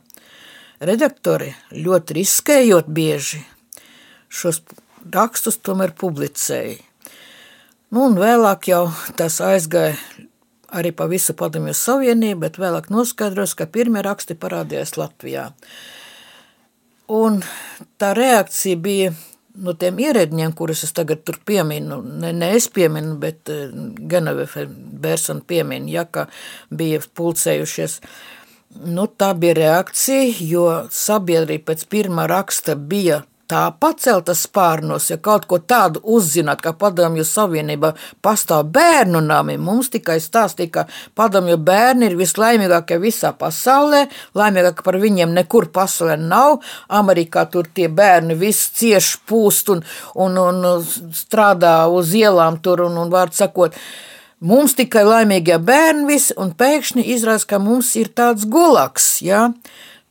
redaktori 0.86 1.48
ļoti 1.74 2.14
riskējot 2.20 2.90
bieži 2.94 3.40
šos 4.28 4.61
rakstus 5.11 5.59
tomēr 5.64 5.96
publicēja. 5.98 6.76
Nu, 7.90 8.04
un 8.04 8.18
vēlāk 8.20 8.68
jau 8.70 8.84
tas 9.18 9.40
aizgāja 9.42 9.96
arī 10.68 10.92
pa 10.94 11.09
visu 11.11 11.34
padomju 11.34 11.74
savienību, 11.74 12.42
bet 12.44 12.61
vēlāk 12.61 12.86
noskaidros, 12.92 13.56
ka 13.59 13.66
pirmie 13.66 14.04
raksti 14.06 14.36
parādījās 14.38 14.94
Latvijā. 15.00 15.48
Un 17.09 17.40
tā 17.98 18.12
reakcija 18.14 18.78
bija 18.78 19.11
no 19.64 19.74
tiem 19.78 20.00
ierēdņiem, 20.02 20.54
kurus 20.59 20.84
es 20.86 20.94
tagad 20.96 21.24
tur 21.26 21.38
pieminu, 21.46 22.00
ne, 22.02 22.32
ne 22.36 22.50
es 22.56 22.68
pieminu, 22.72 23.16
bet 23.22 23.50
uh, 23.52 23.68
Genevefe 24.11 24.66
Bērsona 24.68 25.44
pieminu, 25.48 25.90
ja, 25.92 26.04
ka 26.04 26.28
bija 26.70 27.00
pulcējušies. 27.18 28.00
Nu, 28.84 29.06
tā 29.09 29.32
bija 29.38 29.56
reakcija, 29.56 30.34
jo 30.44 30.66
sabiedrība 30.92 31.70
pēc 31.70 31.86
pirmā 31.90 32.28
raksta 32.30 32.76
bija 32.76 33.22
tā 33.49 33.62
pacelta 33.80 34.34
spārnos, 34.36 35.09
ja 35.11 35.16
kaut 35.16 35.46
ko 35.49 35.59
tādu 35.59 36.03
uzzināt, 36.16 36.61
ka 36.64 36.74
padomju 36.76 37.24
savienībā 37.24 37.94
pastāv 38.24 38.68
bērnu 38.74 39.22
nami, 39.24 39.57
mums 39.57 39.88
tikai 39.94 40.18
stāstīja, 40.20 40.72
ka 40.74 40.84
padomju 41.18 41.57
bērni 41.57 42.11
ir 42.11 42.18
vislaimīgākie 42.18 43.01
visā 43.03 43.32
pasaulē, 43.38 44.05
laimīgāk 44.38 44.82
par 44.84 45.01
viņiem 45.01 45.32
nekur 45.38 45.70
pasaulē 45.72 46.18
nav, 46.20 46.61
Amerikā 46.88 47.46
tur 47.53 47.70
tie 47.74 47.88
bērni 47.88 48.36
viss 48.38 48.68
cieši 48.78 49.24
pūst 49.28 49.72
un, 49.72 49.82
un, 50.14 50.38
un 50.38 50.84
strādā 51.16 51.78
uz 51.88 52.12
ielām 52.16 52.61
tur 52.62 52.84
un, 52.88 53.01
un 53.01 53.12
vārds 53.12 53.44
sakot, 53.44 53.76
Mums 54.38 54.76
tikai 54.78 55.01
laimīgie 55.03 55.57
bērni 55.59 56.05
visi, 56.07 56.34
un 56.38 56.53
pēkšņi 56.55 57.03
izrādās, 57.11 57.42
ka 57.42 57.59
mums 57.59 57.88
ir 57.99 58.12
tāds 58.14 58.44
gulaks, 58.46 59.16
ja? 59.26 59.49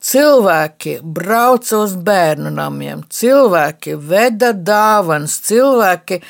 Cilvēki 0.07 0.99
brauca 1.03 1.81
uz 1.83 1.97
bērnu 1.99 2.51
namiem, 2.55 3.01
cilvēki 3.11 3.97
veda 3.99 4.53
dāvanas, 4.55 5.33
cilvēki 5.43 6.21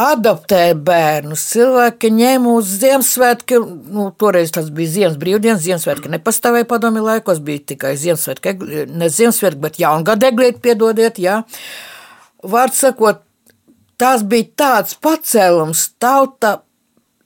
adoptēja 0.00 0.76
bērnus, 0.78 1.42
cilvēki 1.50 2.12
ņēma 2.14 2.52
uz 2.54 2.68
Ziemassvētku. 2.80 3.58
Nu, 3.90 4.06
toreiz 4.14 4.52
tas 4.54 4.70
bija 4.74 4.92
Ziemas 4.92 5.18
brīvdienas, 5.20 5.64
Ziemassvētki 5.64 6.12
nepastāvēja 6.14 6.68
padomi 6.70 7.02
laikos, 7.04 7.42
bija 7.42 7.64
tikai 7.72 7.96
Ziemassvētki, 7.98 8.54
ne 8.94 9.10
Ziemassvētki, 9.10 9.60
bet 9.66 9.80
jaungada 9.82 10.30
eglīti, 10.30 10.62
piedodiet, 10.68 11.18
jā. 11.20 11.40
Vārds 12.54 12.84
sakot, 12.86 13.24
tas 14.00 14.22
bija 14.22 14.46
tāds 14.62 14.94
pacēlums, 15.02 15.88
tauta 16.00 16.60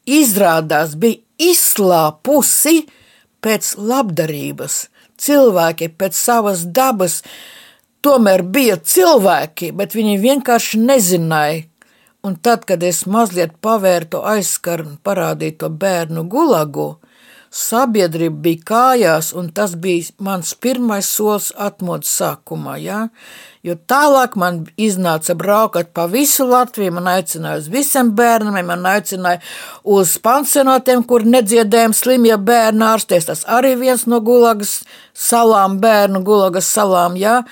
izrādās 0.09 0.97
bija 0.97 1.20
izslāpusi 1.53 2.86
pēc 3.45 3.74
labdarības 3.76 4.80
cilvēki 5.25 5.91
pēc 5.99 6.16
savas 6.18 6.64
dabas 6.64 7.22
tomēr 8.05 8.45
bija 8.45 8.77
cilvēki, 8.77 9.72
bet 9.77 9.97
viņi 9.97 10.18
vienkārši 10.22 10.83
nezināja. 10.85 11.62
Un 12.25 12.39
tad, 12.41 12.62
kad 12.64 12.81
es 12.83 13.03
mazliet 13.05 13.59
pavērtu 13.61 14.22
aizskaru 14.25 14.87
un 14.89 14.95
parādīju 15.05 15.59
to 15.61 15.68
bērnu 15.68 16.22
gulagu, 16.33 16.95
sabiedrība 17.55 18.40
bija 18.44 18.62
kājās, 18.68 19.30
un 19.36 19.48
tas 19.55 19.76
bija 19.78 20.11
mans 20.22 20.55
pirmais 20.59 21.07
solis 21.07 21.52
atmodas 21.55 22.11
sākumā. 22.18 22.76
Ja? 22.82 23.00
Jo 23.64 23.76
tālāk 23.90 24.34
man 24.40 24.64
iznāca 24.76 25.36
braukt 25.38 25.92
pa 25.96 26.09
visu 26.11 26.46
Latviju, 26.48 26.96
man 26.98 27.09
aicināja 27.14 27.62
uz 27.62 27.70
visiem 27.72 28.11
bērniem, 28.16 28.59
man 28.68 28.84
aicināja 28.90 29.40
uz 29.84 30.16
pansionātiem, 30.24 31.05
kur 31.07 31.24
nedziedējami 31.24 31.96
slimie 31.96 32.34
bērni 32.36 32.84
ārsties. 32.90 33.30
Tas 33.30 33.46
arī 33.46 33.74
viens 33.80 34.05
no 34.11 34.20
Gulagas 34.24 34.82
salām, 35.14 35.78
bērnu 35.80 36.24
Gulagas 36.26 36.68
salām, 36.74 37.16
jā. 37.20 37.42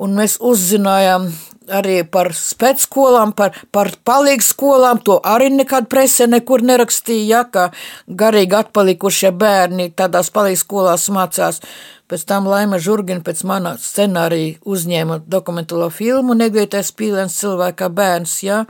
Un 0.00 0.16
mēs 0.16 0.38
uzzinājām 0.40 1.28
arī 1.70 2.00
par 2.04 2.32
spēcskolām, 2.36 3.32
par, 3.36 3.54
par 3.72 3.92
palīgu 4.06 4.44
skolām. 4.44 5.00
To 5.06 5.18
arī 5.26 5.50
nekad 5.54 5.88
presē 5.90 6.28
nekur 6.30 6.64
nerakstīja, 6.66 7.28
ja, 7.30 7.42
ka 7.46 7.70
garīgi 8.06 8.58
atpalikušie 8.60 9.32
bērni 9.36 9.90
tādās 9.96 10.32
palīgu 10.34 10.60
skolās 10.60 11.08
mācās. 11.14 11.62
Pēc 12.10 12.26
tam 12.26 12.48
Laima 12.50 12.80
Žurgina 12.82 13.22
pēc 13.22 13.44
mana 13.46 13.76
scenārija 13.78 14.58
uzņēma 14.66 15.20
dokumentālo 15.30 15.86
filmu 15.94 16.34
Negaitais 16.34 16.90
pīlēns 16.98 17.38
cilvēkā 17.38 17.86
bērns, 17.94 18.40
jā. 18.42 18.64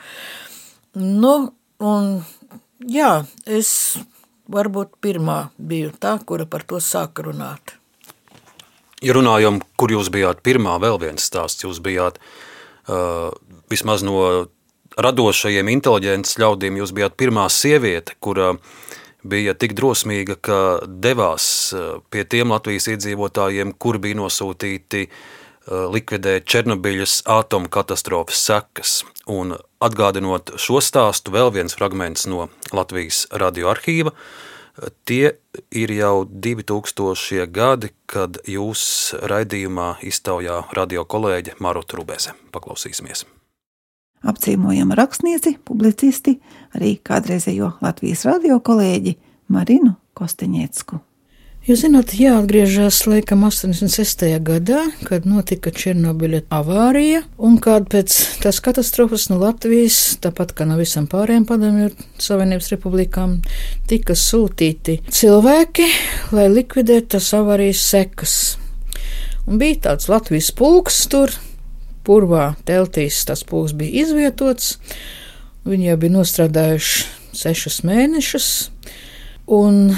Nu, 1.01 1.34
un 1.80 2.11
jā, 2.84 3.12
es 3.46 3.72
varbūt 4.51 4.98
pirmā 5.01 5.46
biju 5.57 5.94
tā, 5.96 6.18
kura 6.26 6.44
par 6.44 6.66
to 6.68 6.82
sāka 6.84 7.24
runāt. 7.30 7.76
Ja 9.01 9.14
runājam, 9.16 9.62
kur 9.80 9.88
jūs 9.94 10.11
bijāt 10.12 10.42
pirmā, 10.44 10.74
vēl 10.82 10.98
viens 11.01 11.24
stāsts. 11.24 11.64
Jūs 11.64 11.78
bijāt 11.80 12.18
uh, 12.18 12.49
vismaz 13.70 14.05
no 14.07 14.22
radošajiem, 15.01 15.70
inteliģentas 15.76 16.38
ļaudīm, 16.41 16.80
jūs 16.80 16.95
bijāt 16.97 17.16
pirmā 17.20 17.47
sieviete, 17.53 18.16
kura 18.20 18.55
bija 19.22 19.55
tik 19.55 19.74
drosmīga, 19.78 20.36
ka 20.41 20.61
devās 20.86 21.45
pie 22.11 22.24
tiem 22.24 22.55
Latvijas 22.55 22.88
iedzīvotājiem, 22.95 23.74
kuri 23.78 24.03
bija 24.09 24.20
nosūtīti 24.22 25.07
likvidēt 25.70 26.49
Černobiļas 26.51 27.20
atomkatastrofas 27.30 28.45
sekas. 28.49 28.95
Un 29.30 29.55
atgādinot 29.84 30.57
šo 30.59 30.80
stāstu, 30.82 31.34
vēl 31.34 31.53
viens 31.55 31.76
fragments 31.76 32.26
no 32.30 32.49
Latvijas 32.74 33.26
radioarkīva. 33.30 34.14
Tie 35.05 35.33
ir 35.75 35.93
jau 35.93 36.25
2000 36.25 37.47
gadi, 37.51 37.91
kad 38.07 38.39
jūs 38.49 38.83
raidījumā 39.31 39.97
iztaujā 40.07 40.62
radio 40.77 41.05
kolēģe 41.05 41.59
Maruta 41.61 41.99
Rubēze. 41.99 42.37
Paklausīsimies! 42.55 43.27
Apciemojam 44.21 44.93
rakstnieci, 44.93 45.57
publicisti, 45.64 46.37
arī 46.77 46.99
kādreizējo 47.01 47.73
Latvijas 47.81 48.27
radio 48.29 48.61
kolēģi 48.61 49.16
Marinu 49.49 49.95
Kosteņiecku. 50.14 51.01
Jūs 51.61 51.82
zināt, 51.82 52.14
jāatgriežas 52.16 53.02
laikam 53.04 53.42
86. 53.44 54.22
gadā, 54.40 54.78
kad 55.04 55.26
notika 55.28 55.68
Černobiļa 55.68 56.38
avārija, 56.56 57.18
un 57.36 57.58
kad 57.61 57.84
pēc 57.92 58.14
tās 58.40 58.62
katastrofas 58.64 59.26
no 59.28 59.36
Latvijas, 59.42 59.98
tāpat 60.24 60.54
kā 60.56 60.64
no 60.64 60.78
visām 60.78 61.04
pārējām 61.12 61.44
padomju 61.44 61.90
Savienības 62.16 62.70
republikām, 62.72 63.34
tika 63.92 64.16
sūtīti 64.16 64.94
cilvēki, 65.12 65.90
lai 66.32 66.46
likvidētu 66.48 67.18
tās 67.18 67.28
avārijas 67.36 67.82
sekas. 67.90 68.38
Un 69.44 69.61
bija 69.61 69.82
tāds 69.90 70.08
Latvijas 70.08 70.48
pulks 70.56 71.02
tur, 71.12 71.34
purvā 72.08 72.54
teltīs 72.64 73.20
tas 73.28 73.44
pulks 73.44 73.76
bija 73.76 74.06
izvietots, 74.06 74.78
viņi 75.68 75.92
jau 75.92 76.00
bija 76.06 76.16
nostrādājuši 76.16 77.36
sešus 77.44 77.82
mēnešus, 77.84 78.50
un 79.61 79.92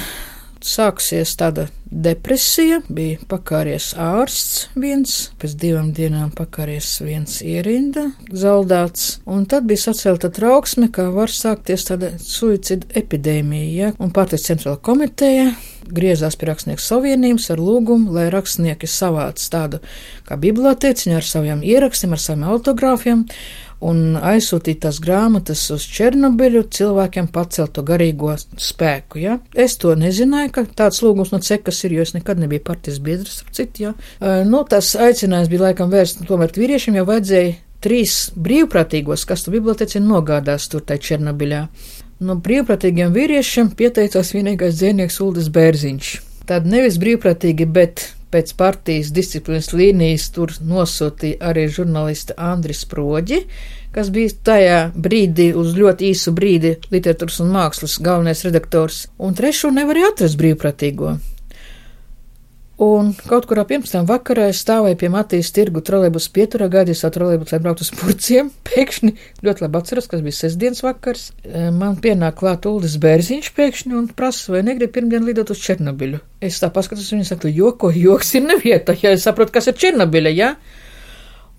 sāksies 0.67 1.35
tāda 1.39 1.67
depresija, 1.93 2.81
bija 2.89 3.19
pakāries 3.29 3.91
ārsts 4.01 4.69
viens, 4.79 5.33
pēc 5.41 5.57
divām 5.61 5.91
dienām 5.97 6.31
pakāries 6.37 6.89
viens 7.05 7.41
ierinda, 7.45 8.09
zaldāts, 8.33 9.19
un 9.27 9.45
tad 9.51 9.69
bija 9.69 9.89
sacelta 9.89 10.31
trauksme, 10.33 10.89
kā 10.95 11.11
var 11.13 11.33
sākties 11.33 11.89
tāda 11.91 12.15
suicida 12.23 12.89
epidēmija, 13.03 13.69
ja? 13.77 13.93
un 14.01 14.15
partijas 14.15 14.49
centrāla 14.49 14.81
komiteja 14.81 15.51
griezās 15.93 16.39
pie 16.39 16.49
rakstnieku 16.49 16.83
savienības 16.83 17.51
ar 17.53 17.61
lūgumu, 17.61 18.15
lai 18.15 18.29
rakstnieki 18.33 18.89
savāc 18.89 19.43
tādu 19.53 19.83
kā 20.29 20.39
bibliotēciņu 20.41 21.19
ar 21.19 21.27
saviem 21.27 21.67
ierakstiem, 21.67 22.15
ar 22.15 22.23
saviem 22.23 22.47
autogrāfiem, 22.55 23.27
un 23.83 24.17
aizsūtīt 24.17 24.83
tās 24.85 25.01
grāmatas 25.03 25.65
uz 25.75 25.85
Černobiļu, 25.91 26.65
cilvēkiem 26.77 27.29
pacelt 27.35 27.75
to 27.77 27.85
garīgo 27.87 28.37
spēku. 28.39 29.21
Ja? 29.23 29.39
Es 29.55 29.77
to 29.83 29.97
nezināju, 29.99 30.53
ka 30.55 30.67
tāds 30.83 31.03
lūgums 31.05 31.35
no 31.35 31.43
cekas 31.43 31.83
ir, 31.87 31.97
jo 31.99 32.07
es 32.07 32.15
nekad 32.17 32.41
nebiju 32.43 32.65
partijas 32.69 33.03
biedrs, 33.03 33.43
citu, 33.55 33.89
ja? 33.89 33.93
nu, 34.47 34.63
tas 34.69 34.95
aicinājums 34.95 35.51
bija 35.53 35.69
laikam 35.69 35.93
vērsts 35.93 36.29
tomēr 36.29 36.55
vīriešiem, 36.57 37.01
jau 37.01 37.07
vajadzēja 37.11 37.59
trīs 37.83 38.17
brīvprātīgos, 38.39 39.27
kas 39.27 39.45
tu 39.45 39.55
biblioteci 39.55 40.03
nogādās 40.03 40.69
tur 40.71 40.85
tai 40.87 41.01
Černobiļā. 41.03 41.63
No 42.23 42.39
brīvprātīgiem 42.39 43.11
vīriešiem 43.15 43.73
pieteicās 43.79 44.31
vienīgais 44.37 44.77
dzēnieks 44.79 45.19
Uldis 45.25 45.49
Bērziņš. 45.51 46.13
Tad 46.47 46.69
nevis 46.71 47.01
brīvprātīgi, 47.03 47.67
bet 47.67 48.05
pēc 48.33 48.55
partijas 48.59 49.13
disciplīnas 49.15 49.73
līnijas 49.77 50.31
tur 50.35 50.55
nosūtīja 50.65 51.41
arī 51.53 51.67
žurnālista 51.73 52.37
Andris 52.37 52.85
Proģi, 52.89 53.43
kas 53.93 54.09
bija 54.15 54.33
tajā 54.49 54.79
brīdī 54.95 55.51
uz 55.59 55.77
ļoti 55.77 56.13
īsu 56.13 56.33
brīdi 56.37 56.77
literatūras 56.95 57.43
un 57.45 57.53
mākslas 57.53 57.99
galvenais 58.03 58.45
redaktors, 58.49 59.05
un 59.21 59.37
trešo 59.37 59.71
nevarēja 59.75 60.15
atrast 60.15 60.41
brīvprātīgo. 60.41 61.19
Un 62.81 63.11
kaut 63.29 63.45
kurā 63.51 63.67
pirms 63.69 63.93
tam 63.93 64.07
vakarā 64.09 64.47
es 64.49 64.63
stāvēju 64.65 64.97
pie 65.03 65.11
Matīs 65.13 65.51
tirgu 65.53 65.83
trolēbus 65.85 66.31
pieturā, 66.33 66.71
gaidīju 66.73 66.97
savu 66.97 67.17
trolēbus, 67.19 67.53
lai 67.53 67.61
brauktu 67.63 67.85
uz 67.85 67.91
purciem. 68.01 68.49
Pēkšņi 68.69 69.13
ļoti 69.45 69.67
labi 69.67 69.79
atceros, 69.83 70.09
kas 70.11 70.25
bija 70.25 70.39
sestdienas 70.39 70.81
vakars. 70.83 71.27
E, 71.45 71.69
man 71.77 71.99
pienāk 72.03 72.39
klāt 72.41 72.67
Uldis 72.71 72.97
Bērziņš 73.03 73.53
pēkšņi 73.59 73.99
un 73.99 74.09
prasa, 74.17 74.55
vai 74.57 74.65
negrib 74.67 74.95
pirmdien 74.97 75.29
lidot 75.29 75.53
uz 75.53 75.61
Černobiļu. 75.63 76.23
Es 76.43 76.63
tā 76.63 76.73
paskatos, 76.73 77.13
viņa 77.13 77.29
saka, 77.35 77.53
joko, 77.53 77.93
joks 77.93 78.33
ir 78.41 78.49
nevieta, 78.49 78.97
ja 79.05 79.13
es 79.13 79.29
saprotu, 79.29 79.55
kas 79.59 79.69
ir 79.69 79.79
Černobiļa, 79.85 80.33
jā. 80.33 80.55
Ja? 80.57 80.82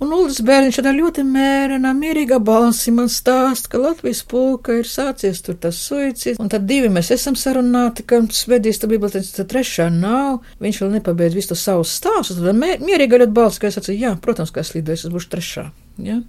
Un 0.04 0.12
Ulas 0.12 0.42
bērniņš 0.44 0.78
tādā 0.82 0.92
ļoti 0.98 1.24
mērena, 1.24 1.94
mierīgā 1.96 2.36
balsī 2.44 2.92
man 2.92 3.08
stāsta, 3.12 3.70
ka 3.72 3.80
Latvijas 3.80 4.20
pulka 4.28 4.76
ir 4.82 4.90
sācies 4.90 5.40
tur 5.46 5.56
tas 5.64 5.78
suicids, 5.80 6.42
un 6.44 6.50
tad 6.52 6.66
divi 6.68 6.90
mēs 6.92 7.14
esam 7.16 7.38
sarunāti, 7.40 8.04
ka 8.10 8.20
svedīs 8.36 8.82
tā 8.82 8.90
bibliotēca, 8.92 9.32
tad 9.38 9.52
trešā 9.54 9.88
nav, 9.94 10.42
viņš 10.64 10.82
vēl 10.84 10.92
nepabeidz 10.98 11.38
visu 11.38 11.54
to 11.54 11.60
savu 11.62 11.88
stāstu, 11.88 12.36
tad 12.42 12.60
mierīgā 12.84 13.22
ļoti 13.22 13.38
balss, 13.38 13.62
ka 13.64 13.72
es 13.72 13.80
sacīju, 13.80 14.02
jā, 14.04 14.12
protams, 14.20 14.52
ka 14.52 14.66
es 14.66 14.74
lidoju, 14.76 15.00
es 15.00 15.16
būšu 15.16 15.32
trešā. 15.38 15.66
Ja? 16.04 16.20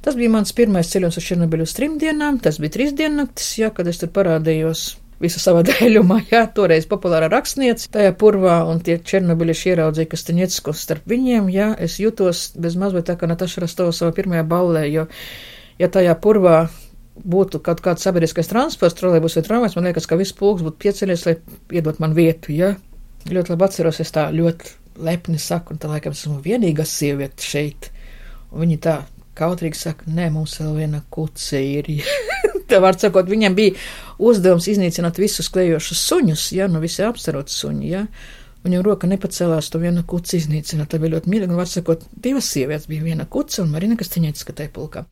Tas 0.00 0.16
bija 0.16 0.32
mans 0.32 0.56
pirmais 0.56 0.88
ceļojums 0.88 1.20
uz 1.20 1.28
Černobiļu 1.28 1.68
uz 1.68 1.76
trim 1.76 2.00
dienām, 2.00 2.40
tas 2.40 2.56
bija 2.62 2.78
trīs 2.78 2.96
diennaktis, 2.96 3.52
ja, 3.60 3.68
kad 3.74 3.90
es 3.90 4.00
tur 4.00 4.14
parādījos 4.16 4.94
visu 5.20 5.40
savā 5.42 5.62
dēļumā, 5.68 6.20
jā, 6.32 6.44
toreiz 6.56 6.88
populārā 6.90 7.30
rakstniece 7.32 7.90
tajā 7.94 8.12
purvā, 8.20 8.60
un 8.70 8.82
tie 8.84 8.98
černobiļieši 8.98 9.72
ieraudzīja, 9.72 10.10
kas 10.10 10.26
te 10.26 10.36
ņecko 10.36 10.74
starp 10.76 11.08
viņiem, 11.10 11.50
jā, 11.54 11.72
es 11.78 11.98
jutos 12.02 12.50
bez 12.60 12.78
mazliet 12.80 13.08
tā 13.10 13.18
kā 13.20 13.28
Nataša 13.30 13.66
Rastova 13.66 13.94
savā 13.96 14.14
pirmajā 14.16 14.46
ballē, 14.48 14.86
jo, 14.90 15.06
ja 15.80 15.90
tajā 15.92 16.16
purvā 16.20 16.62
būtu 17.20 17.60
kaut 17.64 17.82
kāds 17.84 18.04
sabiedriskais 18.06 18.48
transports, 18.48 18.96
trolēbus 18.98 19.36
vai 19.36 19.44
tramvajs, 19.46 19.76
man 19.76 19.90
liekas, 19.90 20.08
ka 20.08 20.18
viss 20.20 20.36
pulks 20.36 20.64
būtu 20.64 20.80
pieceļies, 20.86 21.26
lai 21.28 21.36
iedot 21.76 22.00
man 22.00 22.16
vietu, 22.16 22.54
jā. 22.56 22.74
Ļoti 23.28 23.52
labi 23.52 23.66
atceros, 23.66 24.00
es 24.00 24.12
tā 24.14 24.30
ļoti 24.32 24.76
lepni 25.04 25.40
saku, 25.40 25.74
un 25.74 25.80
tā 25.80 25.90
laikam 25.90 26.14
esmu 26.16 26.38
vienīgā 26.44 26.86
sieviete 26.88 27.44
šeit. 27.44 27.90
Un 28.50 28.64
viņi 28.64 28.78
tā 28.82 28.96
kautrīgi 29.38 29.78
saka, 29.78 30.08
nē, 30.10 30.30
mums 30.34 30.58
vēl 30.60 30.78
viena 30.82 31.02
kuce 31.12 31.60
ir. 31.60 31.90
Tā 32.70 32.78
var 32.82 32.98
sakot, 33.00 33.26
viņam 33.26 33.56
bija 33.56 33.74
uzdevums 34.20 34.68
iznīcināt 34.70 35.18
visus 35.20 35.48
klejošus 35.52 36.02
suņus, 36.10 36.50
ja, 36.56 36.68
nu 36.70 36.82
visi 36.82 37.04
apstarot 37.06 37.52
suņi, 37.52 37.88
ja. 37.90 38.04
Viņam 38.60 38.82
roka 38.84 39.08
nepacēlās 39.08 39.70
to 39.72 39.80
vienu 39.80 40.02
kuci 40.04 40.36
iznīcināt. 40.36 40.90
Tā 40.92 40.98
bija 41.00 41.14
ļoti 41.14 41.30
mīļa, 41.32 41.48
var 41.56 41.68
sakot, 41.70 42.04
divas 42.12 42.50
sievietes 42.52 42.90
bija 42.90 43.06
viena 43.06 43.24
kuca 43.24 43.62
un 43.62 43.72
Marina 43.72 43.96
Kastiņētas 43.96 44.44
skatēja 44.44 44.72
pulkā. 44.74 45.06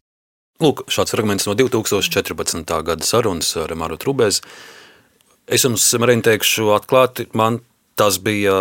Lūk, 0.61 0.85
šāds 0.93 1.15
fragments 1.15 1.49
no 1.49 1.55
2014. 1.57 2.75
gada 2.85 3.07
sarunas 3.07 3.55
ar 3.57 3.73
Maru 3.79 3.97
Trubēzi. 3.97 4.45
Es 5.49 5.65
jums, 5.65 5.87
Marina, 6.03 6.27
teikšu 6.29 6.75
atklāti, 6.77 7.31
man 7.33 7.63
tas 7.99 8.19
bija 8.23 8.55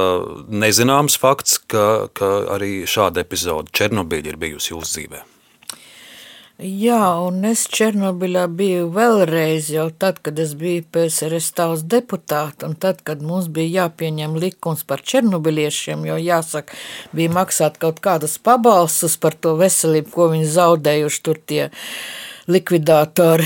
nezināms 0.47 1.17
fakts, 1.19 1.59
ka, 1.67 2.07
ka 2.15 2.29
arī 2.55 2.85
šāda 2.89 3.25
epizode 3.25 3.73
Černobiļa 3.75 4.31
ir 4.31 4.39
bijusi 4.39 4.71
jūsu 4.71 4.93
dzīvēm. 4.93 5.36
Jā, 6.58 7.20
un 7.22 7.43
es 7.45 7.68
Černobiļā 7.70 8.47
biju 8.58 8.88
vēlreiz, 8.89 9.68
jau 9.70 9.91
tad, 9.93 10.18
kad 10.26 10.39
es 10.41 10.55
biju 10.58 10.88
PSRS 10.89 11.51
tautas 11.53 11.84
deputāta, 11.86 12.66
un 12.66 12.74
tad, 12.74 13.03
kad 13.05 13.22
mums 13.22 13.45
bija 13.53 13.84
jāpieņem 13.84 14.34
likums 14.41 14.82
par 14.82 15.03
černobiliešiem, 15.05 16.08
jo 16.10 16.16
jāsaka, 16.18 16.74
bija 17.14 17.36
maksāt 17.36 17.78
kaut 17.78 18.01
kādas 18.01 18.39
pabalstus 18.41 19.20
par 19.22 19.38
to 19.38 19.53
veselību, 19.60 20.10
ko 20.16 20.32
viņi 20.32 20.49
zaudējuši 20.55 21.22
tur 21.30 21.38
tie 21.45 21.68
likvidātori. 22.49 23.45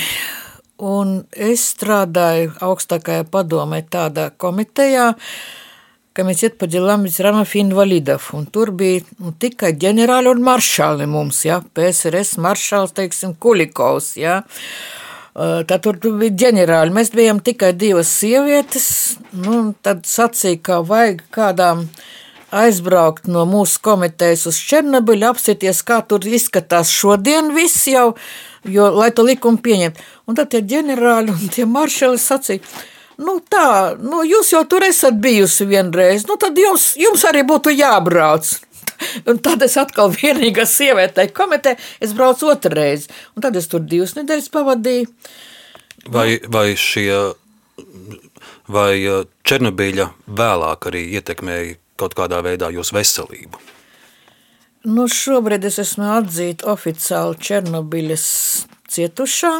Un 0.79 1.25
es 1.35 1.67
strādāju 1.75 2.55
augstākajā 2.63 3.27
padomē 3.27 3.83
tādā 3.91 4.29
komitejā, 4.31 5.17
Комитет 6.16 6.56
по 6.56 6.66
делам 6.66 7.02
ветеранов 7.02 7.54
и 7.54 7.60
инвалидов. 7.60 8.30
Un 8.32 8.46
tur 8.46 8.70
bija 8.72 9.02
nu, 9.18 9.34
tikai 9.36 9.74
ģenerāli 9.76 10.30
un 10.32 10.38
maršāli 10.40 11.04
mums, 11.04 11.42
ja, 11.44 11.58
PSRS 11.76 12.38
maršāls, 12.40 12.94
teiksim, 12.96 13.34
Kulikovs, 13.36 14.14
ja. 14.16 14.38
Tad 15.36 15.84
tur 15.84 15.98
bija 16.00 16.32
ģenerāli. 16.46 16.94
Mēs 16.96 17.12
bijām 17.12 17.42
tikai 17.44 17.74
divas 17.76 18.08
sievietes. 18.08 18.86
Nu, 19.36 19.74
tad 19.84 20.08
sacīja, 20.08 20.62
ka 20.64 20.80
vajag 20.88 21.20
kādām 21.36 21.84
aizbraukt 22.48 23.28
no 23.28 23.44
mūsu 23.44 23.84
komitejas 23.84 24.46
uz 24.48 24.64
Černobiļu, 24.70 25.28
apsieties, 25.34 25.84
kā 25.84 26.00
tur 26.08 26.24
izskatās 26.24 26.96
šodien 26.96 27.52
viss 27.52 27.84
jau, 27.92 28.14
jo, 28.64 28.88
lai 28.96 29.12
to 29.12 29.26
likumu 29.26 29.60
pieņemtu. 29.60 30.12
Un 30.24 30.40
tad 30.40 30.54
tie 30.54 30.64
ģenerāļi 30.64 31.36
un 31.36 31.52
tie 31.52 31.68
maršali 31.68 32.24
sacīja, 32.24 32.64
Nu, 33.21 33.37
tā, 33.45 33.93
nu, 34.01 34.23
jūs 34.25 34.49
jau 34.55 34.63
tur 34.69 34.85
esat 34.87 35.19
bijusi 35.21 35.67
vienreiz, 35.69 36.25
nu, 36.29 36.37
tad 36.41 36.57
jums, 36.57 36.91
jums 36.97 37.25
arī 37.29 37.43
būtu 37.47 37.73
jābrauc. 37.75 38.49
Un 39.29 39.39
tad 39.41 39.61
es 39.65 39.77
atkal 39.81 40.11
vienīgā 40.13 40.65
sieviete 40.69 41.27
komitē, 41.33 41.75
es 42.01 42.15
braucu 42.17 42.51
otrreiz. 42.53 43.07
Un 43.35 43.45
tad 43.45 43.57
es 43.57 43.69
tur 43.69 43.83
divas 43.85 44.15
nedēļas 44.17 44.49
pavadīju. 44.53 45.09
Vai, 46.09 46.39
vai 46.49 46.71
šie, 46.77 47.13
vai 48.71 48.93
Černobīļa 49.45 50.07
vēlāk 50.41 50.89
arī 50.89 51.03
ietekmēja 51.19 51.77
kaut 52.01 52.17
kādā 52.17 52.41
veidā 52.45 52.71
jūsu 52.73 52.97
veselību? 52.97 53.61
Nu, 54.89 55.05
šobrīd 55.05 55.67
es 55.69 55.77
esmu 55.83 56.07
atzīta 56.17 56.71
oficiāli 56.73 57.37
Černobiļas 57.37 58.25
cietušā, 58.89 59.51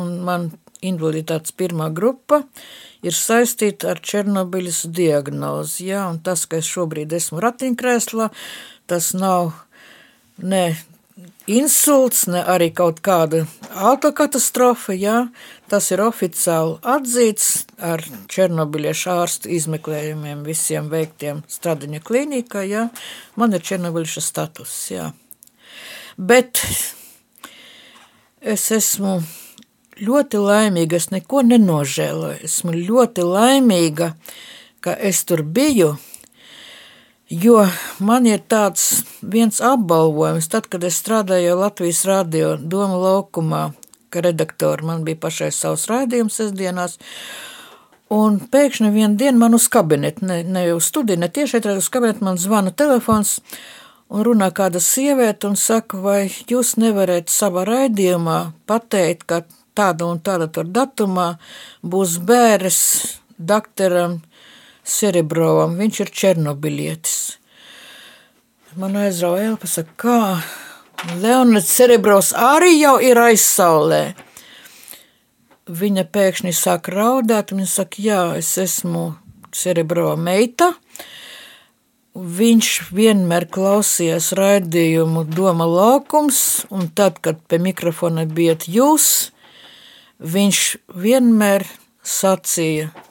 un 0.00 0.14
man 0.24 0.48
invaliditātes 0.80 1.52
pirmā 1.52 1.90
grupa 1.92 2.40
ir 2.40 2.88
saistīta 3.08 3.94
ar 3.94 4.02
Černobiļas 4.04 4.84
diagnozi. 4.92 5.88
Ja? 5.90 6.06
Un 6.12 6.20
tas, 6.24 6.44
ka 6.46 6.60
es 6.60 6.68
šobrīd 6.68 7.12
esmu 7.16 7.40
ratiņkrēslā, 7.40 8.28
tas 8.90 9.12
nav 9.16 9.54
ne 10.36 10.64
insults, 11.50 12.26
ne 12.30 12.42
arī 12.44 12.70
kaut 12.76 13.00
kāda 13.04 13.46
autokatastrofa. 13.72 14.94
Ja? 14.98 15.16
Tas 15.70 15.90
ir 15.94 16.02
oficiāli 16.04 16.78
atzīts 16.82 17.50
ar 17.78 18.04
Černobiļiešu 18.30 19.10
ārstu 19.14 19.52
izmeklējumiem, 19.56 20.44
visiem 20.46 20.92
veiktiem 20.92 21.44
Stradiņa 21.48 22.04
klīnikā. 22.04 22.64
Ja? 22.68 22.88
Man 23.40 23.56
ir 23.56 23.64
Černobiļieša 23.64 24.24
status. 24.24 24.78
Ja? 24.92 25.12
Bet 26.20 26.60
es 28.40 28.70
esmu 28.74 29.20
ļoti 30.00 30.40
laimīga, 30.40 30.96
es 30.96 31.10
neko 31.12 31.42
nenožēloju. 31.46 32.44
Esmu 32.48 32.76
ļoti 32.76 33.26
laimīga, 33.26 34.14
ka 34.80 34.96
es 34.96 35.24
tur 35.28 35.42
biju 35.44 35.96
Jo 37.30 37.60
man 38.02 38.24
ir 38.26 38.40
tāds 38.50 39.04
viens 39.22 39.60
apbalvojums, 39.62 40.48
tad, 40.50 40.64
kad 40.66 40.82
es 40.82 40.96
strādāju 40.98 41.54
Latvijas 41.60 42.00
radio 42.08 42.56
Doma 42.58 42.96
laukumā, 42.98 43.60
ka 44.10 44.22
redaktori 44.26 44.82
man 44.88 45.04
bija 45.06 45.20
pašai 45.22 45.52
savs 45.54 45.84
raidījums 45.86 46.40
sestdienās, 46.40 46.96
un 48.10 48.40
pēkšņi 48.50 48.90
vienu 48.90 49.14
dienu 49.14 49.38
man 49.44 49.54
uz 49.54 49.68
kabinetu, 49.70 50.26
ne, 50.26 50.40
ne 50.42 50.64
uz 50.74 50.88
studiju, 50.90 51.20
ne 51.22 51.30
tieši 51.30 51.62
uz 51.76 51.86
kabinetu, 51.94 52.26
man 52.26 52.40
zvana 52.42 52.74
telefons, 52.74 53.36
un 54.10 54.26
runā 54.26 54.50
kāda 54.50 54.82
sieviete 54.82 55.46
un 55.46 55.54
saka, 55.54 56.02
vai 56.02 56.24
jūs 56.50 56.74
nevarat 56.82 57.30
savā 57.30 57.62
raidījumā 57.68 58.40
pateikt, 58.66 59.28
ka 59.30 59.44
tāda 59.80 60.12
un 60.12 60.20
tāda 60.20 60.50
tur 60.52 60.68
datumā 60.68 61.32
būs 61.80 62.18
bēres 62.28 62.80
doktoram 63.40 64.20
Serebrovam, 64.84 65.76
viņš 65.78 66.00
ir 66.04 66.10
černobilietis. 66.20 67.18
Man 68.78 68.96
aizrauja 68.98 69.50
elpa, 69.50 69.68
saka, 69.70 69.94
kā 69.98 71.14
Leonids 71.20 71.70
Serebrovs 71.72 72.30
arī 72.36 72.74
jau 72.76 72.98
ir 73.02 73.18
aizsaulē. 73.18 74.02
Viņa 75.70 76.04
pēkšņi 76.12 76.52
sāk 76.56 76.90
raudāt, 76.92 77.54
viņa 77.54 77.68
saka, 77.70 78.02
jā, 78.02 78.20
es 78.40 78.50
esmu 78.60 79.04
Serebrova 79.54 80.16
meita. 80.20 80.72
Viņš 82.14 82.70
vienmēr 82.94 83.46
klausījās 83.50 84.32
raidījumu 84.38 85.24
Doma 85.30 85.68
laukums, 85.70 86.66
un 86.74 86.90
tad, 86.94 87.20
kad 87.22 87.38
pie 87.48 87.60
mikrofona 87.62 88.26
bijat 88.26 88.66
jūs, 88.70 89.30
viņš 90.19 90.61
vienmēr 90.95 91.67
sacīja – 92.03 93.05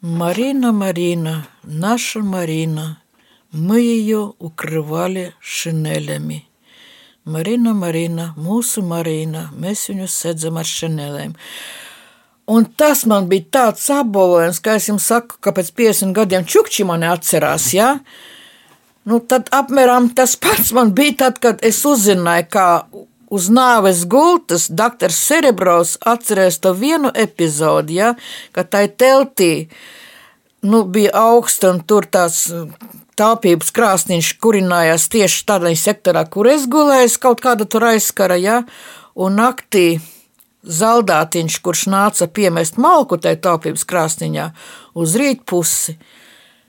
Марина, 0.00 0.70
Марина, 0.70 1.48
наша 1.64 2.20
Марина, 2.20 3.02
мы 3.50 3.80
ее 3.80 4.32
укрывали 4.38 5.34
шинелями. 5.40 6.46
Marina, 7.24 7.74
Marina, 7.74 8.32
mūsu 8.36 8.84
Marina, 8.86 9.50
mēs 9.58 9.88
viņu 9.90 10.06
sēdzam 10.06 10.54
ar 10.54 10.70
šanelēm. 10.70 11.34
Un 12.46 12.68
tas 12.78 13.02
man 13.10 13.26
bija 13.26 13.48
tāds 13.50 13.90
apbalvojums, 13.90 14.62
ka 14.62 14.76
es 14.78 14.86
jums 14.86 15.02
saku, 15.10 15.34
ka 15.42 15.50
pēc 15.50 15.72
50 15.74 16.14
gadiem 16.14 16.46
čukči 16.46 16.86
mani 16.86 17.10
atcerās. 17.10 17.72
Ja? 17.74 17.98
Nu, 19.02 19.18
tad 19.18 19.50
apmēram 19.50 20.12
tas 20.14 20.36
pats 20.38 20.70
man 20.70 20.94
bija 20.94 21.24
tad, 21.26 21.42
kad 21.42 21.58
es 21.66 21.82
uzzināju, 21.82 22.46
kā 22.54 22.68
uz 23.33 23.49
nāves 23.49 24.03
gultas 24.09 24.67
doktors 24.69 25.17
Cerebros 25.27 25.97
atcerēs 26.05 26.59
to 26.61 26.73
vienu 26.77 27.11
epizodi, 27.13 27.97
ja, 28.01 28.13
kad 28.53 28.69
tai 28.73 28.87
teltī 28.87 29.67
nu, 30.63 30.83
bija 30.85 31.11
augsta 31.25 31.73
un 31.73 31.81
tur 31.87 32.05
tās 32.05 32.45
tāpības 33.19 33.69
krāsniņš 33.73 34.33
kurinājās 34.41 35.09
tieši 35.13 35.45
tādā 35.49 35.73
sektorā, 35.77 36.25
kur 36.29 36.49
es 36.49 36.65
gulēju, 36.69 37.13
kaut 37.21 37.43
kāda 37.43 37.67
tur 37.69 37.89
aizskara, 37.91 38.37
ja, 38.39 38.63
un 39.13 39.37
naktī 39.41 39.99
zaldātiņš, 40.63 41.59
kurš 41.63 41.87
nāca 41.91 42.29
piemest 42.31 42.79
malku 42.81 43.19
tajā 43.19 43.41
tāpības 43.43 43.83
krāsniņā 43.87 44.49
uz 44.99 45.15
rīt 45.19 45.43
pusi, 45.49 45.97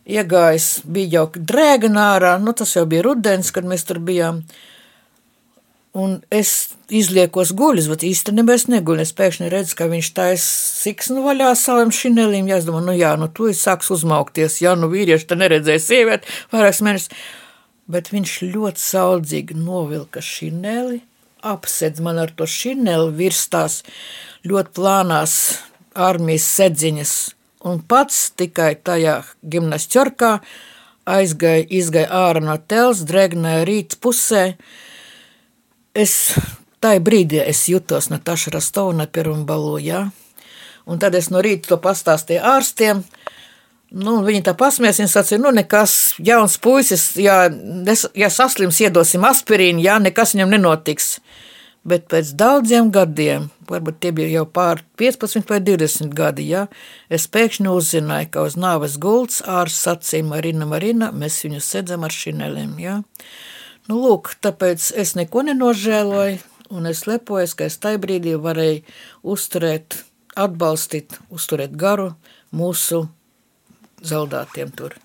iegājis, 0.04 0.68
bija 0.84 1.20
jau 1.20 1.26
drēganārā, 1.36 2.36
nu 2.42 2.52
tas 2.56 2.74
jau 2.76 2.84
bija 2.90 3.04
rudens, 3.06 3.52
kad 3.54 3.64
mēs 3.68 3.86
tur 3.88 4.02
bijām, 4.04 4.42
Un 5.95 6.16
es 6.34 6.74
izliekos 6.90 7.53
guļus, 7.55 7.86
bet 7.92 8.03
īstenībā 8.03 8.57
es 8.59 8.64
neguļu. 8.66 9.05
Es 9.05 9.12
pēkšņi 9.14 9.51
redzu, 9.53 9.76
ka 9.78 9.86
viņš 9.92 10.09
taisa 10.16 10.49
siksnu 10.82 11.22
vaļā 11.22 11.53
savam 11.59 11.92
šinelim. 11.95 12.49
Jā, 12.51 12.59
es 12.59 12.66
domāju, 12.66 12.88
nu 12.88 12.97
jā, 12.99 13.12
nu 13.20 13.28
tu 13.30 13.47
sāks 13.55 13.92
uzmaukties. 13.95 14.59
Jā, 14.64 14.74
nu 14.74 14.90
vīrieši 14.90 15.28
te 15.30 15.38
neredzēja 15.38 15.84
sievieti 15.84 16.34
vairākas 16.51 16.82
mēnešus. 16.82 17.14
Bet 17.95 18.11
viņš 18.11 18.34
ļoti 18.49 18.80
saudzīgi 18.80 19.59
novilka 19.61 20.22
šineli, 20.24 20.99
apsedz 21.47 22.03
man 22.03 22.18
ar 22.22 22.32
to 22.34 22.49
šineli 22.49 23.12
virs 23.14 23.45
tās 23.53 23.82
ļoti 24.49 24.74
plānās 24.74 25.34
armijas 25.95 26.49
sedziņas. 26.57 27.12
Un 27.70 27.84
pats 27.86 28.32
tikai 28.34 28.72
tajā 28.82 29.20
gimnasķorkā 29.47 30.32
aizgāja, 31.07 31.68
izgāja 31.70 32.11
ārā 32.11 32.42
no 32.42 32.57
tels, 32.59 33.05
dregnēja 33.07 33.62
rīts 33.68 34.01
pusē, 34.01 34.57
es 35.95 36.34
tajā 36.84 37.01
brīdī 37.05 37.40
es 37.45 37.64
jutos 37.70 38.11
Nataša 38.12 38.57
Rastovna 38.59 39.07
pirmbalu, 39.07 39.78
jā. 39.82 40.09
Un 40.84 41.01
tad 41.01 41.14
es 41.16 41.30
no 41.32 41.40
rīta 41.40 41.72
to 41.72 41.80
pastāstīju 41.80 42.45
ārstiem, 42.45 43.05
Nu, 43.95 44.16
viņi 44.26 44.42
tā 44.49 44.57
pasmējās, 44.59 44.99
viņa 44.99 45.11
sacīja, 45.12 45.38
nu, 45.38 45.53
nekas 45.55 46.16
jauns 46.18 46.57
puisis, 46.59 47.12
ja, 47.20 47.45
ja 48.18 48.30
saslims, 48.32 48.80
iedosim 48.82 49.22
aspirīnu, 49.28 49.84
jā, 49.84 50.01
nekas 50.03 50.34
viņam 50.34 50.51
nenotiks. 50.57 51.11
Bet 51.86 52.09
pēc 52.11 52.32
daudziem 52.40 52.88
gadiem, 52.90 53.51
varbūt 53.68 54.01
tie 54.03 54.11
bija 54.16 54.40
jau 54.40 54.47
pār 54.51 54.80
15 54.99 55.47
vai 55.53 55.61
20 55.62 56.16
gadi, 56.16 56.49
jā, 56.51 56.64
es 57.12 57.28
pēkšņi 57.30 57.70
uzzināju, 57.70 58.32
ka 58.34 58.47
uz 58.49 58.57
nāves 58.59 58.97
gults 58.99 59.45
ārsts 59.47 59.84
sacīja 59.86 60.26
Marina, 60.26 60.66
Marina, 60.66 61.12
mēs 61.14 61.42
viņu 61.45 61.62
sedzam 61.62 62.09
ar 62.09 62.16
šineliem, 62.16 62.74
jā. 62.82 62.99
Nu, 63.85 63.99
lūk, 64.01 64.32
tāpēc 64.41 64.93
es 64.97 65.12
neko 65.18 65.43
nenožēloju, 65.45 66.39
un 66.72 66.89
es 66.89 67.05
lepojos, 67.05 67.53
ka 67.59 67.68
es 67.68 67.76
tajā 67.82 68.01
brīdī 68.01 68.32
varēju 68.41 68.80
uzturēt, 69.35 69.99
atbalstīt, 70.41 71.18
uzturēt 71.28 71.74
garu 71.76 72.14
mūsu 72.57 73.05
zaudātiem 74.05 74.72
tur. 74.76 74.97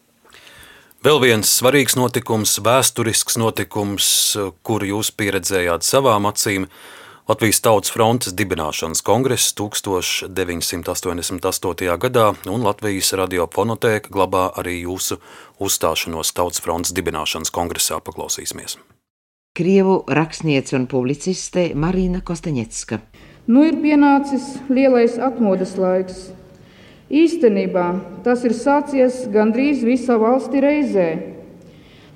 Vēl 1.03 1.19
viens 1.23 1.51
svarīgs 1.59 1.95
notikums, 1.95 2.57
vēsturisks 2.63 3.37
notikums, 3.39 4.07
kuru 4.67 4.89
jūs 4.93 5.11
pieredzējāt 5.15 5.85
savām 5.87 6.27
acīm, 6.27 6.65
Latvijas 7.29 7.61
Tautas 7.61 7.91
frontes 7.93 8.33
dibināšanas 8.33 9.03
kongress 9.05 9.53
1988. 9.53 10.25
gadā, 12.01 12.33
un 12.49 12.65
Latvijas 12.65 13.13
radiofonotēka 13.19 14.09
glabā 14.09 14.49
arī 14.57 14.79
jūsu 14.79 15.19
uzstāšanos 15.61 16.33
Tautas 16.33 16.57
frontes 16.65 16.89
dibināšanas 16.97 17.53
kongresā. 17.53 18.01
Paklausīsimies! 18.01 18.81
Krievu 19.53 20.09
rakstniece 20.09 20.73
un 20.79 20.87
publiciste 20.89 21.77
Marina 21.77 22.17
Kostaņecka. 22.25 22.97
Nu 23.45 23.61
ir 23.67 23.77
pienācis 23.77 24.57
lielais 24.65 25.21
atmodas 25.21 25.77
laiks. 25.77 26.33
Īstenībā 27.13 27.93
tas 28.25 28.41
ir 28.41 28.57
sācies 28.57 29.29
gandrīz 29.29 29.85
visā 29.85 30.17
valstī 30.17 30.65
reizē. 30.65 31.37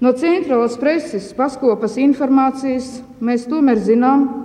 No 0.02 0.18
centrālās 0.18 0.74
preses 0.82 1.38
paskopas 1.38 2.02
informācijas 2.02 3.06
mēs 3.22 3.46
tomēr 3.46 3.78
zinām, 3.78 4.43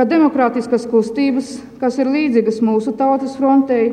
ka 0.00 0.06
demokrātiskas 0.08 0.86
kustības, 0.88 1.58
kas 1.76 1.98
ir 2.00 2.08
līdzīgas 2.08 2.62
mūsu 2.64 2.94
tautas 2.96 3.34
frontei, 3.36 3.90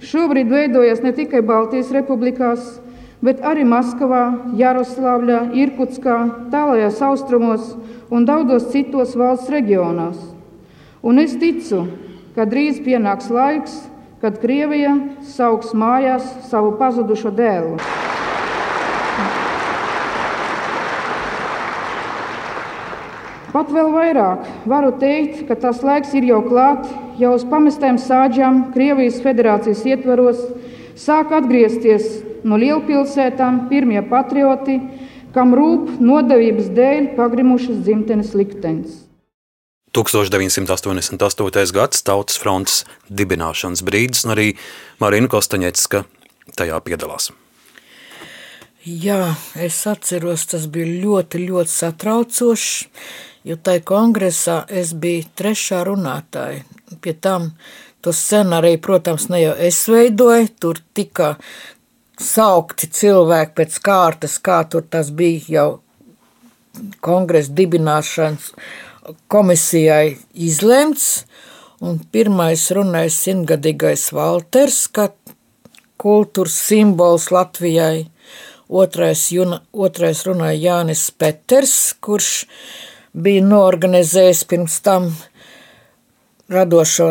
šobrīd 0.00 0.48
veidojas 0.48 1.02
ne 1.04 1.12
tikai 1.12 1.42
Baltijas 1.44 1.90
republikās, 1.92 2.78
bet 3.20 3.42
arī 3.44 3.66
Maskavā, 3.68 4.22
Jaroslavļā, 4.56 5.42
Irkutskā, 5.60 6.16
tālajos 6.48 7.02
austrumos 7.04 7.74
un 8.08 8.24
daudzos 8.24 8.70
citos 8.72 9.12
valsts 9.20 9.52
reģionos. 9.52 10.16
Un 11.04 11.20
es 11.20 11.36
ticu, 11.36 11.84
ka 12.32 12.48
drīz 12.48 12.80
pienāks 12.80 13.28
laiks, 13.28 13.82
kad 14.24 14.40
Krievija 14.40 14.96
sauks 15.36 15.76
mājās 15.76 16.24
savu 16.48 16.72
pazudušo 16.80 17.36
dēlu. 17.36 17.76
Pat 23.50 23.70
vēl 23.74 23.88
vairāk 23.90 24.44
varu 24.70 24.92
teikt, 25.00 25.44
ka 25.48 25.56
tas 25.58 25.80
laiks 25.82 26.12
ir 26.14 26.28
jau 26.28 26.38
klāt, 26.46 26.86
jau 27.18 27.32
uz 27.34 27.42
pamestēm 27.50 27.98
sāģām 27.98 28.68
Krievijas 28.74 29.18
federācijas 29.24 29.82
ietvaros 29.90 30.44
sāk 30.98 31.32
atgriezties 31.34 32.20
no 32.46 32.58
lielpilsētām 32.60 33.64
pirmie 33.70 34.04
patrioti, 34.06 34.78
kam 35.34 35.54
rūp 35.58 35.98
nodevības 35.98 36.70
dēļ 36.76 37.12
pagrimušas 37.18 37.82
dzimtenes 37.82 38.34
liktenis. 38.38 39.00
1988. 39.98 41.74
gads 41.74 42.04
Tautas 42.06 42.38
fronts 42.38 42.84
dibināšanas 43.10 43.82
brīdis, 43.82 44.22
un 44.26 44.36
arī 44.36 44.52
Marina 45.02 45.30
Kostaņecka 45.30 46.04
tajā 46.54 46.78
piedalās. 46.86 47.32
Jā, 48.80 49.34
es 49.60 49.82
atceros, 49.90 50.46
tas 50.48 50.62
bija 50.72 50.86
ļoti, 51.02 51.42
ļoti 51.50 51.74
satraucoši, 51.74 52.86
jo 53.44 53.56
tajā 53.56 53.84
kongresā 53.88 54.62
es 54.68 54.92
biju 54.92 55.28
trešā 55.38 55.82
runātāja. 55.88 56.64
Pie 57.00 57.14
tam 57.14 57.52
to 58.04 58.12
scenāriju, 58.16 58.80
protams, 58.84 59.28
ne 59.32 59.42
jau 59.42 59.54
es 59.68 59.82
veidoju, 59.88 60.48
tur 60.60 60.80
tika 60.96 61.34
saukti 62.20 62.90
cilvēki 62.90 63.56
pēc 63.60 63.78
kārtas, 63.84 64.36
kā 64.42 64.62
tur 64.68 64.84
tas 64.88 65.10
bija 65.16 65.54
jau 65.56 65.68
kongresa 67.04 67.52
dibināšanas 67.56 68.52
komisijai 69.32 70.18
izlemts, 70.34 71.24
un 71.80 71.98
pirmais 72.12 72.66
runāja 72.76 73.12
simtgadīgais 73.14 74.10
Valters, 74.12 74.84
kā 74.92 75.08
kultūras 76.00 76.56
simbols 76.68 77.30
Latvijai, 77.32 78.06
otrais, 78.68 79.26
juna, 79.34 79.62
otrais 79.72 80.22
runāja 80.28 80.60
Jānis 80.60 81.08
Peters, 81.10 81.74
kurš 82.00 82.44
bija 83.12 83.44
noorganizējis 83.44 84.44
pirms 84.50 84.78
tam 84.86 85.10
radošo 86.50 87.10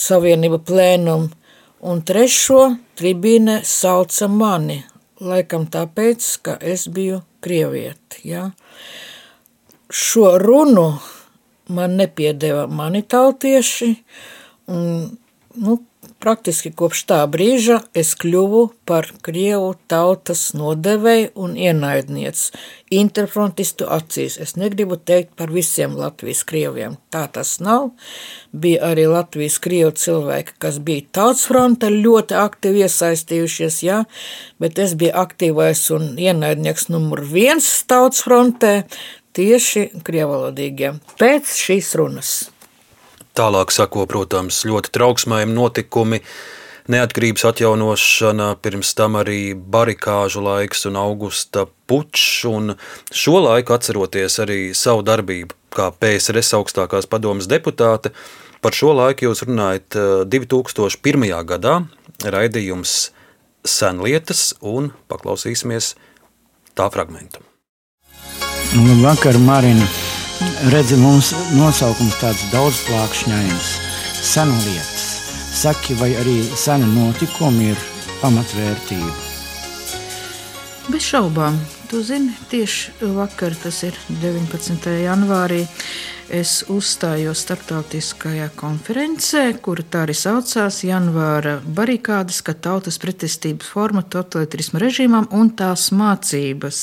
savienību 0.00 0.60
plēnumu, 0.66 1.30
un 1.84 2.02
trešo 2.08 2.60
tribīne 2.98 3.60
sauca 3.68 4.28
mani, 4.28 4.80
laikam 5.20 5.66
tāpēc, 5.70 6.28
ka 6.44 6.56
es 6.60 6.86
biju 6.88 7.20
krievieti, 7.44 8.24
ja? 8.30 8.50
šo 9.94 10.38
runu 10.40 10.86
man 11.74 11.98
nepiedeva 12.00 12.66
mani 12.66 13.02
tautieši, 13.02 13.90
un 14.72 14.86
nu, 15.60 15.76
praktiski 16.24 16.70
kopš 16.72 17.02
tā 17.10 17.18
brīža 17.28 17.82
es 17.92 18.14
kļuvu 18.16 18.62
par 18.88 19.10
Krievu 19.24 19.74
tautas 19.92 20.46
nodevēju 20.56 21.34
un 21.44 21.58
ienaidniec 21.60 22.40
interfrontistu 22.94 23.88
acīs. 23.92 24.38
Es 24.40 24.54
negribu 24.56 24.96
teikt 24.96 25.34
par 25.36 25.52
visiem 25.52 25.98
Latvijas 25.98 26.40
krieviem, 26.48 26.96
tā 27.12 27.26
tas 27.34 27.58
nav. 27.60 27.90
Bija 28.56 28.88
arī 28.92 29.04
Latvijas 29.10 29.58
krievu 29.60 29.92
cilvēki, 30.00 30.56
kas 30.64 30.80
bija 30.80 31.04
tautas 31.20 31.44
fronte 31.50 31.92
ļoti 31.92 32.38
aktīvi 32.40 32.86
iesaistījušies, 32.86 33.82
jā, 33.84 34.00
bet 34.62 34.80
es 34.80 34.96
biju 34.96 35.12
aktīvais 35.26 35.84
un 35.96 36.14
ienaidnieks 36.16 36.88
numur 36.94 37.20
viens 37.34 37.68
tautas 37.90 38.24
frontē, 38.24 38.74
tieši 39.34 39.90
krievalodīgiem 40.06 41.02
pēc 41.20 41.56
šīs 41.66 41.94
runas. 42.00 42.34
Tālāk 43.34 43.72
sako, 43.74 44.04
protams, 44.06 44.60
ļoti 44.62 44.92
trauksmējami 44.94 45.56
notikumi, 45.56 46.20
neatkarības 46.94 47.42
atjaunošana, 47.48 48.52
pirms 48.62 48.92
tam 48.94 49.18
arī 49.18 49.56
barikāžu 49.58 50.44
laiks 50.44 50.86
un 50.86 51.00
augusta 51.00 51.64
pučs, 51.90 52.44
un 52.46 52.76
šo 53.10 53.40
laiku 53.42 53.74
atceroties 53.74 54.38
arī 54.44 54.58
savu 54.78 55.02
darbību 55.02 55.58
kā 55.74 55.90
PSRS 55.98 56.54
augstākās 56.60 57.10
padomas 57.10 57.50
deputāte, 57.50 58.14
par 58.62 58.76
šo 58.76 58.94
laiku 58.94 59.26
jūs 59.26 59.42
runājat 59.48 59.98
2001. 60.30 61.26
Eh, 61.26 61.42
gadā 61.42 61.76
raidījums 62.22 63.10
senlietas 63.66 64.52
un 64.62 64.92
paklausīsimies 65.10 65.96
tā 66.78 66.86
fragmentu. 66.94 67.42
Labvakar, 68.74 69.42
Marina. 69.42 70.13
Redzi, 70.72 70.96
mums 70.98 71.28
nosaukums 71.54 72.16
tāds 72.18 72.40
daudzplākšņains, 72.50 73.68
senu 74.18 74.56
lietas. 74.64 75.04
Saki, 75.54 75.94
vai 76.00 76.10
arī 76.18 76.40
sena 76.58 76.88
notikumi 76.90 77.70
ir 77.70 77.84
pamatvērtība? 78.18 79.12
Bez 80.90 81.06
šaubām. 81.06 81.54
Tu 81.88 82.00
zini, 82.02 82.34
tieši 82.50 83.12
vakar, 83.14 83.54
tas 83.62 83.78
ir 83.86 83.94
19. 84.22 84.88
janvārī, 85.04 85.60
es 86.26 86.64
uzstājos 86.72 87.44
starptautiskajā 87.44 88.48
konferencē, 88.58 89.44
kura 89.62 89.84
tā 89.86 90.02
arī 90.08 90.16
saucās 90.18 90.80
Janvāra 90.82 91.60
barikādas, 91.62 92.42
ka 92.42 92.56
tautas 92.58 92.98
pretestības 92.98 93.70
forma 93.70 94.02
totalitarisma 94.02 94.82
režīmam 94.82 95.30
un 95.30 95.54
tās 95.54 95.92
mācības. 95.94 96.82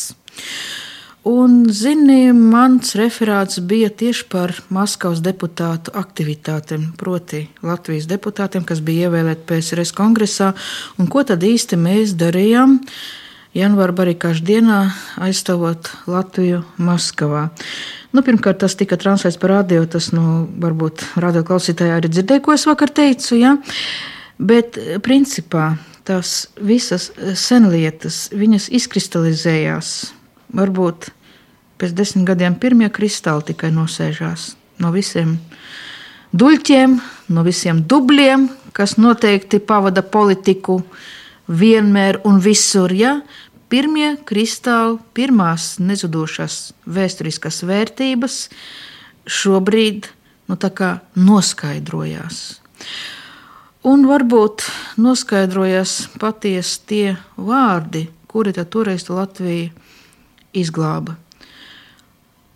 Un, 1.22 1.68
zini, 1.70 2.32
mans 2.34 2.96
referāts 2.98 3.60
bija 3.62 3.92
tieši 3.94 4.24
par 4.26 4.56
Maskavas 4.74 5.20
deputātu 5.22 5.94
aktivitātēm, 5.94 6.88
proti, 6.98 7.44
Latvijas 7.62 8.08
deputātiem, 8.10 8.64
kas 8.66 8.80
bija 8.82 9.06
ievēlēti 9.06 9.44
PSRS 9.46 9.94
kongresā, 9.94 10.48
un 10.98 11.06
ko 11.14 11.22
tad 11.22 11.44
īsti 11.46 11.78
mēs 11.78 12.16
darījām 12.18 12.80
janvāra 13.54 13.94
barikāžu 13.94 14.42
dienā, 14.48 14.80
aizstāvot 15.22 15.92
Latviju 16.10 16.64
Maskavā. 16.82 17.52
Nu, 18.18 18.24
pirmkārt, 18.26 18.64
tas 18.64 18.74
tika 18.80 18.98
translēts 18.98 19.38
par 19.38 19.54
radio, 19.60 19.84
tas, 19.86 20.08
nu, 20.18 20.48
varbūt 20.64 21.04
radio 21.22 21.44
klausītāji 21.46 21.94
arī 22.00 22.10
dzirdēja, 22.16 22.42
ko 22.48 22.56
es 22.56 22.66
vakar 22.66 22.90
teicu, 22.98 23.38
ja? 23.38 23.54
bet 24.42 24.80
principā 25.06 25.76
tās 26.02 26.50
visas 26.58 27.12
senlietas, 27.38 28.24
viņas 28.34 28.72
izkristalizējās 28.82 29.94
varbūt 30.56 31.12
pēc 31.82 31.93
desmit 31.97 32.28
gadiem 32.30 32.56
pirmie 32.62 32.89
kristāli 32.93 33.52
tikai 33.52 33.72
nosēžās 33.74 34.52
no 34.82 34.91
visiem 34.93 35.38
duļķiem, 36.38 36.97
no 37.34 37.43
visiem 37.45 37.82
dubļiem, 37.88 38.47
kas 38.76 38.97
noteikti 39.02 39.60
pavada 39.60 40.04
politiku 40.04 40.82
vienmēr 41.47 42.22
un 42.28 42.39
visur. 42.43 42.93
Ja? 42.95 43.20
Pirmie 43.72 44.16
kristāli, 44.28 44.99
pirmās 45.16 45.78
nezudošās 45.80 46.74
vēsturiskās 46.86 47.62
vērtības 47.68 48.41
šobrīd 49.32 50.10
nu, 50.52 50.58
noskaidrojās. 51.16 52.41
Un 53.88 54.04
varbūt 54.06 54.66
noskaidrojas 55.02 56.12
patiesi 56.22 56.82
tie 56.86 57.06
vārdi, 57.38 58.10
kuri 58.30 58.54
toreiz 58.54 59.08
Latvija 59.10 59.72
izglāba. 60.54 61.18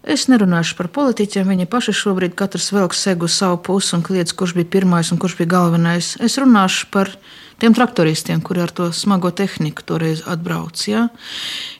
Es 0.05 0.27
nerunāšu 0.29 0.75
par 0.77 0.91
politiķiem, 0.93 1.47
viņi 1.49 1.65
paši 1.65 1.93
šobrīd 1.97 2.35
katrs 2.37 2.67
velk 2.75 2.93
segu 2.93 3.25
savu 3.25 3.57
pusi 3.65 3.95
un 3.97 4.03
kliedz, 4.05 4.35
kurš 4.37 4.53
bija 4.53 4.69
pirmais 4.77 5.09
un 5.09 5.17
kurš 5.17 5.33
bija 5.39 5.49
galvenais. 5.55 6.11
Es 6.21 6.37
runāšu 6.37 6.91
par 6.93 7.09
tiem 7.57 7.73
traktoristiem, 7.73 8.43
kuri 8.45 8.61
ar 8.61 8.69
to 8.69 8.91
smago 8.93 9.31
tehniku 9.33 9.81
toreiz 9.81 10.21
atbrauc. 10.29 10.77
Ja? 10.85 11.07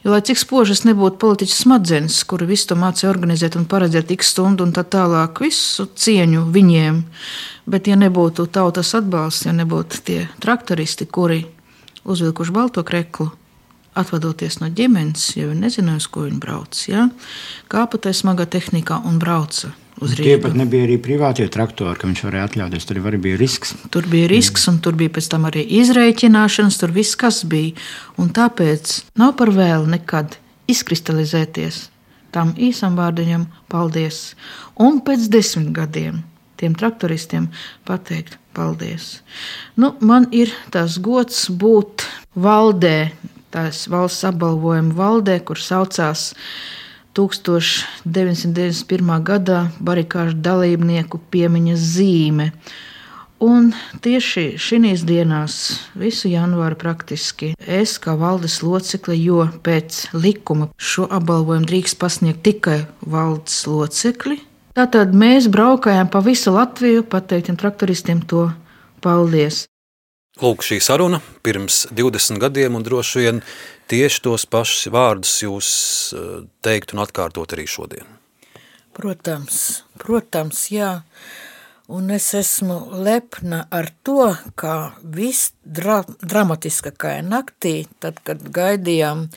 Jo, 0.02 0.10
lai 0.10 0.24
cik 0.26 0.42
spožas 0.42 0.82
nebūtu 0.88 1.20
politiķu 1.22 1.54
smadzenes, 1.54 2.18
kuri 2.26 2.50
visu 2.50 2.72
to 2.72 2.80
mācīja 2.82 3.12
organizēt 3.12 3.60
un 3.60 3.68
paredzēt 3.70 4.10
tik 4.10 4.26
stundu 4.26 4.66
un 4.66 4.74
tā 4.74 4.82
tālāk, 4.82 5.44
visu 5.46 5.86
cieņu 5.86 6.48
viņiem, 6.50 7.02
bet 7.70 7.86
ja 7.86 7.94
nebūtu 7.94 8.50
tautas 8.50 8.90
atbalsts, 8.98 9.46
ja 9.46 9.54
nebūtu 9.54 10.02
tie 10.02 10.20
traktoristi, 10.42 11.06
kuri 11.06 11.44
uzvilkuši 12.02 12.58
balto 12.58 12.82
kreklu, 12.82 13.30
atvadoties 13.96 14.60
no 14.60 14.70
ģimenes, 14.72 15.32
viņi 15.36 15.58
nezināja, 15.64 16.02
uz 16.02 16.06
ko 16.12 16.26
viņi 16.26 16.38
brauc. 16.42 16.84
Ja? 16.90 17.08
Kāpa 17.72 18.00
tajā 18.02 18.20
smagā 18.22 18.48
tehnikā 18.50 19.00
un 19.08 19.18
brauca. 19.22 19.72
Tie 19.96 20.36
pat 20.36 20.52
nebija 20.52 20.84
arī 20.84 20.98
privātie 21.00 21.46
traktori, 21.48 21.96
ka 21.96 22.04
viņš 22.04 22.22
varēja 22.26 22.50
atļauties. 22.50 22.84
Tur 22.84 22.98
arī 23.08 23.20
bija 23.30 23.40
risks. 23.40 23.72
Tur 23.92 24.04
bija 24.12 24.28
risks, 24.28 24.66
un 24.68 24.82
tur 24.84 24.98
bija 24.98 25.14
pēc 25.14 25.30
tam 25.32 25.48
arī 25.48 25.64
izreikināšanas, 25.78 26.76
tur 26.82 26.92
viss 26.92 27.16
kas 27.16 27.40
bija. 27.48 27.72
Un 28.20 28.28
tāpēc 28.36 28.98
nav 29.16 29.32
par 29.40 29.54
vēlu 29.56 29.88
nekad 29.96 30.36
izkristalizēties 30.68 31.86
tam 32.36 32.52
īsam 32.60 32.98
vārdiņam, 32.98 33.46
paldies. 33.72 34.34
Un 34.76 35.00
pēc 35.04 35.30
desmit 35.32 35.72
gadiem 35.76 36.20
tiem 36.60 36.76
traktoristiem 36.76 37.48
pateikt 37.88 38.36
paldies. 38.56 39.20
Nu, 39.76 39.94
man 40.00 40.28
ir 40.32 40.52
tas 40.72 40.98
gods 41.00 41.46
būt 41.52 42.06
valdē 42.36 43.12
tās 43.56 43.86
valsts 43.90 44.24
apbalvojuma 44.28 44.94
valdē, 44.96 45.40
kur 45.44 45.58
saucās 45.60 46.34
1991. 47.16 49.22
gadā 49.24 49.70
barikāžu 49.80 50.36
dalībnieku 50.44 51.18
piemiņas 51.32 51.80
zīme. 51.96 52.52
Un 53.40 53.74
tieši 54.00 54.56
šīs 54.60 55.04
dienās, 55.04 55.80
visu 55.96 56.28
janvāru 56.32 56.76
praktiski, 56.80 57.54
es 57.60 57.98
kā 58.00 58.16
valdes 58.16 58.62
locekle, 58.64 59.16
jo 59.16 59.48
pēc 59.64 60.08
likuma 60.16 60.68
šo 60.80 61.06
apbalvojumu 61.12 61.66
drīkst 61.68 61.98
pasniegt 62.00 62.42
tikai 62.48 62.86
valdes 63.04 63.66
locekļi, 63.68 64.40
tātad 64.76 65.12
mēs 65.12 65.48
braukājām 65.52 66.08
pa 66.12 66.20
visu 66.24 66.52
Latviju, 66.56 67.04
pateiktiem 67.04 67.56
traktoristiem 67.60 68.20
to 68.24 68.52
paldies. 69.04 69.66
Lūk, 70.36 70.60
šī 70.60 70.76
saruna 70.84 71.22
pirms 71.40 71.86
20 71.96 72.36
gadiem, 72.42 72.74
un 72.76 72.82
droši 72.84 73.22
vien 73.22 73.38
tieši 73.88 74.20
tos 74.26 74.44
pašus 74.44 74.90
vārdus 74.92 75.32
jūs 75.40 75.70
eh, 76.12 76.26
teiktu 76.60 76.98
un 76.98 77.00
atkārtot 77.06 77.54
arī 77.56 77.64
šodien. 77.64 78.04
Protams, 78.92 79.80
protams, 79.96 80.66
jā. 80.68 80.90
Un 81.88 82.12
es 82.12 82.28
esmu 82.36 82.76
lepna 83.06 83.62
ar 83.72 83.88
to, 84.04 84.28
kā 84.60 84.76
viss 85.00 85.54
dra 85.64 86.02
dramatiskākajā 86.04 87.24
naktī, 87.24 87.74
tad, 88.04 88.20
kad 88.20 88.44
gaidījām 88.44 89.30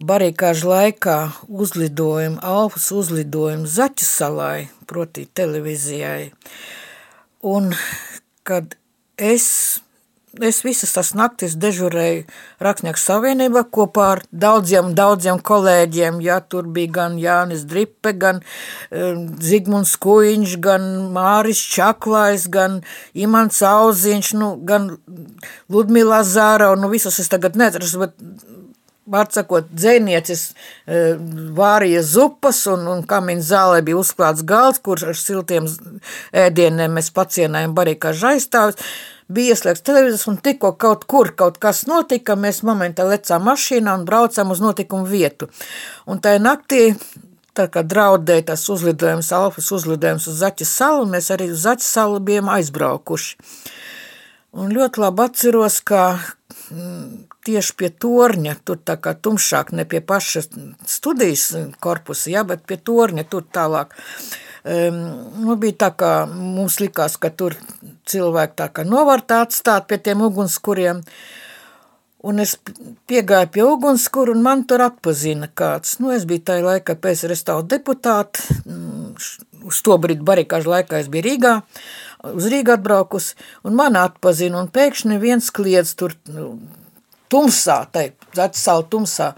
barikāžu 0.00 0.72
laikā 0.72 1.20
uzlidojumu, 1.44 2.40
Alfas 2.40 2.88
uzlidojumu 2.88 3.68
Zaķu 3.68 4.08
salai, 4.08 4.68
proti 4.88 5.28
televīzijai. 5.28 6.30
Un 7.44 7.74
kad 8.48 8.78
es 9.20 9.82
es 10.44 10.62
visas 10.64 10.92
tās 10.96 11.12
naktis 11.16 11.56
dežurēju 11.60 12.24
Rakstnieku 12.62 13.00
savienībā 13.00 13.62
kopā 13.72 14.08
ar 14.16 14.22
daudziem, 14.30 14.92
daudziem 14.96 15.40
kolēģiem. 15.44 16.20
Jā, 16.24 16.40
tur 16.40 16.68
bija 16.72 16.92
gan 17.00 17.18
Jānis 17.20 17.66
Dripe, 17.68 18.12
gan 18.16 18.42
um, 18.42 19.26
Zigmunds 19.42 19.96
Kuiņš, 20.02 20.58
gan 20.64 20.88
Māris 21.14 21.62
Čaklājs, 21.76 22.48
gan 22.52 22.80
Imants 23.14 23.62
Auziņš, 23.66 24.34
nu, 24.40 24.52
gan 24.66 24.92
Ludmila 25.72 26.22
Zāra, 26.26 26.74
nu 26.78 26.92
visas 26.92 27.20
es 27.22 27.32
tagad 27.32 27.58
neatceros, 27.58 27.96
bet 28.02 28.16
Vārdsakot, 29.06 29.68
dzēniecis 29.70 30.40
e, 30.50 31.02
vārīja 31.54 32.00
zupas 32.02 32.64
un, 32.72 32.88
un 32.90 33.04
kamīna 33.06 33.44
zālē 33.46 33.84
bija 33.86 34.00
uzklāts 34.00 34.42
galds, 34.42 34.80
kur 34.82 34.98
ar 34.98 35.14
siltiem 35.14 35.68
ēdieniem 36.34 36.98
mēs 36.98 37.12
pacienājam 37.14 37.76
barīkā 37.76 38.10
žaistāvis 38.18 38.82
bija 39.28 39.54
ieslēgts 39.54 39.84
televizors 39.86 40.26
un 40.30 40.38
tikko 40.42 40.72
kaut 40.80 41.04
kur 41.10 41.32
kaut 41.38 41.58
kas 41.62 41.84
notika, 41.90 42.36
mēs 42.38 42.62
momentā 42.66 43.06
lecām 43.08 43.46
mašīnā 43.48 43.96
un 43.98 44.06
braucām 44.08 44.52
uz 44.54 44.62
notikumu 44.62 45.08
vietu. 45.10 45.50
Un 46.06 46.22
tajā 46.22 46.42
naktī, 46.42 46.82
tā 47.56 47.66
kā 47.72 47.82
draudēja 47.82 48.52
tas 48.52 48.68
uzlidojums, 48.70 49.32
alfas 49.34 49.72
uzlidojums 49.74 50.28
uz 50.30 50.40
Zaķas 50.44 50.76
salu, 50.78 51.10
mēs 51.10 51.32
arī 51.34 51.50
uz 51.54 51.66
Zaķas 51.66 51.92
salu 51.98 52.22
bijām 52.22 52.50
aizbraukuši. 52.54 53.36
Un 54.56 54.72
ļoti 54.72 55.02
labi 55.02 55.20
atceros, 55.26 55.82
ka 55.84 56.02
mm, 56.70 57.26
tieši 57.44 57.74
pie 57.76 57.90
torņa, 57.92 58.56
tur 58.64 58.78
tā 58.80 58.96
kā 59.02 59.12
tumšāk, 59.12 59.74
ne 59.76 59.84
pie 59.84 60.00
paša 60.00 60.46
studijas 60.88 61.50
korpusa, 61.82 62.30
ja, 62.32 62.44
bet 62.48 62.64
pie 62.68 62.78
torņa 62.80 63.26
tur 63.28 63.44
tālāk. 63.52 63.92
Um, 63.92 64.45
nu, 64.66 65.56
bija 65.62 65.78
tā, 65.84 65.90
ka 65.94 66.12
mums 66.26 66.80
likās, 66.82 67.16
ka 67.22 67.30
tur 67.30 67.54
cilvēki 68.10 68.56
tā 68.58 68.70
kā 68.74 68.84
novartā 68.86 69.44
atstāt 69.46 69.86
pie 69.90 69.98
tiem 70.02 70.24
ugunskuriem. 70.26 71.02
Un 72.26 72.42
es 72.42 72.56
piegāju 73.06 73.50
pie 73.54 73.62
ugunskura, 73.62 74.32
un 74.34 74.42
man 74.42 74.64
tur 74.66 74.82
atpazina 74.82 75.46
kāds. 75.46 76.00
Nu, 76.02 76.10
es 76.10 76.24
biju 76.26 76.42
tajā 76.48 76.64
laikā 76.64 76.96
PSRS 76.98 77.44
tautu 77.46 77.68
deputāti, 77.76 78.42
mm, 78.64 79.12
uz 79.70 79.82
to 79.86 79.94
brīdi 80.02 80.26
barikāžu 80.26 80.72
laikā 80.72 80.98
es 81.04 81.10
biju 81.12 81.28
Rīgā, 81.28 81.52
uz 82.32 82.48
Rīgā 82.50 82.80
atbraukus, 82.80 83.34
un 83.62 83.78
man 83.78 84.00
atpazina, 84.00 84.58
un 84.58 84.72
pēkšņi 84.72 85.20
viens 85.22 85.52
kliedz 85.54 85.94
tur 85.94 86.16
nu, 86.32 86.56
tumsā, 87.30 87.84
tai 87.92 88.08
atsālu 88.34 88.88
tumsā. 88.90 89.34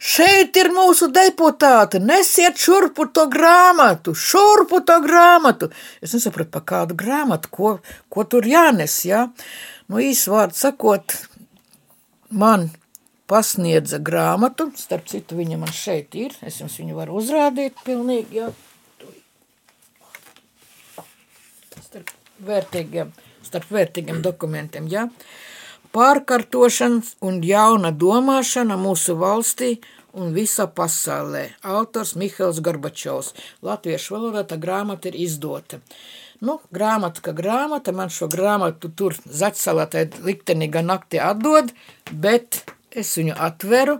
Šeit 0.00 0.56
ir 0.56 0.70
mūsu 0.72 1.10
deputāti, 1.12 1.98
nesiet 2.00 2.56
šurpu 2.56 3.04
to 3.12 3.26
grāmatu, 3.28 4.14
šurpu 4.16 4.80
to 4.88 4.96
grāmatu. 5.04 5.68
Es 6.00 6.14
nesapratu, 6.16 6.48
pa 6.54 6.62
kādu 6.64 6.96
grāmatu, 6.96 7.50
ko, 7.52 7.72
ko 8.08 8.24
tur 8.24 8.48
jānes, 8.48 8.94
jā. 9.04 9.26
Nu, 9.92 10.00
īsi 10.00 10.32
vārdu 10.32 10.56
sakot, 10.56 11.18
man 12.32 12.70
pasniedza 13.28 14.00
grāmatu, 14.00 14.70
starp 14.80 15.04
citu 15.10 15.36
viņa 15.36 15.60
man 15.60 15.76
šeit 15.76 16.16
ir, 16.16 16.32
es 16.48 16.62
jums 16.62 16.80
viņu 16.80 16.96
varu 16.96 17.20
uzrādīt 17.20 17.84
pilnīgi, 17.84 18.40
jā. 18.40 18.48
Starp 21.90 22.16
vērtīgiem, 22.48 23.12
starp 23.44 23.68
vērtīgiem 23.76 24.24
dokumentiem. 24.24 24.88
Ja? 24.88 25.10
Pārkārtošana 25.90 27.02
un 27.26 27.40
jauna 27.42 27.90
domāšana 27.90 28.76
mūsu 28.78 29.16
valstī 29.18 29.72
un 30.14 30.30
visā 30.36 30.68
pasaulē. 30.70 31.48
Autors 31.66 32.14
Mihails 32.14 32.60
Gorbačovs. 32.62 33.32
Latviešu 33.66 34.14
valodā 34.14 34.44
tā 34.46 34.58
grāmata 34.62 35.10
ir 35.10 35.18
izdota. 35.18 35.80
Nu, 36.40 36.60
grāmata, 36.72 37.20
ka 37.26 37.34
grāmata, 37.36 37.92
man 37.92 38.08
šo 38.14 38.30
grāmatu 38.30 38.92
tur 38.96 39.18
zaķsalā 39.26 39.88
tai 39.90 40.06
liktenīga 40.24 40.84
naktī 40.86 41.18
atdod, 41.20 41.74
bet 42.10 42.62
es 42.94 43.10
viņu 43.18 43.34
atveru, 43.34 43.98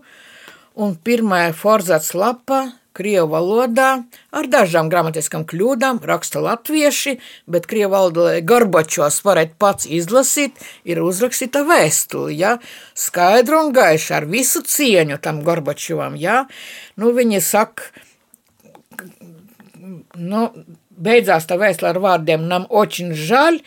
un 0.79 0.95
pirmajā 0.95 1.51
forzāts 1.59 2.15
lapā 2.15 2.63
Krievu 2.96 3.28
valodā 3.34 3.90
ar 4.32 4.48
dažām 4.48 4.88
gramatiskām 4.92 5.44
kļūdām 5.50 6.00
raksta 6.08 6.40
latvieši, 6.44 7.18
bet 7.52 7.68
Krievu 7.68 7.92
valodā 7.92 8.40
Gorbačovs 8.40 9.20
varētu 9.26 9.58
pats 9.60 9.90
izlasīt, 9.90 10.56
ir 10.88 11.04
uzrakstīta 11.04 11.66
vēstuli, 11.68 12.38
ja? 12.40 12.56
skaidru 12.96 13.66
un 13.66 13.74
gaišu 13.76 14.16
ar 14.16 14.30
visu 14.32 14.64
cieņu 14.64 15.20
tam 15.20 15.44
Gorbačovam, 15.44 16.16
ja? 16.16 16.46
nu 16.96 17.12
viņi 17.18 17.44
saka, 17.44 17.92
nu, 20.16 20.48
бeidzās 20.96 21.50
tā 21.50 21.60
vēstule 21.60 21.92
ar 21.92 22.02
vārdiem 22.08 22.48
«Нам 22.48 22.70
очень 22.70 23.14
жаль», 23.14 23.60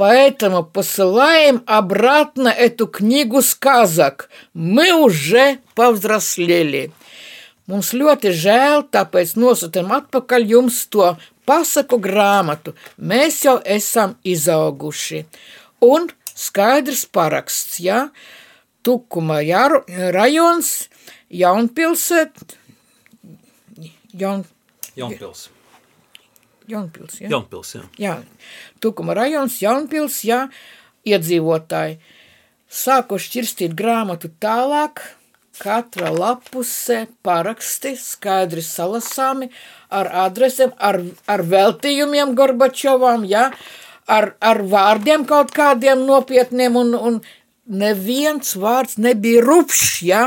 Поэтому 0.00 0.64
посылаем 0.64 1.62
обратно 1.66 2.48
эту 2.48 2.86
книгу 2.86 3.42
сказок. 3.42 4.30
Мы 4.54 4.94
уже 4.94 5.58
повзрослели. 5.74 6.90
Mums 7.71 7.93
ļoti 7.97 8.29
žēl, 8.35 8.83
tāpēc 8.93 9.33
nosūtām 9.41 9.89
atpakaļ 9.95 10.45
jums 10.51 10.83
to 10.93 11.15
pasaku 11.49 11.97
grāmatu. 12.01 12.75
Mēs 12.97 13.41
jau 13.45 13.57
esam 13.65 14.17
izauguši. 14.25 15.23
Un 15.85 16.11
skaidrs 16.35 17.05
paraksts, 17.09 17.79
ja? 17.81 18.09
Tukuma 18.85 19.39
jāru, 19.41 19.81
rajons, 20.13 20.91
Jaunpilsēt, 21.33 22.55
Jaun... 24.15 24.45
Jaunpils. 24.95 25.49
Jaunpils, 26.69 27.17
ja? 27.19 27.29
Jaunpils, 27.33 27.73
jā. 27.75 27.81
Jā, 27.99 28.13
Tukuma 28.81 29.15
rajons, 29.17 29.57
Jaunpils, 29.61 30.21
jā, 30.27 30.45
iedzīvotāji. 31.05 31.97
Sāku 32.71 33.19
šķirstīt 33.21 33.75
grāmatu 33.77 34.31
tālāk, 34.41 35.01
Katra 35.55 36.09
lapuse 36.11 37.05
paraksti 37.23 37.93
skaidri 37.95 38.63
salasāmi 38.65 39.47
ar 39.89 40.09
adresēm, 40.25 40.73
ar, 40.77 40.99
ar 41.31 41.43
veltījumiem 41.47 42.33
Gorbačovam, 42.35 43.23
ja, 43.29 43.49
ar, 44.07 44.33
ar 44.43 44.61
vārdiem 44.71 45.23
kaut 45.29 45.53
kādiem 45.55 46.03
nopietniem, 46.07 46.75
un, 46.75 46.95
un 46.95 47.21
neviens 47.65 48.57
vārds 48.59 48.99
nebija 48.99 49.45
rupšs, 49.45 50.01
ja, 50.09 50.25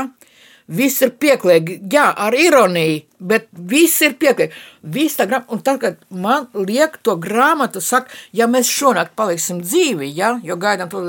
Viss 0.69 1.01
ir 1.01 1.15
pieklājīgi, 1.17 1.79
jā, 1.89 2.03
ar 2.13 2.35
ironiju, 2.37 2.99
bet 3.25 3.47
viss 3.71 4.03
ir 4.05 4.13
pieklājīgi. 4.21 4.53
Viss 4.93 5.17
tā 5.17 5.25
grāmata, 5.25 5.55
un 5.55 5.63
tad, 5.65 5.79
kad 5.81 6.03
man 6.13 6.45
liek 6.53 6.99
to 7.01 7.15
grāmatu, 7.17 7.81
saka, 7.81 8.13
ja 8.37 8.45
mēs 8.45 8.69
šonakt 8.69 9.15
paliksim 9.17 9.63
dzīvi, 9.63 10.11
ja, 10.13 10.35
jo 10.45 10.59
gaidām 10.61 10.91
to, 10.91 11.01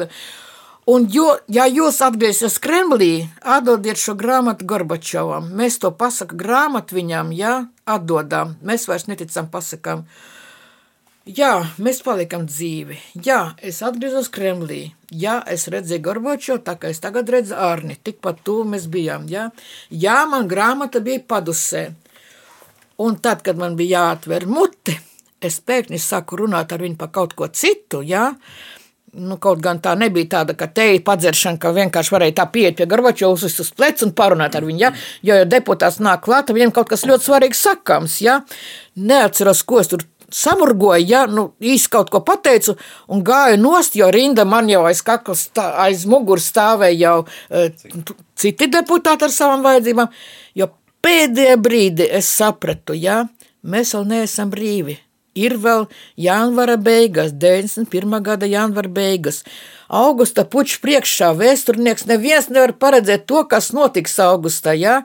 Un, 0.90 1.04
jo, 1.12 1.26
ja 1.52 1.68
jūs 1.70 2.00
atgriezīsieties 2.02 2.56
Kremlī, 2.64 3.12
atdodiet 3.46 4.00
šo 4.00 4.16
grāmatu 4.18 4.66
Gorbačovam. 4.66 5.50
Mēs 5.54 5.76
to 5.82 5.92
pasaku 5.94 6.38
grāmatu 6.40 6.96
viņam, 6.96 7.30
jā, 7.36 7.52
atdodam. 7.86 8.56
Mēs 8.66 8.88
vairs 8.90 9.06
neticam 9.06 9.46
pasakām. 9.52 10.02
Jā, 11.30 11.52
mēs 11.78 12.00
palikam 12.02 12.48
dzīvi. 12.48 12.96
Jā, 13.22 13.52
es 13.62 13.78
atgriezos 13.86 14.32
Kremlī. 14.34 14.80
Jā, 15.14 15.36
es 15.54 15.68
redzēju 15.70 16.02
Gorbačovu, 16.08 16.64
tā 16.66 16.74
kā 16.80 16.90
es 16.90 16.98
tagad 17.04 17.30
redzu 17.30 17.54
Arni. 17.54 17.94
Tikpat 17.94 18.42
tuvu 18.48 18.66
mēs 18.72 18.88
bijām. 18.90 19.28
Jā, 19.30 19.46
jā 19.94 20.18
man 20.32 20.50
grāmata 20.50 21.04
bija 21.04 21.22
padusē. 21.22 21.84
Un 23.04 23.20
tad, 23.22 23.44
kad 23.46 23.60
man 23.60 23.78
bija 23.78 24.00
jāatver 24.00 24.48
muti, 24.50 24.98
es 25.38 25.62
pēkšņi 25.62 26.02
sāku 26.02 26.40
runāt 26.42 26.74
ar 26.74 26.82
viņu 26.82 26.98
par 26.98 27.14
kaut 27.14 27.38
ko 27.38 27.46
citu, 27.52 28.02
jā, 28.02 28.32
Nu, 29.10 29.40
kaut 29.42 29.58
gan 29.58 29.80
tā 29.82 29.96
nebija 29.98 30.28
tāda, 30.36 30.54
ka 30.54 30.68
teija 30.70 31.00
padzeršana, 31.02 31.58
ka 31.58 31.72
vienkārši 31.74 32.12
varēja 32.14 32.36
tā 32.38 32.44
pieiet 32.52 32.76
pie 32.78 32.86
Gorbačovas 32.86 33.58
uz 33.64 33.70
pleca 33.74 34.06
un 34.06 34.12
parunāt 34.14 34.54
ar 34.54 34.62
viņu. 34.68 34.78
Ja? 34.78 34.92
Jo, 35.26 35.40
ja 35.40 35.48
deputāts 35.50 35.98
nāk 35.98 36.22
klāt, 36.28 36.52
viņam 36.54 36.70
kaut 36.76 36.92
kas 36.92 37.02
ļoti 37.08 37.26
svarīgs 37.26 37.62
sakāms. 37.66 38.20
Ja? 38.22 38.38
Neatceros, 38.94 39.64
ko 39.66 39.80
es 39.82 39.90
tur 39.90 40.06
samurgoju, 40.30 41.08
ja? 41.10 41.24
nu, 41.26 41.48
īsti 41.58 41.90
kaut 41.90 42.14
ko 42.14 42.22
pateicu 42.22 42.76
un 43.10 43.26
gāju 43.26 43.58
nost, 43.58 43.98
jo 43.98 44.12
rinda 44.14 44.46
man 44.46 44.70
jau 44.70 44.84
aiz 44.86 45.02
kaklas, 45.02 45.48
tā, 45.58 45.66
aiz 45.88 46.06
muguras 46.06 46.46
stāvēja 46.52 47.00
jau 47.02 47.16
uh, 47.26 48.14
citi 48.38 48.70
deputāti 48.70 49.26
ar 49.26 49.34
savām 49.34 49.66
vajadzībām. 49.66 50.14
Jo 50.54 50.70
pēdējā 51.02 51.58
brīdī 51.58 52.06
es 52.20 52.30
sapratu, 52.30 52.94
ja? 52.94 53.24
mēs 53.66 53.96
vēl 53.98 54.06
neesam 54.14 54.54
brīvi. 54.54 55.00
Ir 55.34 55.56
vēl 55.60 55.86
janvāra 56.20 56.76
beigas, 56.80 57.32
91. 57.32 58.18
gada 58.22 58.48
janvāra 58.50 58.90
beigas. 58.90 59.44
Augusta 59.90 60.44
puķa 60.46 60.80
priekšā 60.82 61.30
vēsturnieks 61.38 62.06
neviens 62.06 62.50
nevar 62.50 62.74
paredzēt 62.78 63.26
to, 63.26 63.44
kas 63.50 63.72
notiks 63.74 64.18
augustā. 64.22 64.74
Ja? 64.78 65.02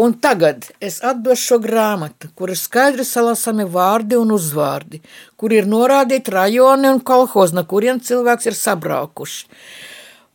Un 0.00 0.14
tagad 0.16 0.70
es 0.80 1.00
atdošu 1.04 1.46
šo 1.46 1.56
grāmatu, 1.60 2.30
kur 2.36 2.52
ir 2.52 2.56
skaidri 2.56 3.04
salasami 3.04 3.66
vārdi 3.68 4.16
un 4.16 4.30
uzvārdi, 4.32 5.02
kur 5.36 5.52
ir 5.52 5.68
norādīti 5.68 6.32
rajoni 6.32 6.88
un 6.88 7.00
kolhozi, 7.04 7.56
no 7.58 7.66
kuriem 7.68 8.00
cilvēks 8.00 8.48
ir 8.48 8.56
sabraukuši. 8.56 9.48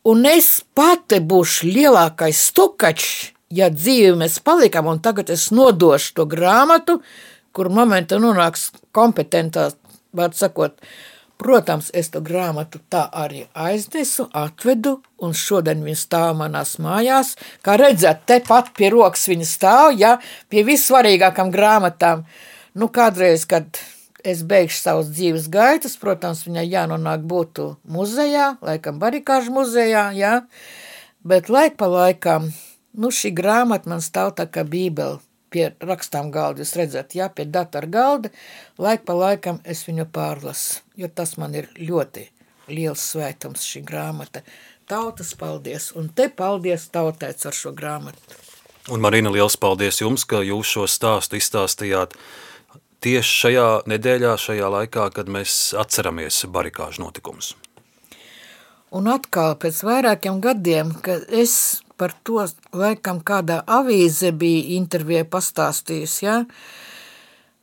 Un 0.06 0.22
es 0.30 0.60
pati 0.76 1.18
būšu 1.18 1.66
lielākais 1.66 2.44
stukačs, 2.52 3.32
ja 3.50 3.66
dzīve 3.74 4.14
mēs 4.20 4.38
palikam, 4.44 4.86
un 4.86 5.00
tagad 5.02 5.32
es 5.34 5.48
nodošu 5.50 6.14
to 6.14 6.28
grāmatu, 6.30 7.00
kur 7.56 7.72
momentā 7.72 8.20
nonāks 8.20 8.70
kompetentās, 8.96 9.78
var 10.16 10.36
sakot, 10.36 10.76
Protams, 11.36 11.90
es 11.92 12.08
to 12.08 12.22
grāmatu 12.24 12.78
tā 12.88 13.02
arī 13.12 13.42
aiznesu, 13.52 14.24
atvedu, 14.32 14.94
un 15.20 15.34
šodien 15.36 15.82
viņa 15.84 16.00
stāv 16.00 16.30
manās 16.38 16.78
mājās. 16.80 17.34
Kā 17.60 17.74
redzat, 17.76 18.22
tepat 18.24 18.70
pie 18.78 18.88
rokas 18.94 19.26
viņa 19.28 19.48
stāv, 19.50 19.90
ja 20.00 20.14
pie 20.48 20.64
vissvarīgākām 20.64 21.52
grāmatām. 21.52 22.24
Nu, 22.72 22.88
kādreiz, 22.88 23.44
kad 23.44 23.82
es 24.24 24.40
beigšu 24.48 24.80
savus 24.80 25.12
dzīves 25.12 25.50
gaitas, 25.52 25.98
protams, 26.00 26.46
viņai 26.48 26.64
jānonāk 26.70 27.28
būtu 27.28 27.68
muzejā, 27.84 28.54
laikam 28.64 28.96
barikāžu 29.02 29.52
muzejā, 29.60 30.08
jā, 30.16 30.34
bet 31.20 31.52
laik 31.52 31.76
pa 31.76 31.92
laikam, 31.92 32.48
nu, 32.96 33.12
šī 33.12 33.36
grāmata 33.36 33.92
man 33.92 34.00
stāv 34.00 34.32
tā 34.40 34.48
kā 34.48 34.64
bībele 34.64 35.20
pie 35.56 35.70
rakstām 35.80 36.30
galda. 36.34 36.60
Jūs 36.60 36.76
redzat, 36.76 37.16
jā, 37.16 37.30
pie 37.32 37.48
datora 37.48 37.88
galda, 37.88 38.32
laik 38.78 39.06
pa 39.08 39.16
laikam 39.16 39.62
es 39.64 39.86
viņu 39.88 40.08
pārlasu, 40.12 40.82
jo 41.00 41.08
tas 41.08 41.36
man 41.40 41.56
ir 41.56 41.70
ļoti 41.80 42.28
liels 42.68 43.02
svētums 43.12 43.64
šī 43.64 43.84
grāmata. 43.86 44.42
Tautas 44.86 45.32
paldies, 45.38 45.90
un 45.98 46.10
te 46.14 46.28
paldies 46.28 46.90
tautēts 46.94 47.48
ar 47.48 47.56
šo 47.56 47.72
grāmatu. 47.74 48.42
Un 48.92 49.02
Marina, 49.02 49.32
liels 49.34 49.56
paldies 49.58 49.98
jums, 49.98 50.22
ka 50.28 50.44
jūs 50.46 50.76
šo 50.76 50.84
stāstu 50.86 51.40
izstāstījāt 51.40 52.14
tieši 53.02 53.38
šajā 53.40 53.68
nedēļā, 53.90 54.36
šajā 54.38 54.68
laikā, 54.76 55.08
kad 55.16 55.30
mēs 55.30 55.72
atceramies 55.78 56.44
barikāžu 56.54 57.02
notikumus. 57.02 57.54
Un 58.94 59.10
atkal 59.10 59.56
pēc 59.58 59.82
vairākiem 59.82 60.38
gadiem, 60.44 60.94
kad 61.02 61.26
es 61.34 61.82
par 61.96 62.12
to 62.24 62.44
laikam 62.76 63.20
kādā 63.24 63.62
avīze 63.66 64.32
bija 64.36 64.76
intervijā 64.76 65.24
pastāstījusi. 65.28 66.26
Ja? 66.26 66.42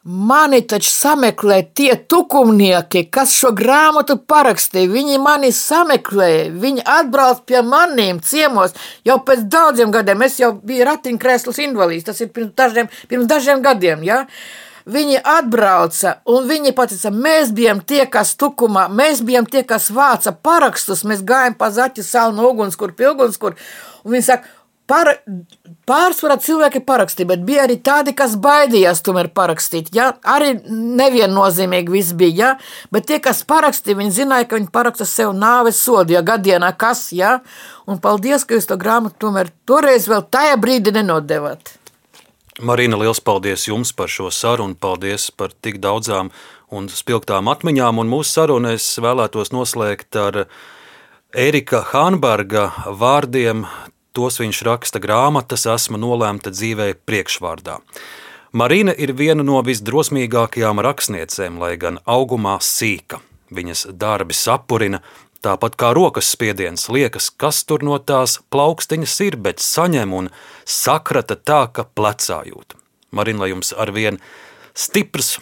Mani 0.04 0.60
taču 0.68 0.90
sameklē 0.92 1.62
tie 1.80 1.94
tukumnieki, 2.12 3.06
kas 3.14 3.32
šo 3.40 3.54
grāmatu 3.56 4.18
parakstīja. 4.28 4.90
Viņi 4.92 5.20
mani 5.24 5.54
sameklēja, 5.56 6.50
viņi 6.60 6.84
atbrauc 6.98 7.46
pie 7.48 7.62
maniem 7.64 8.20
ciemos 8.20 8.76
jau 9.08 9.22
pēc 9.24 9.46
daudziem 9.48 9.94
gadiem. 9.96 10.26
Es 10.28 10.42
jau 10.42 10.52
biju 10.60 10.90
ratiņkrēsls 10.90 11.62
invalīds, 11.70 12.10
tas 12.10 12.20
ir 12.20 12.34
pirms 12.36 12.52
dažiem, 12.60 12.92
pirms 13.08 13.32
dažiem 13.32 13.64
gadiem. 13.64 14.04
Ja? 14.04 14.26
Viņi 14.90 15.22
atbrauca 15.24 16.18
un 16.28 16.50
viņi 16.50 16.74
teica, 16.76 17.12
mēs 17.12 17.54
bijām 17.56 17.80
tie, 17.88 18.04
kas 18.06 18.36
tukumā, 18.36 18.90
mēs 18.92 19.22
bijām 19.24 19.48
tie, 19.48 19.64
kas 19.64 19.88
vāca 19.94 20.34
parakstus, 20.36 21.06
mēs 21.08 21.24
gājām 21.24 21.56
pa 21.56 21.72
zaķu 21.72 22.04
salu 22.04 22.36
no 22.36 22.50
ugunskura 22.52 22.96
pie 22.98 23.14
ugunskura. 23.14 23.56
Un 24.04 24.18
viņi 24.18 24.28
saka, 24.28 24.60
Par, 24.84 25.08
pārsvarā 25.88 26.36
cilvēki 26.44 26.82
parakstīja, 26.84 27.30
bet 27.30 27.44
bija 27.48 27.62
arī 27.64 27.78
tādi, 27.80 28.12
kas 28.20 28.34
baidījās 28.44 29.00
tomēr 29.06 29.30
parakstīt. 29.32 29.94
Ja? 29.96 30.10
Arī 30.28 30.58
neviennozīmīgi 30.68 31.94
viss 31.94 32.16
bija, 32.20 32.34
ja? 32.36 32.50
bet 32.92 33.08
tie, 33.08 33.22
kas 33.24 33.46
parakstīja, 33.48 33.96
viņi 34.02 34.12
zināja, 34.18 34.50
ka 34.50 34.60
viņi 34.60 34.68
paraksta 34.76 35.08
sev 35.08 35.32
nāves 35.40 35.80
sodu, 35.80 36.18
ja 36.18 36.24
gadienā 36.28 36.74
kas, 36.76 37.06
ja? 37.16 37.38
un 37.88 38.04
paldies, 38.04 38.44
ka 38.44 38.60
jūs 38.60 38.68
to 38.68 38.76
grāmatu 38.82 39.24
tomēr 39.24 39.54
toreiz 39.64 40.10
vēl 40.12 40.28
tajā 40.28 40.60
brīdī 40.60 40.98
nenodevāt. 41.00 41.78
Marina, 42.62 43.00
liels 43.02 43.22
paldies 43.24 43.66
jums 43.68 43.94
par 43.98 44.12
šo 44.14 44.30
sarunu, 44.30 44.76
paldies 44.78 45.32
par 45.34 45.56
tik 45.66 45.80
daudzām 45.82 46.30
un 46.70 46.90
spilgtām 46.90 47.50
atmiņām, 47.50 47.98
un 48.04 48.12
mūsu 48.12 48.38
sarunu 48.38 48.76
es 48.76 48.86
vēlētos 49.02 49.50
noslēgt 49.56 50.20
ar 50.22 50.44
Ērika 51.34 51.82
Hānberga 51.90 52.70
vārdiem 52.94 53.66
Tos 54.14 54.36
viņš 54.38 54.60
raksta 54.68 55.00
grāmatas, 55.02 55.64
esmu 55.66 55.98
nolēmta 55.98 56.52
dzīvē 56.54 56.92
priekšvārdā. 57.02 57.80
Marina 58.54 58.94
ir 58.94 59.16
viena 59.18 59.42
no 59.42 59.58
visdrosmīgākajām 59.66 60.82
rakstniecēm, 60.86 61.58
lai 61.58 61.72
gan 61.82 61.98
augumā 62.06 62.60
sīka. 62.62 63.24
Viņas 63.50 63.88
darbi 63.98 64.38
sapurina, 64.38 65.00
tāpat 65.44 65.76
kā 65.80 65.92
rokas 65.96 66.32
spiediens 66.34 66.88
liekas, 66.92 67.30
kas 67.30 67.64
tur 67.68 67.84
no 67.86 67.98
tās 68.00 68.40
plaukstiņas 68.54 69.18
ir, 69.28 69.38
bet 69.38 69.64
saņem 69.64 70.16
un 70.16 70.32
sakrata 70.66 71.36
tā, 71.36 71.66
ka 71.74 71.86
plecā 71.86 72.44
jūt. 72.48 72.78
Marina, 73.14 73.44
lai 73.44 73.52
jums 73.54 73.74
arvien 73.78 74.20
stiprs 74.74 75.38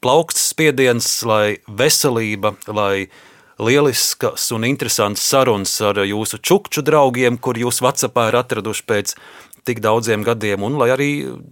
plauksts 0.00 0.50
spiediens, 0.54 1.06
lai 1.28 1.60
veselība, 1.68 2.54
lai 2.66 3.10
lieliskas 3.60 4.48
un 4.56 4.64
interesantas 4.64 5.26
sarunas 5.28 5.76
ar 5.84 6.00
jūsu 6.08 6.40
čukču 6.40 6.82
draugiem, 6.84 7.36
kur 7.36 7.60
jūs 7.60 7.82
Vācijā 7.84 8.28
ir 8.30 8.38
atraduši 8.40 8.86
pēc 8.88 9.14
tik 9.68 9.82
daudziem 9.84 10.24
gadiem, 10.24 10.64
un 10.64 10.80
lai 10.80 10.88
arī 10.94 11.10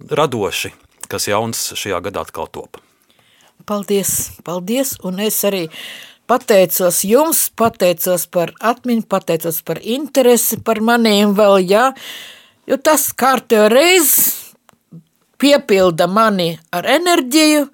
radoši, 0.09 0.73
kas 1.07 1.29
jauns 1.29 1.69
šajā 1.77 2.01
gadā 2.09 2.25
atkal 2.25 2.49
top. 2.49 2.81
Paldies, 3.69 4.39
paldies, 4.41 4.95
un 5.05 5.19
es 5.21 5.37
arī 5.45 5.67
pateicos 6.29 7.01
jums, 7.07 7.47
pateicos 7.57 8.27
par 8.31 8.53
atmiņu, 8.61 9.05
pateicos 9.09 9.61
par 9.65 9.81
interesi 9.81 10.59
par 10.65 10.81
maniem 10.85 11.33
vēl, 11.37 11.57
jā, 11.65 11.89
jo 12.69 12.77
tas 12.77 13.09
kārtējo 13.17 13.69
reizi 13.73 14.35
piepilda 15.39 16.09
mani 16.11 16.51
ar 16.75 16.87
enerģiju, 16.99 17.65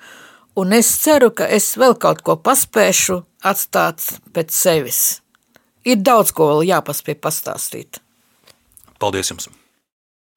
un 0.62 0.78
es 0.78 0.94
ceru, 1.02 1.32
ka 1.36 1.50
es 1.52 1.74
vēl 1.80 1.98
kaut 2.00 2.24
ko 2.26 2.38
paspēšu 2.40 3.20
atstāts 3.46 4.16
pēc 4.34 4.56
sevis. 4.56 5.04
Ir 5.86 6.02
daudz 6.02 6.34
ko 6.34 6.54
vēl 6.54 6.66
jāpaspēj 6.72 7.20
pastāstīt. 7.22 8.02
Paldies 9.02 9.30
jums! 9.34 9.52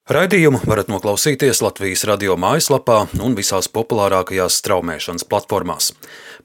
Raidījumu 0.08 0.62
varat 0.64 0.88
noklausīties 0.88 1.58
Latvijas 1.60 2.06
radio 2.08 2.32
mājaslapā 2.40 3.02
un 3.20 3.34
visās 3.36 3.66
populārākajās 3.68 4.56
straumēšanas 4.62 5.26
platformās. 5.28 5.90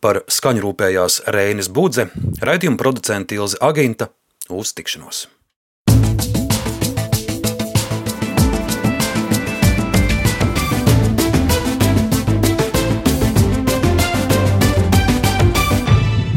Par 0.03 0.19
skaņu 0.27 0.65
rūpējās 0.65 1.21
Rēnis 1.31 1.71
Budze, 1.71 2.09
raidījuma 2.43 2.75
producente 2.81 3.39
Ilze 3.39 3.55
Aginta. 3.63 4.09
Uz 4.51 4.75
tikšanos! 4.75 5.29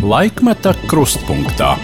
Laikmeta 0.07 0.79
krustpunktā. 0.87 1.75